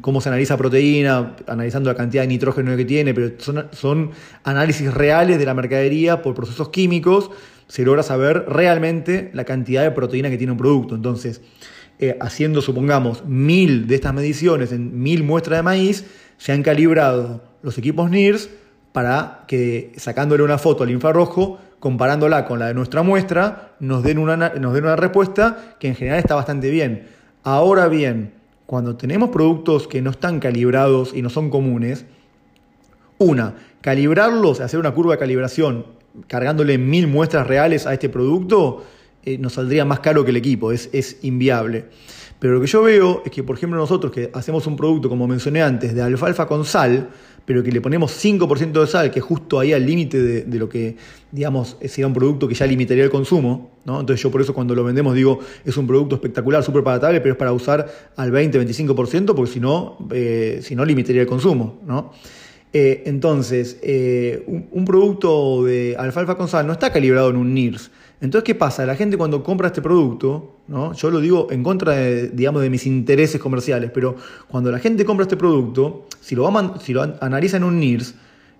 cómo 0.01 0.21
se 0.21 0.29
analiza 0.29 0.57
proteína, 0.57 1.35
analizando 1.47 1.89
la 1.89 1.95
cantidad 1.95 2.23
de 2.23 2.27
nitrógeno 2.27 2.75
que 2.75 2.85
tiene, 2.85 3.13
pero 3.13 3.31
son, 3.39 3.67
son 3.71 4.11
análisis 4.43 4.93
reales 4.93 5.39
de 5.39 5.45
la 5.45 5.53
mercadería 5.53 6.21
por 6.21 6.35
procesos 6.35 6.69
químicos 6.69 7.31
se 7.67 7.83
logra 7.83 8.03
saber 8.03 8.45
realmente 8.47 9.31
la 9.33 9.43
cantidad 9.43 9.83
de 9.83 9.91
proteína 9.91 10.29
que 10.29 10.37
tiene 10.37 10.51
un 10.51 10.57
producto. 10.57 10.95
Entonces, 10.95 11.41
eh, 11.99 12.17
haciendo, 12.19 12.61
supongamos, 12.61 13.25
mil 13.25 13.87
de 13.87 13.95
estas 13.95 14.13
mediciones 14.13 14.71
en 14.71 15.01
mil 15.01 15.23
muestras 15.23 15.59
de 15.59 15.63
maíz, 15.63 16.05
se 16.37 16.51
han 16.51 16.63
calibrado 16.63 17.43
los 17.63 17.77
equipos 17.77 18.09
NIRS 18.09 18.49
para 18.91 19.45
que, 19.47 19.93
sacándole 19.97 20.43
una 20.43 20.57
foto 20.57 20.83
al 20.83 20.91
infrarrojo, 20.91 21.59
comparándola 21.79 22.45
con 22.45 22.59
la 22.59 22.67
de 22.67 22.73
nuestra 22.73 23.03
muestra, 23.03 23.75
nos 23.79 24.03
den 24.03 24.17
una, 24.17 24.35
nos 24.35 24.73
den 24.73 24.83
una 24.83 24.95
respuesta 24.95 25.75
que 25.79 25.87
en 25.87 25.95
general 25.95 26.19
está 26.19 26.35
bastante 26.35 26.69
bien. 26.69 27.07
Ahora 27.43 27.87
bien, 27.87 28.33
cuando 28.65 28.95
tenemos 28.95 29.29
productos 29.29 29.87
que 29.87 30.01
no 30.01 30.09
están 30.11 30.39
calibrados 30.39 31.13
y 31.13 31.21
no 31.21 31.29
son 31.29 31.49
comunes, 31.49 32.05
Una, 33.17 33.55
calibrarlos, 33.81 34.59
hacer 34.59 34.79
una 34.79 34.93
curva 34.93 35.13
de 35.13 35.19
calibración 35.19 35.85
cargándole 36.27 36.77
mil 36.77 37.07
muestras 37.07 37.47
reales 37.47 37.85
a 37.85 37.93
este 37.93 38.09
producto, 38.09 38.83
eh, 39.23 39.37
nos 39.37 39.53
saldría 39.53 39.85
más 39.85 39.99
caro 39.99 40.23
que 40.23 40.31
el 40.31 40.37
equipo, 40.37 40.71
es, 40.71 40.89
es 40.93 41.17
inviable. 41.23 41.85
Pero 42.39 42.55
lo 42.55 42.61
que 42.61 42.67
yo 42.67 42.83
veo 42.83 43.23
es 43.25 43.31
que, 43.31 43.43
por 43.43 43.55
ejemplo, 43.55 43.79
nosotros 43.79 44.11
que 44.11 44.29
hacemos 44.33 44.67
un 44.67 44.75
producto, 44.75 45.09
como 45.09 45.27
mencioné 45.27 45.63
antes, 45.63 45.95
de 45.95 46.01
alfalfa 46.01 46.45
con 46.47 46.65
sal, 46.65 47.09
pero 47.45 47.63
que 47.63 47.71
le 47.71 47.79
ponemos 47.79 48.11
5% 48.23 48.81
de 48.81 48.87
sal, 48.87 49.11
que 49.11 49.19
es 49.19 49.25
justo 49.25 49.59
ahí 49.59 49.71
al 49.71 49.85
límite 49.85 50.21
de, 50.21 50.59
lo 50.59 50.67
que, 50.67 50.97
digamos, 51.31 51.77
sería 51.81 52.07
un 52.07 52.13
producto 52.13 52.47
que 52.47 52.55
ya 52.55 52.65
limitaría 52.65 53.03
el 53.03 53.11
consumo, 53.11 53.71
¿no? 53.85 53.99
Entonces 53.99 54.21
yo 54.21 54.31
por 54.31 54.41
eso 54.41 54.53
cuando 54.53 54.73
lo 54.73 54.83
vendemos 54.83 55.15
digo, 55.15 55.39
es 55.63 55.77
un 55.77 55.85
producto 55.85 56.15
espectacular, 56.15 56.63
súper 56.63 56.83
palatable, 56.83 57.21
pero 57.21 57.33
es 57.33 57.37
para 57.37 57.53
usar 57.53 57.87
al 58.15 58.31
20-25%, 58.31 59.35
porque 59.35 59.51
si 59.51 59.59
no, 59.59 59.97
eh, 60.11 60.59
si 60.63 60.75
no 60.75 60.83
limitaría 60.83 61.21
el 61.21 61.27
consumo, 61.27 61.79
¿no? 61.85 62.11
Eh, 62.77 63.03
entonces, 63.05 63.79
eh, 63.83 64.43
un, 64.45 64.83
producto 64.83 65.63
de 65.63 65.95
alfalfa 65.97 66.35
con 66.35 66.49
sal 66.49 66.67
no 66.67 66.73
está 66.73 66.91
calibrado 66.91 67.29
en 67.29 67.37
un 67.37 67.53
NIRS. 67.53 67.89
Entonces, 68.19 68.43
¿qué 68.43 68.53
pasa? 68.53 68.85
La 68.85 68.97
gente 68.97 69.15
cuando 69.15 69.41
compra 69.43 69.67
este 69.67 69.81
producto, 69.81 70.57
¿no? 70.67 70.91
yo 70.91 71.09
lo 71.09 71.21
digo 71.21 71.47
en 71.51 71.63
contra 71.63 71.93
de, 71.93 72.27
digamos, 72.27 72.61
de 72.61 72.69
mis 72.69 72.85
intereses 72.85 73.39
comerciales, 73.39 73.91
pero 73.93 74.17
cuando 74.49 74.73
la 74.73 74.79
gente 74.79 75.05
compra 75.05 75.23
este 75.23 75.37
producto, 75.37 76.05
si 76.19 76.35
lo, 76.35 76.51
si 76.81 76.91
lo 76.91 77.03
analiza 77.21 77.55
en 77.55 77.63
un 77.63 77.79
NIRS, 77.79 78.15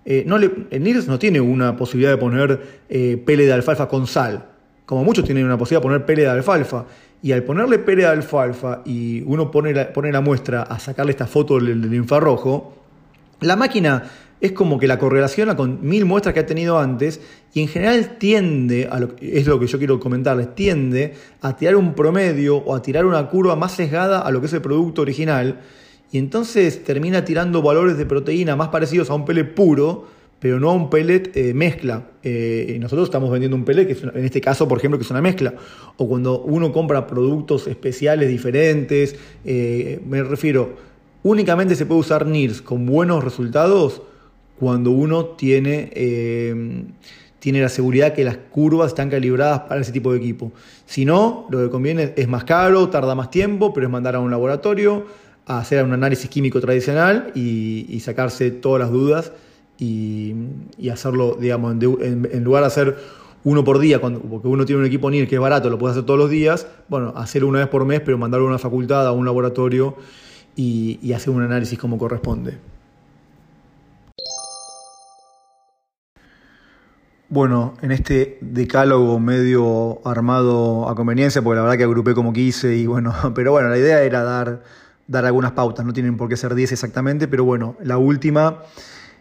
eh, 0.06 0.24
no 0.26 0.38
el 0.38 0.66
NIRS 0.82 1.08
no 1.08 1.18
tiene 1.18 1.42
una 1.42 1.76
posibilidad 1.76 2.12
de 2.12 2.16
poner 2.16 2.58
pele 2.88 3.44
de 3.44 3.52
alfalfa 3.52 3.86
con 3.86 4.06
sal. 4.06 4.46
Como 4.86 5.04
muchos 5.04 5.26
tienen 5.26 5.44
una 5.44 5.58
posibilidad 5.58 5.82
de 5.82 5.88
poner 5.88 6.06
pele 6.06 6.22
de 6.22 6.28
alfalfa. 6.28 6.86
Y 7.20 7.32
al 7.32 7.42
ponerle 7.42 7.80
pele 7.80 8.04
de 8.04 8.08
alfalfa 8.08 8.80
y 8.86 9.20
uno 9.26 9.50
pone 9.50 9.74
la, 9.74 9.92
pone 9.92 10.10
la 10.10 10.22
muestra 10.22 10.62
a 10.62 10.78
sacarle 10.78 11.10
esta 11.12 11.26
foto 11.26 11.60
del 11.60 11.92
infrarrojo, 11.92 12.85
la 13.40 13.56
máquina 13.56 14.04
es 14.40 14.52
como 14.52 14.78
que 14.78 14.86
la 14.86 14.98
correlaciona 14.98 15.56
con 15.56 15.86
mil 15.86 16.04
muestras 16.04 16.34
que 16.34 16.40
ha 16.40 16.46
tenido 16.46 16.78
antes 16.78 17.20
y 17.54 17.62
en 17.62 17.68
general 17.68 18.18
tiende, 18.18 18.86
a 18.90 19.00
lo, 19.00 19.10
es 19.20 19.46
lo 19.46 19.58
que 19.58 19.66
yo 19.66 19.78
quiero 19.78 19.98
comentarles, 19.98 20.54
tiende 20.54 21.14
a 21.40 21.56
tirar 21.56 21.76
un 21.76 21.94
promedio 21.94 22.56
o 22.58 22.74
a 22.74 22.82
tirar 22.82 23.06
una 23.06 23.28
curva 23.28 23.56
más 23.56 23.72
sesgada 23.72 24.20
a 24.20 24.30
lo 24.30 24.40
que 24.40 24.46
es 24.46 24.52
el 24.52 24.60
producto 24.60 25.02
original 25.02 25.60
y 26.12 26.18
entonces 26.18 26.84
termina 26.84 27.24
tirando 27.24 27.62
valores 27.62 27.98
de 27.98 28.06
proteína 28.06 28.56
más 28.56 28.68
parecidos 28.68 29.10
a 29.10 29.14
un 29.14 29.24
pellet 29.24 29.54
puro, 29.54 30.06
pero 30.38 30.60
no 30.60 30.70
a 30.70 30.74
un 30.74 30.88
pellet 30.88 31.36
eh, 31.36 31.52
mezcla. 31.54 32.10
Eh, 32.22 32.76
nosotros 32.80 33.08
estamos 33.08 33.30
vendiendo 33.30 33.56
un 33.56 33.64
pellet, 33.64 33.86
que 33.86 34.18
en 34.18 34.24
este 34.24 34.40
caso, 34.40 34.68
por 34.68 34.78
ejemplo, 34.78 34.98
que 34.98 35.04
es 35.04 35.10
una 35.10 35.22
mezcla. 35.22 35.54
O 35.96 36.08
cuando 36.08 36.40
uno 36.42 36.72
compra 36.72 37.06
productos 37.06 37.66
especiales 37.66 38.28
diferentes, 38.28 39.16
eh, 39.44 40.00
me 40.06 40.22
refiero, 40.22 40.76
Únicamente 41.26 41.74
se 41.74 41.86
puede 41.86 42.02
usar 42.02 42.24
NIRS 42.24 42.62
con 42.62 42.86
buenos 42.86 43.24
resultados 43.24 44.00
cuando 44.60 44.92
uno 44.92 45.24
tiene, 45.24 45.90
eh, 45.92 46.84
tiene 47.40 47.60
la 47.60 47.68
seguridad 47.68 48.14
que 48.14 48.22
las 48.22 48.36
curvas 48.36 48.90
están 48.90 49.10
calibradas 49.10 49.62
para 49.62 49.80
ese 49.80 49.90
tipo 49.90 50.12
de 50.12 50.18
equipo. 50.18 50.52
Si 50.84 51.04
no, 51.04 51.48
lo 51.50 51.64
que 51.64 51.68
conviene 51.68 52.14
es 52.14 52.28
más 52.28 52.44
caro, 52.44 52.90
tarda 52.90 53.16
más 53.16 53.32
tiempo, 53.32 53.74
pero 53.74 53.88
es 53.88 53.92
mandar 53.92 54.14
a 54.14 54.20
un 54.20 54.30
laboratorio 54.30 55.06
a 55.46 55.58
hacer 55.58 55.82
un 55.82 55.94
análisis 55.94 56.30
químico 56.30 56.60
tradicional 56.60 57.32
y, 57.34 57.98
sacarse 57.98 58.52
todas 58.52 58.78
las 58.78 58.92
dudas 58.92 59.32
y, 59.80 60.32
hacerlo, 60.92 61.36
digamos, 61.40 61.72
en, 61.82 62.44
lugar 62.44 62.62
de 62.62 62.66
hacer 62.68 62.98
uno 63.42 63.64
por 63.64 63.80
día, 63.80 64.00
porque 64.00 64.46
uno 64.46 64.64
tiene 64.64 64.78
un 64.78 64.86
equipo 64.86 65.10
NIR 65.10 65.26
que 65.26 65.34
es 65.34 65.40
barato, 65.40 65.70
lo 65.70 65.76
puede 65.76 65.90
hacer 65.90 66.04
todos 66.04 66.20
los 66.20 66.30
días, 66.30 66.68
bueno, 66.86 67.14
hacerlo 67.16 67.48
una 67.48 67.58
vez 67.58 67.68
por 67.68 67.84
mes, 67.84 68.00
pero 68.00 68.16
mandarlo 68.16 68.46
a 68.46 68.50
una 68.50 68.58
facultad, 68.60 69.04
a 69.08 69.10
un 69.10 69.24
laboratorio 69.24 69.96
y, 70.56 71.12
hacer 71.12 71.30
un 71.30 71.42
análisis 71.42 71.78
como 71.78 71.98
corresponde. 71.98 72.58
Bueno, 77.28 77.74
en 77.82 77.90
este 77.90 78.38
decálogo 78.40 79.18
medio 79.18 80.00
armado 80.06 80.88
a 80.88 80.94
conveniencia, 80.94 81.42
porque 81.42 81.56
la 81.56 81.62
verdad 81.62 81.76
que 81.76 81.84
agrupé 81.84 82.14
como 82.14 82.32
quise 82.32 82.76
y 82.76 82.86
bueno, 82.86 83.12
pero 83.34 83.52
bueno, 83.52 83.68
la 83.68 83.78
idea 83.78 84.02
era 84.02 84.22
dar, 84.22 84.62
dar 85.06 85.26
algunas 85.26 85.52
pautas, 85.52 85.84
no 85.84 85.92
tienen 85.92 86.16
por 86.16 86.28
qué 86.28 86.36
ser 86.36 86.54
10 86.54 86.72
exactamente, 86.72 87.28
pero 87.28 87.44
bueno, 87.44 87.76
la 87.82 87.98
última, 87.98 88.62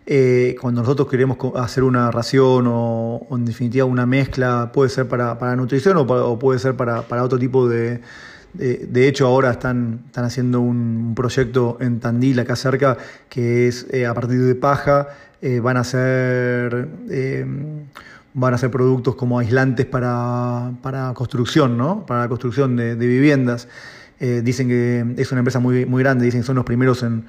eh, 0.06 0.56
cuando 0.62 0.82
nosotros 0.82 1.10
queremos 1.10 1.38
hacer 1.56 1.84
una 1.84 2.12
ración 2.12 2.66
o, 2.68 3.28
en 3.32 3.46
definitiva 3.46 3.86
una 3.86 4.06
mezcla, 4.06 4.72
puede 4.72 4.90
ser 4.90 5.08
para 5.08 5.56
nutrición 5.56 5.98
o, 5.98 6.40
puede 6.40 6.60
ser 6.60 6.76
para 6.76 7.24
otro 7.24 7.40
tipo 7.40 7.68
de, 7.68 8.02
de, 8.58 9.08
hecho, 9.08 9.28
ahora 9.28 9.52
están, 9.52 10.02
están 10.06 10.26
haciendo 10.26 10.62
un 10.62 11.14
proyecto 11.16 11.78
en 11.80 12.00
Tandil, 12.00 12.40
acá 12.40 12.56
cerca, 12.56 12.98
que 13.30 13.68
es 13.68 13.88
eh, 13.92 14.06
a 14.06 14.14
partir 14.14 14.42
de 14.42 14.56
paja, 14.56 15.10
eh, 15.42 15.60
van 15.60 15.78
a 15.78 15.82
hacer 15.82 16.88
eh, 17.10 17.46
van 18.34 18.54
a 18.54 18.58
ser 18.58 18.72
productos 18.72 19.16
como 19.16 19.40
aislantes 19.40 19.86
para, 19.86 20.72
construcción, 21.14 21.78
¿no? 21.78 22.06
Para 22.06 22.22
la 22.22 22.28
construcción 22.28 22.76
de, 22.76 22.96
de 22.96 23.08
viviendas. 23.08 23.68
dicen 24.20 24.68
que 24.68 25.06
es 25.18 25.32
una 25.32 25.40
empresa 25.40 25.60
muy, 25.60 25.86
muy 25.86 26.04
grande, 26.04 26.26
dicen 26.26 26.42
que 26.42 26.48
son 26.48 26.58
los 26.58 26.66
primeros 26.66 27.04
en 27.04 27.26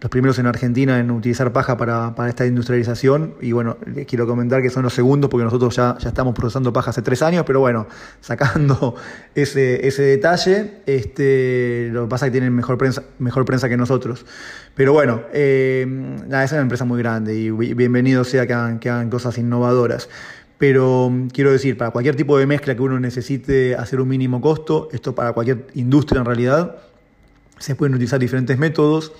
los 0.00 0.10
primeros 0.10 0.38
en 0.38 0.46
Argentina 0.46 0.98
en 0.98 1.10
utilizar 1.10 1.52
paja 1.52 1.76
para, 1.76 2.14
esta 2.26 2.46
industrialización. 2.46 3.34
Y 3.40 3.52
bueno, 3.52 3.76
les 3.94 4.06
quiero 4.06 4.26
comentar 4.26 4.62
que 4.62 4.70
son 4.70 4.82
los 4.82 4.94
segundos 4.94 5.30
porque 5.30 5.44
nosotros 5.44 5.76
ya, 5.76 5.96
ya 5.98 6.08
estamos 6.08 6.34
procesando 6.34 6.72
paja 6.72 6.90
hace 6.90 7.02
tres 7.02 7.20
años, 7.22 7.44
pero 7.46 7.60
bueno, 7.60 7.86
sacando 8.20 8.94
ese, 9.34 9.86
ese 9.86 10.02
detalle, 10.02 10.80
este, 10.86 11.90
lo 11.92 12.04
que 12.04 12.08
pasa 12.08 12.26
es 12.26 12.30
que 12.30 12.32
tienen 12.32 12.54
mejor 12.54 12.78
prensa, 12.78 13.02
mejor 13.18 13.44
prensa 13.44 13.68
que 13.68 13.76
nosotros. 13.76 14.24
Pero 14.74 14.94
bueno, 14.94 15.22
eh, 15.34 15.84
nada, 15.86 16.44
es 16.44 16.52
una 16.52 16.62
empresa 16.62 16.86
muy 16.86 16.98
grande 16.98 17.34
y 17.34 17.50
bienvenido 17.50 18.24
sea 18.24 18.46
que 18.46 18.54
hagan, 18.54 18.78
que 18.78 18.88
hagan 18.88 19.10
cosas 19.10 19.36
innovadoras. 19.36 20.08
Pero 20.56 21.10
mm, 21.10 21.28
quiero 21.28 21.52
decir, 21.52 21.76
para 21.76 21.90
cualquier 21.90 22.16
tipo 22.16 22.38
de 22.38 22.46
mezcla 22.46 22.74
que 22.74 22.80
uno 22.80 22.98
necesite 22.98 23.74
hacer 23.74 24.00
un 24.00 24.08
mínimo 24.08 24.40
costo, 24.40 24.88
esto 24.92 25.14
para 25.14 25.34
cualquier 25.34 25.66
industria 25.74 26.20
en 26.20 26.24
realidad, 26.24 26.76
se 27.58 27.74
pueden 27.74 27.94
utilizar 27.94 28.18
diferentes 28.18 28.58
métodos 28.58 29.12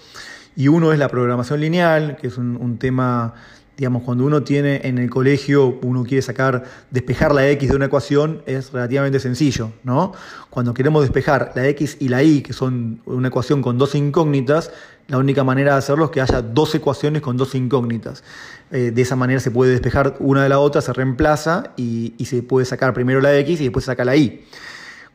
y 0.57 0.68
uno 0.68 0.92
es 0.92 0.98
la 0.98 1.09
programación 1.09 1.61
lineal, 1.61 2.16
que 2.20 2.26
es 2.26 2.36
un, 2.38 2.78
tema, 2.78 3.34
digamos, 3.76 4.03
cuando 4.03 4.24
uno 4.24 4.42
tiene 4.42 4.80
en 4.84 4.98
el 4.98 5.09
colegio, 5.09 5.78
uno 5.82 6.05
quiere 6.05 6.22
sacar, 6.22 6.64
despejar 6.90 7.34
la 7.34 7.48
x 7.48 7.70
de 7.70 7.76
una 7.76 7.86
ecuación, 7.86 8.42
es 8.46 8.72
relativamente 8.72 9.20
sencillo, 9.20 9.72
¿no? 9.84 10.12
Cuando 10.51 10.74
queremos 10.74 11.03
despejar 11.03 11.53
la 11.55 11.66
x 11.68 11.96
y 12.01 12.09
la 12.09 12.22
y, 12.22 12.42
que 12.42 12.53
son 12.53 13.01
una 13.07 13.28
ecuación 13.28 13.62
con 13.62 13.78
dos 13.78 13.94
incógnitas, 13.94 14.70
la 15.11 15.18
única 15.18 15.42
manera 15.42 15.72
de 15.72 15.78
hacerlo 15.78 16.05
es 16.05 16.11
que 16.12 16.20
haya 16.20 16.40
dos 16.40 16.72
ecuaciones 16.74 17.20
con 17.20 17.36
dos 17.36 17.57
incógnitas. 17.57 18.22
Eh, 18.70 18.92
de 18.92 19.03
esa 19.03 19.16
manera 19.16 19.40
se 19.40 19.51
puede 19.51 19.72
despejar 19.72 20.14
una 20.20 20.44
de 20.44 20.48
la 20.48 20.61
otra, 20.61 20.80
se 20.80 20.92
reemplaza 20.92 21.72
y, 21.76 22.14
se 22.24 22.44
puede 22.44 22.64
sacar 22.64 22.94
primero 22.94 23.20
la 23.20 23.36
x 23.38 23.61
y 23.61 23.64
después 23.64 23.84
se 23.84 23.90
saca 23.90 24.05
la 24.05 24.14
y. 24.14 24.44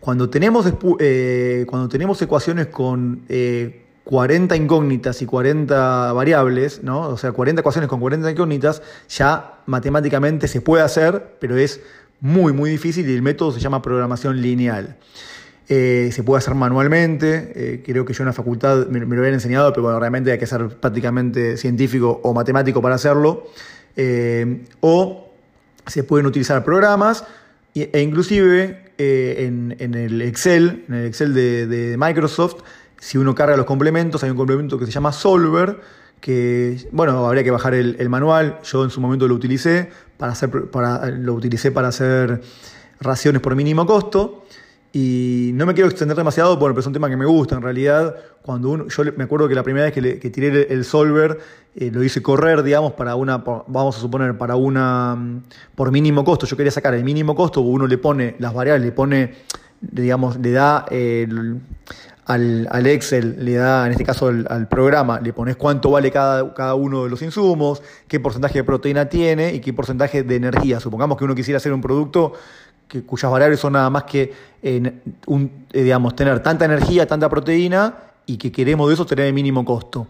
Cuando 0.02 0.30
tenemos, 0.30 0.66
eh, 1.00 1.66
cuando 1.68 1.88
tenemos 1.88 2.22
ecuaciones 2.22 2.68
con 2.68 3.22
eh, 3.30 3.85
40 4.06 4.56
incógnitas 4.56 5.22
y 5.22 5.26
40 5.26 6.14
variables, 6.14 6.84
¿no? 6.84 7.02
o 7.02 7.18
sea, 7.18 7.32
40 7.32 7.60
ecuaciones 7.62 7.90
con 7.90 8.00
40 8.00 8.32
incógnitas, 8.32 8.82
ya 9.10 9.60
matemáticamente 9.66 10.48
se 10.48 10.62
puede 10.62 10.84
hacer, 10.84 11.36
pero 11.40 11.58
es 11.58 11.82
muy, 12.22 12.54
muy 12.54 12.70
difícil 12.70 13.10
y 13.10 13.14
el 13.14 13.24
método 13.24 13.52
se 13.52 13.60
llama 13.60 13.82
programación 13.82 14.42
lineal. 14.42 14.96
Eh, 15.68 16.12
se 16.14 16.22
puede 16.22 16.38
hacer 16.38 16.54
manualmente, 16.54 17.52
eh, 17.56 17.84
creo 17.84 18.06
que 18.06 18.14
yo 18.14 18.22
en 18.22 18.28
la 18.28 18.34
facultad 18.34 18.86
me, 18.88 19.00
lo 19.00 19.18
habían 19.18 19.34
enseñado, 19.34 19.72
pero 19.72 19.84
bueno, 19.84 20.00
realmente 20.00 20.32
hay 20.32 20.38
que 20.38 20.46
ser 20.46 20.68
prácticamente 20.68 21.58
científico 21.58 22.22
o 22.24 22.32
matemático 22.32 22.84
para 22.84 22.96
hacerlo. 22.96 23.48
Eh, 23.96 24.66
o 24.82 25.32
se 25.88 26.04
pueden 26.04 26.28
utilizar 26.28 26.64
programas 26.64 27.26
e 27.74 28.02
inclusive 28.02 28.92
en, 28.98 29.76
el 29.80 30.22
Excel, 30.22 30.86
en 30.88 30.96
el 30.96 31.06
Excel 31.08 31.34
de 31.34 31.96
Microsoft, 31.98 32.62
si 33.06 33.20
uno 33.20 33.36
carga 33.36 33.56
los 33.56 33.68
complementos, 33.68 34.24
hay 34.24 34.32
un 34.32 34.36
complemento 34.36 34.80
que 34.80 34.88
se 34.88 34.92
llama 34.92 35.12
Solver, 35.12 35.80
que, 36.20 36.90
bueno, 36.92 37.28
habría 37.28 37.44
que 37.44 37.52
bajar 37.52 37.76
el, 37.76 38.10
manual. 38.10 38.58
Yo 38.64 38.84
en 38.84 38.90
su 38.90 39.00
momento 39.00 39.28
lo 39.28 39.36
utilicé 39.36 39.92
para 40.18 40.32
hacer, 40.32 40.50
para, 40.72 41.12
lo 41.12 41.36
utilicé 41.36 41.72
para 41.72 41.90
hacer 41.90 42.42
raciones 43.00 43.44
por 43.44 43.56
mínimo 43.56 43.86
costo. 43.86 44.46
Y 44.92 45.52
no 45.54 45.68
me 45.68 45.76
quiero 45.76 45.88
extender 45.88 46.18
demasiado, 46.18 46.58
porque 46.58 46.80
es 46.80 46.88
un 46.88 46.94
tema 46.94 47.08
que 47.08 47.16
me 47.16 47.28
gusta 47.28 47.54
en 47.54 47.62
realidad. 47.62 48.16
Cuando 48.42 48.72
uno, 48.72 48.88
yo 48.88 49.04
me 49.16 49.26
acuerdo 49.26 49.48
que 49.48 49.54
la 49.54 49.62
primera 49.62 49.86
vez 49.86 49.94
que, 49.94 50.30
tiré 50.32 50.74
el, 50.74 50.84
solver 50.84 51.38
eh, 51.76 51.92
lo 51.94 52.04
hice 52.04 52.24
correr, 52.24 52.64
digamos, 52.64 52.94
para 52.94 53.14
una, 53.14 53.38
vamos 53.38 53.98
a 53.98 54.00
suponer, 54.00 54.36
para 54.36 54.56
una, 54.56 55.44
por 55.76 55.92
mínimo 55.92 56.24
costo. 56.24 56.48
Yo 56.48 56.58
quería 56.58 56.72
sacar 56.72 56.96
el 56.96 57.04
mínimo 57.04 57.36
costo, 57.36 57.62
uno 57.62 57.86
le 57.86 58.00
pone 58.00 58.36
las 58.40 58.52
variables, 58.52 58.84
le 58.84 58.92
pone, 58.92 59.36
digamos, 59.80 60.40
le 60.40 60.52
da 60.54 60.88
el, 60.90 61.60
al, 62.26 62.88
Excel, 62.88 63.38
le 63.46 63.54
da, 63.54 63.86
en 63.86 63.92
este 63.92 64.04
caso 64.04 64.28
al, 64.28 64.68
programa, 64.68 65.20
le 65.20 65.32
pones 65.34 65.56
cuánto 65.56 65.92
vale 65.92 66.12
cada, 66.12 66.54
cada, 66.54 66.76
uno 66.76 67.04
de 67.04 67.10
los 67.10 67.22
insumos, 67.22 67.82
qué 68.08 68.20
porcentaje 68.20 68.60
de 68.60 68.64
proteína 68.64 69.08
tiene 69.08 69.54
y 69.54 69.60
qué 69.60 69.74
porcentaje 69.74 70.24
de 70.24 70.36
energía. 70.36 70.80
Supongamos 70.80 71.18
que 71.18 71.24
uno 71.24 71.36
quisiera 71.36 71.58
hacer 71.58 71.72
un 71.72 71.82
producto 71.82 72.34
que, 72.88 73.04
cuyas 73.04 73.32
variables 73.32 73.60
son 73.60 73.74
nada 73.74 73.90
más 73.90 74.04
que 74.04 74.34
un, 75.28 75.52
eh, 75.72 75.84
digamos, 75.84 76.16
tener 76.16 76.42
tanta 76.42 76.66
energía, 76.66 77.08
tanta 77.08 77.30
proteína 77.30 77.96
y 78.26 78.38
que 78.38 78.52
queremos 78.52 78.88
de 78.88 78.96
eso 78.96 79.06
tener 79.06 79.28
el 79.28 79.34
mínimo 79.34 79.64
costo. 79.64 80.08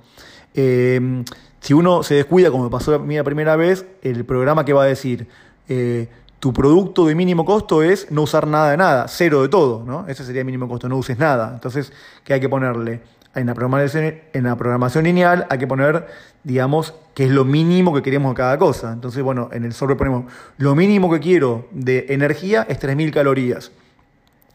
Eh, 0.53 1.23
Si 1.65 1.73
uno 1.73 2.03
se 2.03 2.13
descuida, 2.13 2.51
como 2.51 2.65
me 2.65 2.69
pasó 2.69 2.93
a 2.93 2.99
mí 2.99 3.15
la 3.15 3.23
primera 3.23 3.55
vez, 3.55 3.87
el 4.03 4.23
programa 4.23 4.65
que 4.65 4.73
va 4.73 4.83
a 4.83 4.85
decir, 4.85 5.27
eh, 5.67 6.09
tu 6.39 6.53
producto 6.53 7.05
de 7.05 7.15
mínimo 7.15 7.45
costo 7.45 7.81
es 7.81 8.11
no 8.11 8.23
usar 8.23 8.47
nada 8.47 8.71
de 8.71 8.77
nada, 8.77 9.07
cero 9.07 9.41
de 9.41 9.49
todo, 9.49 9.83
¿no? 9.85 10.07
Ese 10.07 10.23
sería 10.23 10.41
el 10.41 10.45
mínimo 10.45 10.67
costo, 10.67 10.87
no 10.87 10.97
uses 10.97 11.17
nada. 11.17 11.51
Entonces, 11.53 11.91
¿qué 12.23 12.33
hay 12.33 12.39
que 12.39 12.49
ponerle? 12.49 13.01
En 13.33 13.47
la, 13.47 13.53
programación, 13.53 14.15
en 14.31 14.43
la 14.45 14.55
programación 14.55 15.03
lineal 15.03 15.45
hay 15.49 15.57
que 15.57 15.67
poner, 15.67 16.07
digamos, 16.43 16.93
qué 17.13 17.25
es 17.25 17.31
lo 17.31 17.43
mínimo 17.43 17.93
que 17.93 18.01
queremos 18.01 18.31
de 18.31 18.37
cada 18.37 18.57
cosa. 18.57 18.93
Entonces, 18.93 19.21
bueno, 19.23 19.49
en 19.51 19.65
el 19.65 19.73
software 19.73 19.97
ponemos, 19.97 20.31
lo 20.57 20.73
mínimo 20.73 21.11
que 21.11 21.19
quiero 21.19 21.67
de 21.71 22.05
energía 22.09 22.65
es 22.69 22.79
3.000 22.79 23.11
calorías. 23.11 23.71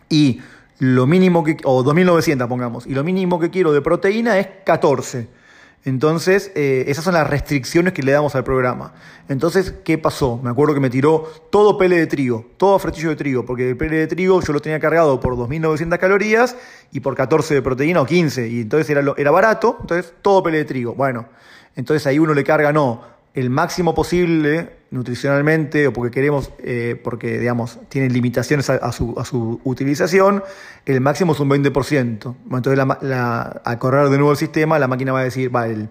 Y 0.08 0.40
lo 0.78 1.06
mínimo 1.06 1.44
que, 1.44 1.58
o 1.64 1.84
2.900 1.84 2.48
pongamos, 2.48 2.86
y 2.86 2.94
lo 2.94 3.04
mínimo 3.04 3.38
que 3.38 3.50
quiero 3.50 3.72
de 3.72 3.82
proteína 3.82 4.38
es 4.38 4.48
14. 4.64 5.39
Entonces, 5.84 6.52
eh, 6.54 6.84
esas 6.88 7.04
son 7.04 7.14
las 7.14 7.28
restricciones 7.28 7.94
que 7.94 8.02
le 8.02 8.12
damos 8.12 8.34
al 8.34 8.44
programa. 8.44 8.92
Entonces, 9.28 9.74
¿qué 9.82 9.96
pasó? 9.96 10.38
Me 10.42 10.50
acuerdo 10.50 10.74
que 10.74 10.80
me 10.80 10.90
tiró 10.90 11.26
todo 11.50 11.78
pele 11.78 11.96
de 11.96 12.06
trigo, 12.06 12.44
todo 12.58 12.78
fretillo 12.78 13.08
de 13.08 13.16
trigo, 13.16 13.46
porque 13.46 13.70
el 13.70 13.76
pele 13.78 13.96
de 13.96 14.06
trigo 14.06 14.42
yo 14.42 14.52
lo 14.52 14.60
tenía 14.60 14.78
cargado 14.78 15.20
por 15.20 15.36
2.900 15.36 15.98
calorías 15.98 16.54
y 16.92 17.00
por 17.00 17.14
14 17.14 17.54
de 17.54 17.62
proteína 17.62 18.02
o 18.02 18.06
15, 18.06 18.48
y 18.48 18.60
entonces 18.60 18.90
era, 18.90 19.02
era 19.16 19.30
barato, 19.30 19.78
entonces 19.80 20.12
todo 20.20 20.42
pele 20.42 20.58
de 20.58 20.64
trigo. 20.66 20.94
Bueno, 20.94 21.28
entonces 21.76 22.06
ahí 22.06 22.18
uno 22.18 22.34
le 22.34 22.44
carga, 22.44 22.72
no, 22.72 23.02
el 23.32 23.48
máximo 23.48 23.94
posible 23.94 24.79
nutricionalmente 24.90 25.86
o 25.86 25.92
porque 25.92 26.10
queremos, 26.10 26.50
eh, 26.58 27.00
porque 27.02 27.38
digamos, 27.38 27.78
tiene 27.88 28.10
limitaciones 28.10 28.68
a, 28.70 28.92
su, 28.92 29.60
utilización, 29.64 30.42
el 30.84 31.00
máximo 31.00 31.32
es 31.32 31.40
un 31.40 31.48
20%. 31.48 32.34
entonces 32.52 32.76
la, 33.02 33.42
al 33.64 33.78
correr 33.78 34.08
de 34.08 34.16
nuevo 34.16 34.32
el 34.32 34.36
sistema, 34.36 34.78
la 34.78 34.88
máquina 34.88 35.12
va 35.12 35.20
a 35.20 35.24
decir, 35.24 35.54
va, 35.54 35.68
el, 35.68 35.88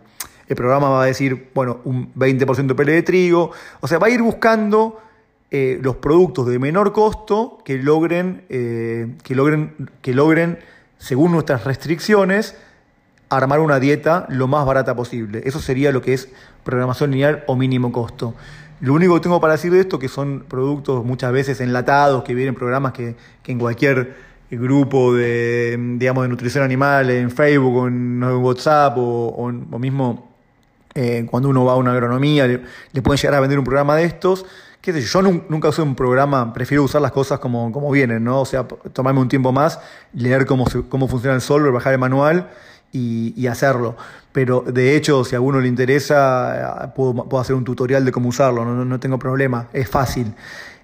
programa 0.48 0.90
va 0.90 1.04
a 1.04 1.06
decir, 1.06 1.50
bueno, 1.54 1.80
un 1.86 2.14
20% 2.16 2.68
de 2.68 2.76
pele 2.76 2.92
de 2.94 3.04
trigo, 3.04 3.52
o 3.80 3.88
sea, 3.88 4.00
va 4.00 4.08
a 4.08 4.10
ir 4.10 4.22
buscando 4.22 5.00
eh, 5.52 5.80
los 5.82 5.98
productos 5.98 6.48
de 6.48 6.60
menor 6.60 6.92
costo 6.92 7.60
que 7.64 7.78
logren, 7.78 8.44
eh, 8.50 9.16
que 9.24 9.36
logren, 9.36 9.90
que 10.02 10.14
logren, 10.14 10.60
según 10.98 11.32
nuestras 11.32 11.64
restricciones, 11.64 12.56
armar 13.30 13.60
una 13.60 13.80
dieta 13.80 14.26
lo 14.30 14.48
más 14.48 14.66
barata 14.66 14.96
posible. 14.96 15.44
Eso 15.46 15.60
sería 15.60 15.92
lo 15.92 16.02
que 16.02 16.14
es 16.14 16.30
programación 16.64 17.12
lineal 17.12 17.44
o 17.48 17.56
mínimo 17.56 17.92
costo. 17.92 18.34
Lo 18.82 18.94
único 18.94 19.16
que 19.16 19.20
tengo 19.20 19.42
para 19.42 19.54
decir 19.54 19.72
de 19.72 19.82
esto 19.82 20.00
que 20.00 20.08
son 20.08 20.46
productos 20.48 21.04
muchas 21.04 21.32
veces 21.34 21.60
enlatados, 21.60 22.24
que 22.24 22.34
vienen 22.34 22.56
programas 22.56 22.94
que, 22.94 23.16
en 23.46 23.60
cualquier 23.60 24.16
grupo 24.52 25.14
de, 25.14 25.78
digamos, 25.98 26.24
de 26.24 26.30
nutrición 26.30 26.64
animal, 26.64 27.10
en 27.10 27.30
Facebook 27.30 27.76
o 27.76 27.88
en 27.88 28.24
WhatsApp 28.24 28.94
o, 28.98 29.52
mismo 29.80 30.30
eh, 30.96 31.26
cuando 31.30 31.50
uno 31.50 31.66
va 31.66 31.74
a 31.74 31.76
una 31.76 31.92
agronomía, 31.92 32.48
le, 32.48 33.02
pueden 33.02 33.22
llegar 33.22 33.36
a 33.36 33.40
vender 33.42 33.60
un 33.60 33.66
programa 33.66 33.96
de 33.96 34.06
estos. 34.06 34.46
¿Qué 34.80 34.94
sé 34.94 35.02
yo? 35.02 35.22
yo 35.22 35.44
nunca 35.50 35.68
usé 35.68 35.82
un 35.82 35.94
programa, 35.94 36.54
prefiero 36.54 36.84
usar 36.84 37.02
las 37.02 37.12
cosas 37.12 37.40
como, 37.40 37.74
como 37.74 37.92
vienen, 37.92 38.24
¿no? 38.24 38.42
O 38.42 38.46
sea, 38.46 38.66
tomarme 38.94 39.20
un 39.20 39.28
tiempo 39.28 39.52
más, 39.52 39.82
leer 40.14 40.46
cómo, 40.46 40.66
cómo 40.88 41.10
funciona 41.10 41.36
el 41.36 41.42
software, 41.42 41.74
bajar 41.74 41.92
el 41.92 42.00
manual 42.00 42.50
y, 42.92 43.48
hacerlo. 43.48 43.96
Pero 44.32 44.64
de 44.66 44.96
hecho, 44.96 45.24
si 45.24 45.36
a 45.36 45.38
alguno 45.38 45.60
le 45.60 45.68
interesa, 45.68 46.94
puedo, 46.96 47.40
hacer 47.40 47.56
un 47.56 47.64
tutorial 47.64 48.06
de 48.06 48.12
cómo 48.12 48.30
usarlo, 48.30 48.66
no, 48.66 49.00
tengo 49.00 49.18
problema, 49.20 49.68
es 49.74 49.90
fácil. 49.90 50.34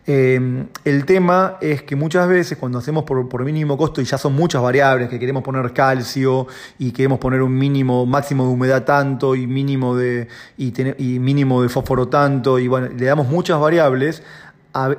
Eh, 0.07 0.65
el 0.83 1.05
tema 1.05 1.57
es 1.61 1.81
que 1.81 1.95
muchas 1.95 2.27
veces 2.27 2.59
cuando 2.59 2.77
hacemos 2.77 3.05
por, 3.05 3.43
mínimo 3.43 3.75
costo 3.75 4.01
y 4.01 4.05
ya 4.05 4.19
son 4.19 4.33
muchas 4.33 4.61
variables, 4.61 5.09
que 5.09 5.19
queremos 5.19 5.41
poner 5.41 5.73
calcio 5.73 6.45
y 6.77 6.91
queremos 6.91 7.17
poner 7.17 7.41
un 7.41 7.57
mínimo 7.57 8.05
máximo 8.05 8.45
de 8.45 8.53
humedad 8.53 8.83
tanto 8.83 9.35
y 9.35 9.47
mínimo 9.47 9.95
de, 9.95 10.27
y, 10.57 11.19
mínimo 11.19 11.63
de 11.63 11.69
fósforo 11.69 12.07
tanto, 12.07 12.59
y 12.59 12.67
bueno, 12.67 12.89
le 12.95 13.05
damos 13.05 13.27
muchas 13.27 13.59
variables 13.59 14.21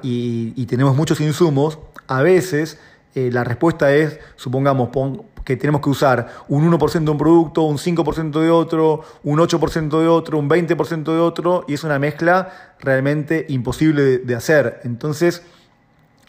y, 0.03 0.67
tenemos 0.67 0.97
muchos 0.97 1.21
insumos, 1.21 1.79
a 2.09 2.23
veces 2.23 2.79
eh, 3.15 3.31
la 3.33 3.45
respuesta 3.45 3.95
es, 3.95 4.19
supongamos, 4.37 4.89
pon, 4.89 5.23
que 5.47 5.57
tenemos 5.57 5.81
que 5.81 5.91
usar 5.91 6.27
un 6.49 6.69
1% 6.69 7.05
de 7.05 7.11
un 7.11 7.17
producto, 7.17 7.63
un 7.63 7.79
5% 7.79 8.41
de 8.41 8.51
otro, 8.51 9.05
un 9.23 9.39
8% 9.39 10.01
de 10.01 10.09
otro, 10.09 10.39
un 10.39 10.51
20% 10.51 11.05
de 11.05 11.21
otro, 11.21 11.65
y 11.69 11.75
es 11.75 11.85
una 11.85 12.01
mezcla 12.01 12.75
realmente 12.81 13.47
imposible 13.49 14.19
de, 14.19 14.35
hacer. 14.35 14.81
Entonces, 14.83 15.45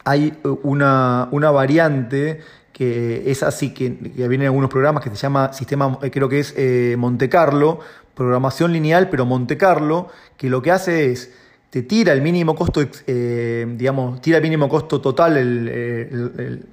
hay 0.05 0.27
eh, 0.27 0.47
una, 0.61 1.29
una 1.31 1.49
variante 1.49 2.41
que 2.71 3.31
es 3.31 3.41
así, 3.41 3.73
que, 3.73 3.89
viene 3.89 4.35
en 4.35 4.49
algunos 4.49 4.69
programas 4.69 5.03
que 5.03 5.09
se 5.09 5.15
llama 5.15 5.51
sistema, 5.51 5.97
eh, 6.03 6.11
creo 6.11 6.29
que 6.29 6.39
es 6.39 6.53
eh, 6.55 6.95
Monte 6.95 7.27
Carlo, 7.27 7.79
programación 8.13 8.71
lineal, 8.71 9.09
pero 9.09 9.25
Monte 9.25 9.57
Carlo, 9.57 10.09
que 10.37 10.47
lo 10.47 10.61
que 10.61 10.71
hace 10.71 11.11
es 11.11 11.33
te 11.71 11.81
tira 11.81 12.13
el 12.13 12.21
mínimo 12.21 12.55
costo, 12.55 12.81
digamos, 13.07 14.21
tira 14.21 14.37
el 14.37 14.43
mínimo 14.43 14.69
costo 14.69 15.01
total, 15.01 15.37
el, 15.37 16.65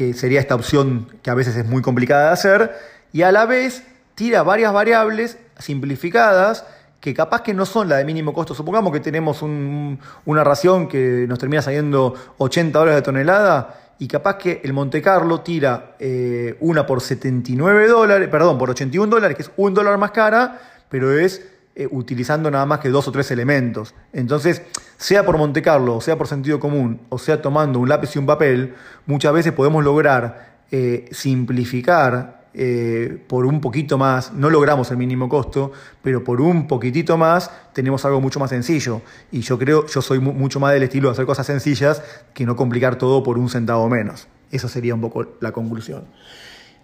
que 0.00 0.14
sería 0.14 0.40
esta 0.40 0.54
opción 0.54 1.08
que 1.22 1.28
a 1.28 1.34
veces 1.34 1.54
es 1.56 1.66
muy 1.66 1.82
complicada 1.82 2.28
de 2.28 2.32
hacer, 2.32 2.74
y 3.12 3.20
a 3.20 3.30
la 3.32 3.44
vez 3.44 3.84
tira 4.14 4.42
varias 4.42 4.72
variables 4.72 5.36
simplificadas 5.58 6.64
que 7.00 7.12
capaz 7.12 7.42
que 7.42 7.52
no 7.52 7.66
son 7.66 7.90
la 7.90 7.98
de 7.98 8.06
mínimo 8.06 8.32
costo. 8.32 8.54
Supongamos 8.54 8.94
que 8.94 9.00
tenemos 9.00 9.42
una 9.42 10.42
ración 10.42 10.88
que 10.88 11.26
nos 11.28 11.38
termina 11.38 11.60
saliendo 11.60 12.14
80 12.38 12.78
dólares 12.78 12.96
de 12.96 13.02
tonelada 13.02 13.92
y 13.98 14.08
capaz 14.08 14.38
que 14.38 14.62
el 14.64 14.72
Monte 14.72 15.02
Carlo 15.02 15.42
tira 15.42 15.96
eh, 15.98 16.56
una 16.60 16.86
por 16.86 17.02
79 17.02 17.86
dólares, 17.86 18.26
perdón, 18.30 18.56
por 18.56 18.70
81 18.70 19.06
dólares, 19.06 19.36
que 19.36 19.42
es 19.42 19.50
un 19.58 19.74
dólar 19.74 19.98
más 19.98 20.12
cara, 20.12 20.62
pero 20.88 21.12
es 21.12 21.46
eh, 21.80 21.88
utilizando 21.90 22.50
nada 22.50 22.66
más 22.66 22.80
que 22.80 22.90
dos 22.90 23.08
o 23.08 23.12
tres 23.12 23.30
elementos. 23.30 23.94
Entonces, 24.12 24.60
sea 24.98 25.24
por 25.24 25.38
Monte 25.38 25.62
Carlo, 25.62 26.02
sea 26.02 26.18
por 26.18 26.28
sentido 26.28 26.60
común, 26.60 27.00
o 27.08 27.16
sea 27.16 27.40
tomando 27.40 27.78
un 27.78 27.88
lápiz 27.88 28.14
y 28.14 28.18
un 28.18 28.26
papel, 28.26 28.74
muchas 29.06 29.32
veces 29.32 29.54
podemos 29.54 29.82
lograr 29.82 30.58
eh, 30.70 31.08
simplificar 31.10 32.48
eh, 32.52 33.24
por 33.26 33.46
un 33.46 33.62
poquito 33.62 33.96
más, 33.96 34.34
no 34.34 34.50
logramos 34.50 34.90
el 34.90 34.98
mínimo 34.98 35.26
costo, 35.30 35.72
pero 36.02 36.22
por 36.22 36.42
un 36.42 36.66
poquitito 36.66 37.16
más 37.16 37.50
tenemos 37.72 38.04
algo 38.04 38.20
mucho 38.20 38.38
más 38.38 38.50
sencillo. 38.50 39.00
Y 39.32 39.40
yo 39.40 39.58
creo, 39.58 39.86
yo 39.86 40.02
soy 40.02 40.18
mucho 40.18 40.60
más 40.60 40.74
del 40.74 40.82
estilo 40.82 41.08
de 41.08 41.12
hacer 41.12 41.24
cosas 41.24 41.46
sencillas 41.46 42.02
que 42.34 42.44
no 42.44 42.56
complicar 42.56 42.96
todo 42.96 43.22
por 43.22 43.38
un 43.38 43.48
centavo 43.48 43.88
menos. 43.88 44.28
Esa 44.50 44.68
sería 44.68 44.94
un 44.94 45.00
poco 45.00 45.24
la 45.40 45.52
conclusión. 45.52 46.04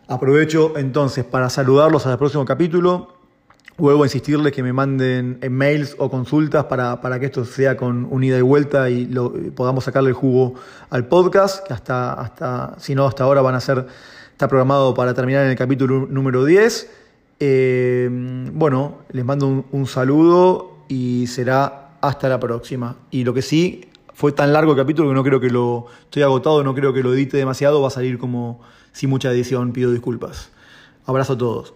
Aprovecho 0.08 0.78
entonces 0.78 1.22
para 1.24 1.50
saludarlos 1.50 2.06
al 2.06 2.16
próximo 2.16 2.46
capítulo. 2.46 3.15
Vuelvo 3.78 4.04
a 4.04 4.06
insistirles 4.06 4.52
que 4.52 4.62
me 4.62 4.72
manden 4.72 5.38
mails 5.50 5.96
o 5.98 6.10
consultas 6.10 6.64
para, 6.64 7.20
que 7.20 7.26
esto 7.26 7.44
sea 7.44 7.76
con 7.76 8.06
un 8.10 8.24
ida 8.24 8.38
y 8.38 8.40
vuelta 8.40 8.88
y 8.88 9.04
lo, 9.04 9.34
podamos 9.54 9.84
sacarle 9.84 10.08
el 10.08 10.14
jugo 10.14 10.54
al 10.88 11.06
podcast, 11.08 11.66
que 11.66 11.74
hasta, 11.74 12.14
hasta, 12.14 12.74
si 12.78 12.94
no, 12.94 13.06
hasta 13.06 13.24
ahora 13.24 13.42
van 13.42 13.54
a 13.54 13.60
ser, 13.60 13.86
está 14.32 14.48
programado 14.48 14.94
para 14.94 15.12
terminar 15.12 15.44
en 15.44 15.50
el 15.50 15.56
capítulo 15.56 16.06
número 16.08 16.46
10. 16.46 16.90
Eh, 17.38 18.08
bueno, 18.54 19.00
les 19.10 19.26
mando 19.26 19.46
un, 19.46 19.66
un, 19.70 19.86
saludo 19.86 20.78
y 20.88 21.26
será 21.26 21.90
hasta 22.00 22.30
la 22.30 22.40
próxima. 22.40 22.96
Y 23.10 23.24
lo 23.24 23.34
que 23.34 23.42
sí, 23.42 23.90
fue 24.14 24.32
tan 24.32 24.54
largo 24.54 24.72
el 24.72 24.78
capítulo 24.78 25.10
que 25.10 25.14
no 25.14 25.22
creo 25.22 25.38
que 25.38 25.50
lo, 25.50 25.84
estoy 26.04 26.22
agotado, 26.22 26.64
no 26.64 26.74
creo 26.74 26.94
que 26.94 27.02
lo 27.02 27.12
edite 27.12 27.36
demasiado, 27.36 27.82
va 27.82 27.88
a 27.88 27.90
salir 27.90 28.16
como 28.16 28.62
sin 28.92 29.10
mucha 29.10 29.30
edición, 29.30 29.72
pido 29.74 29.92
disculpas. 29.92 30.50
Abrazo 31.04 31.34
a 31.34 31.38
todos. 31.38 31.74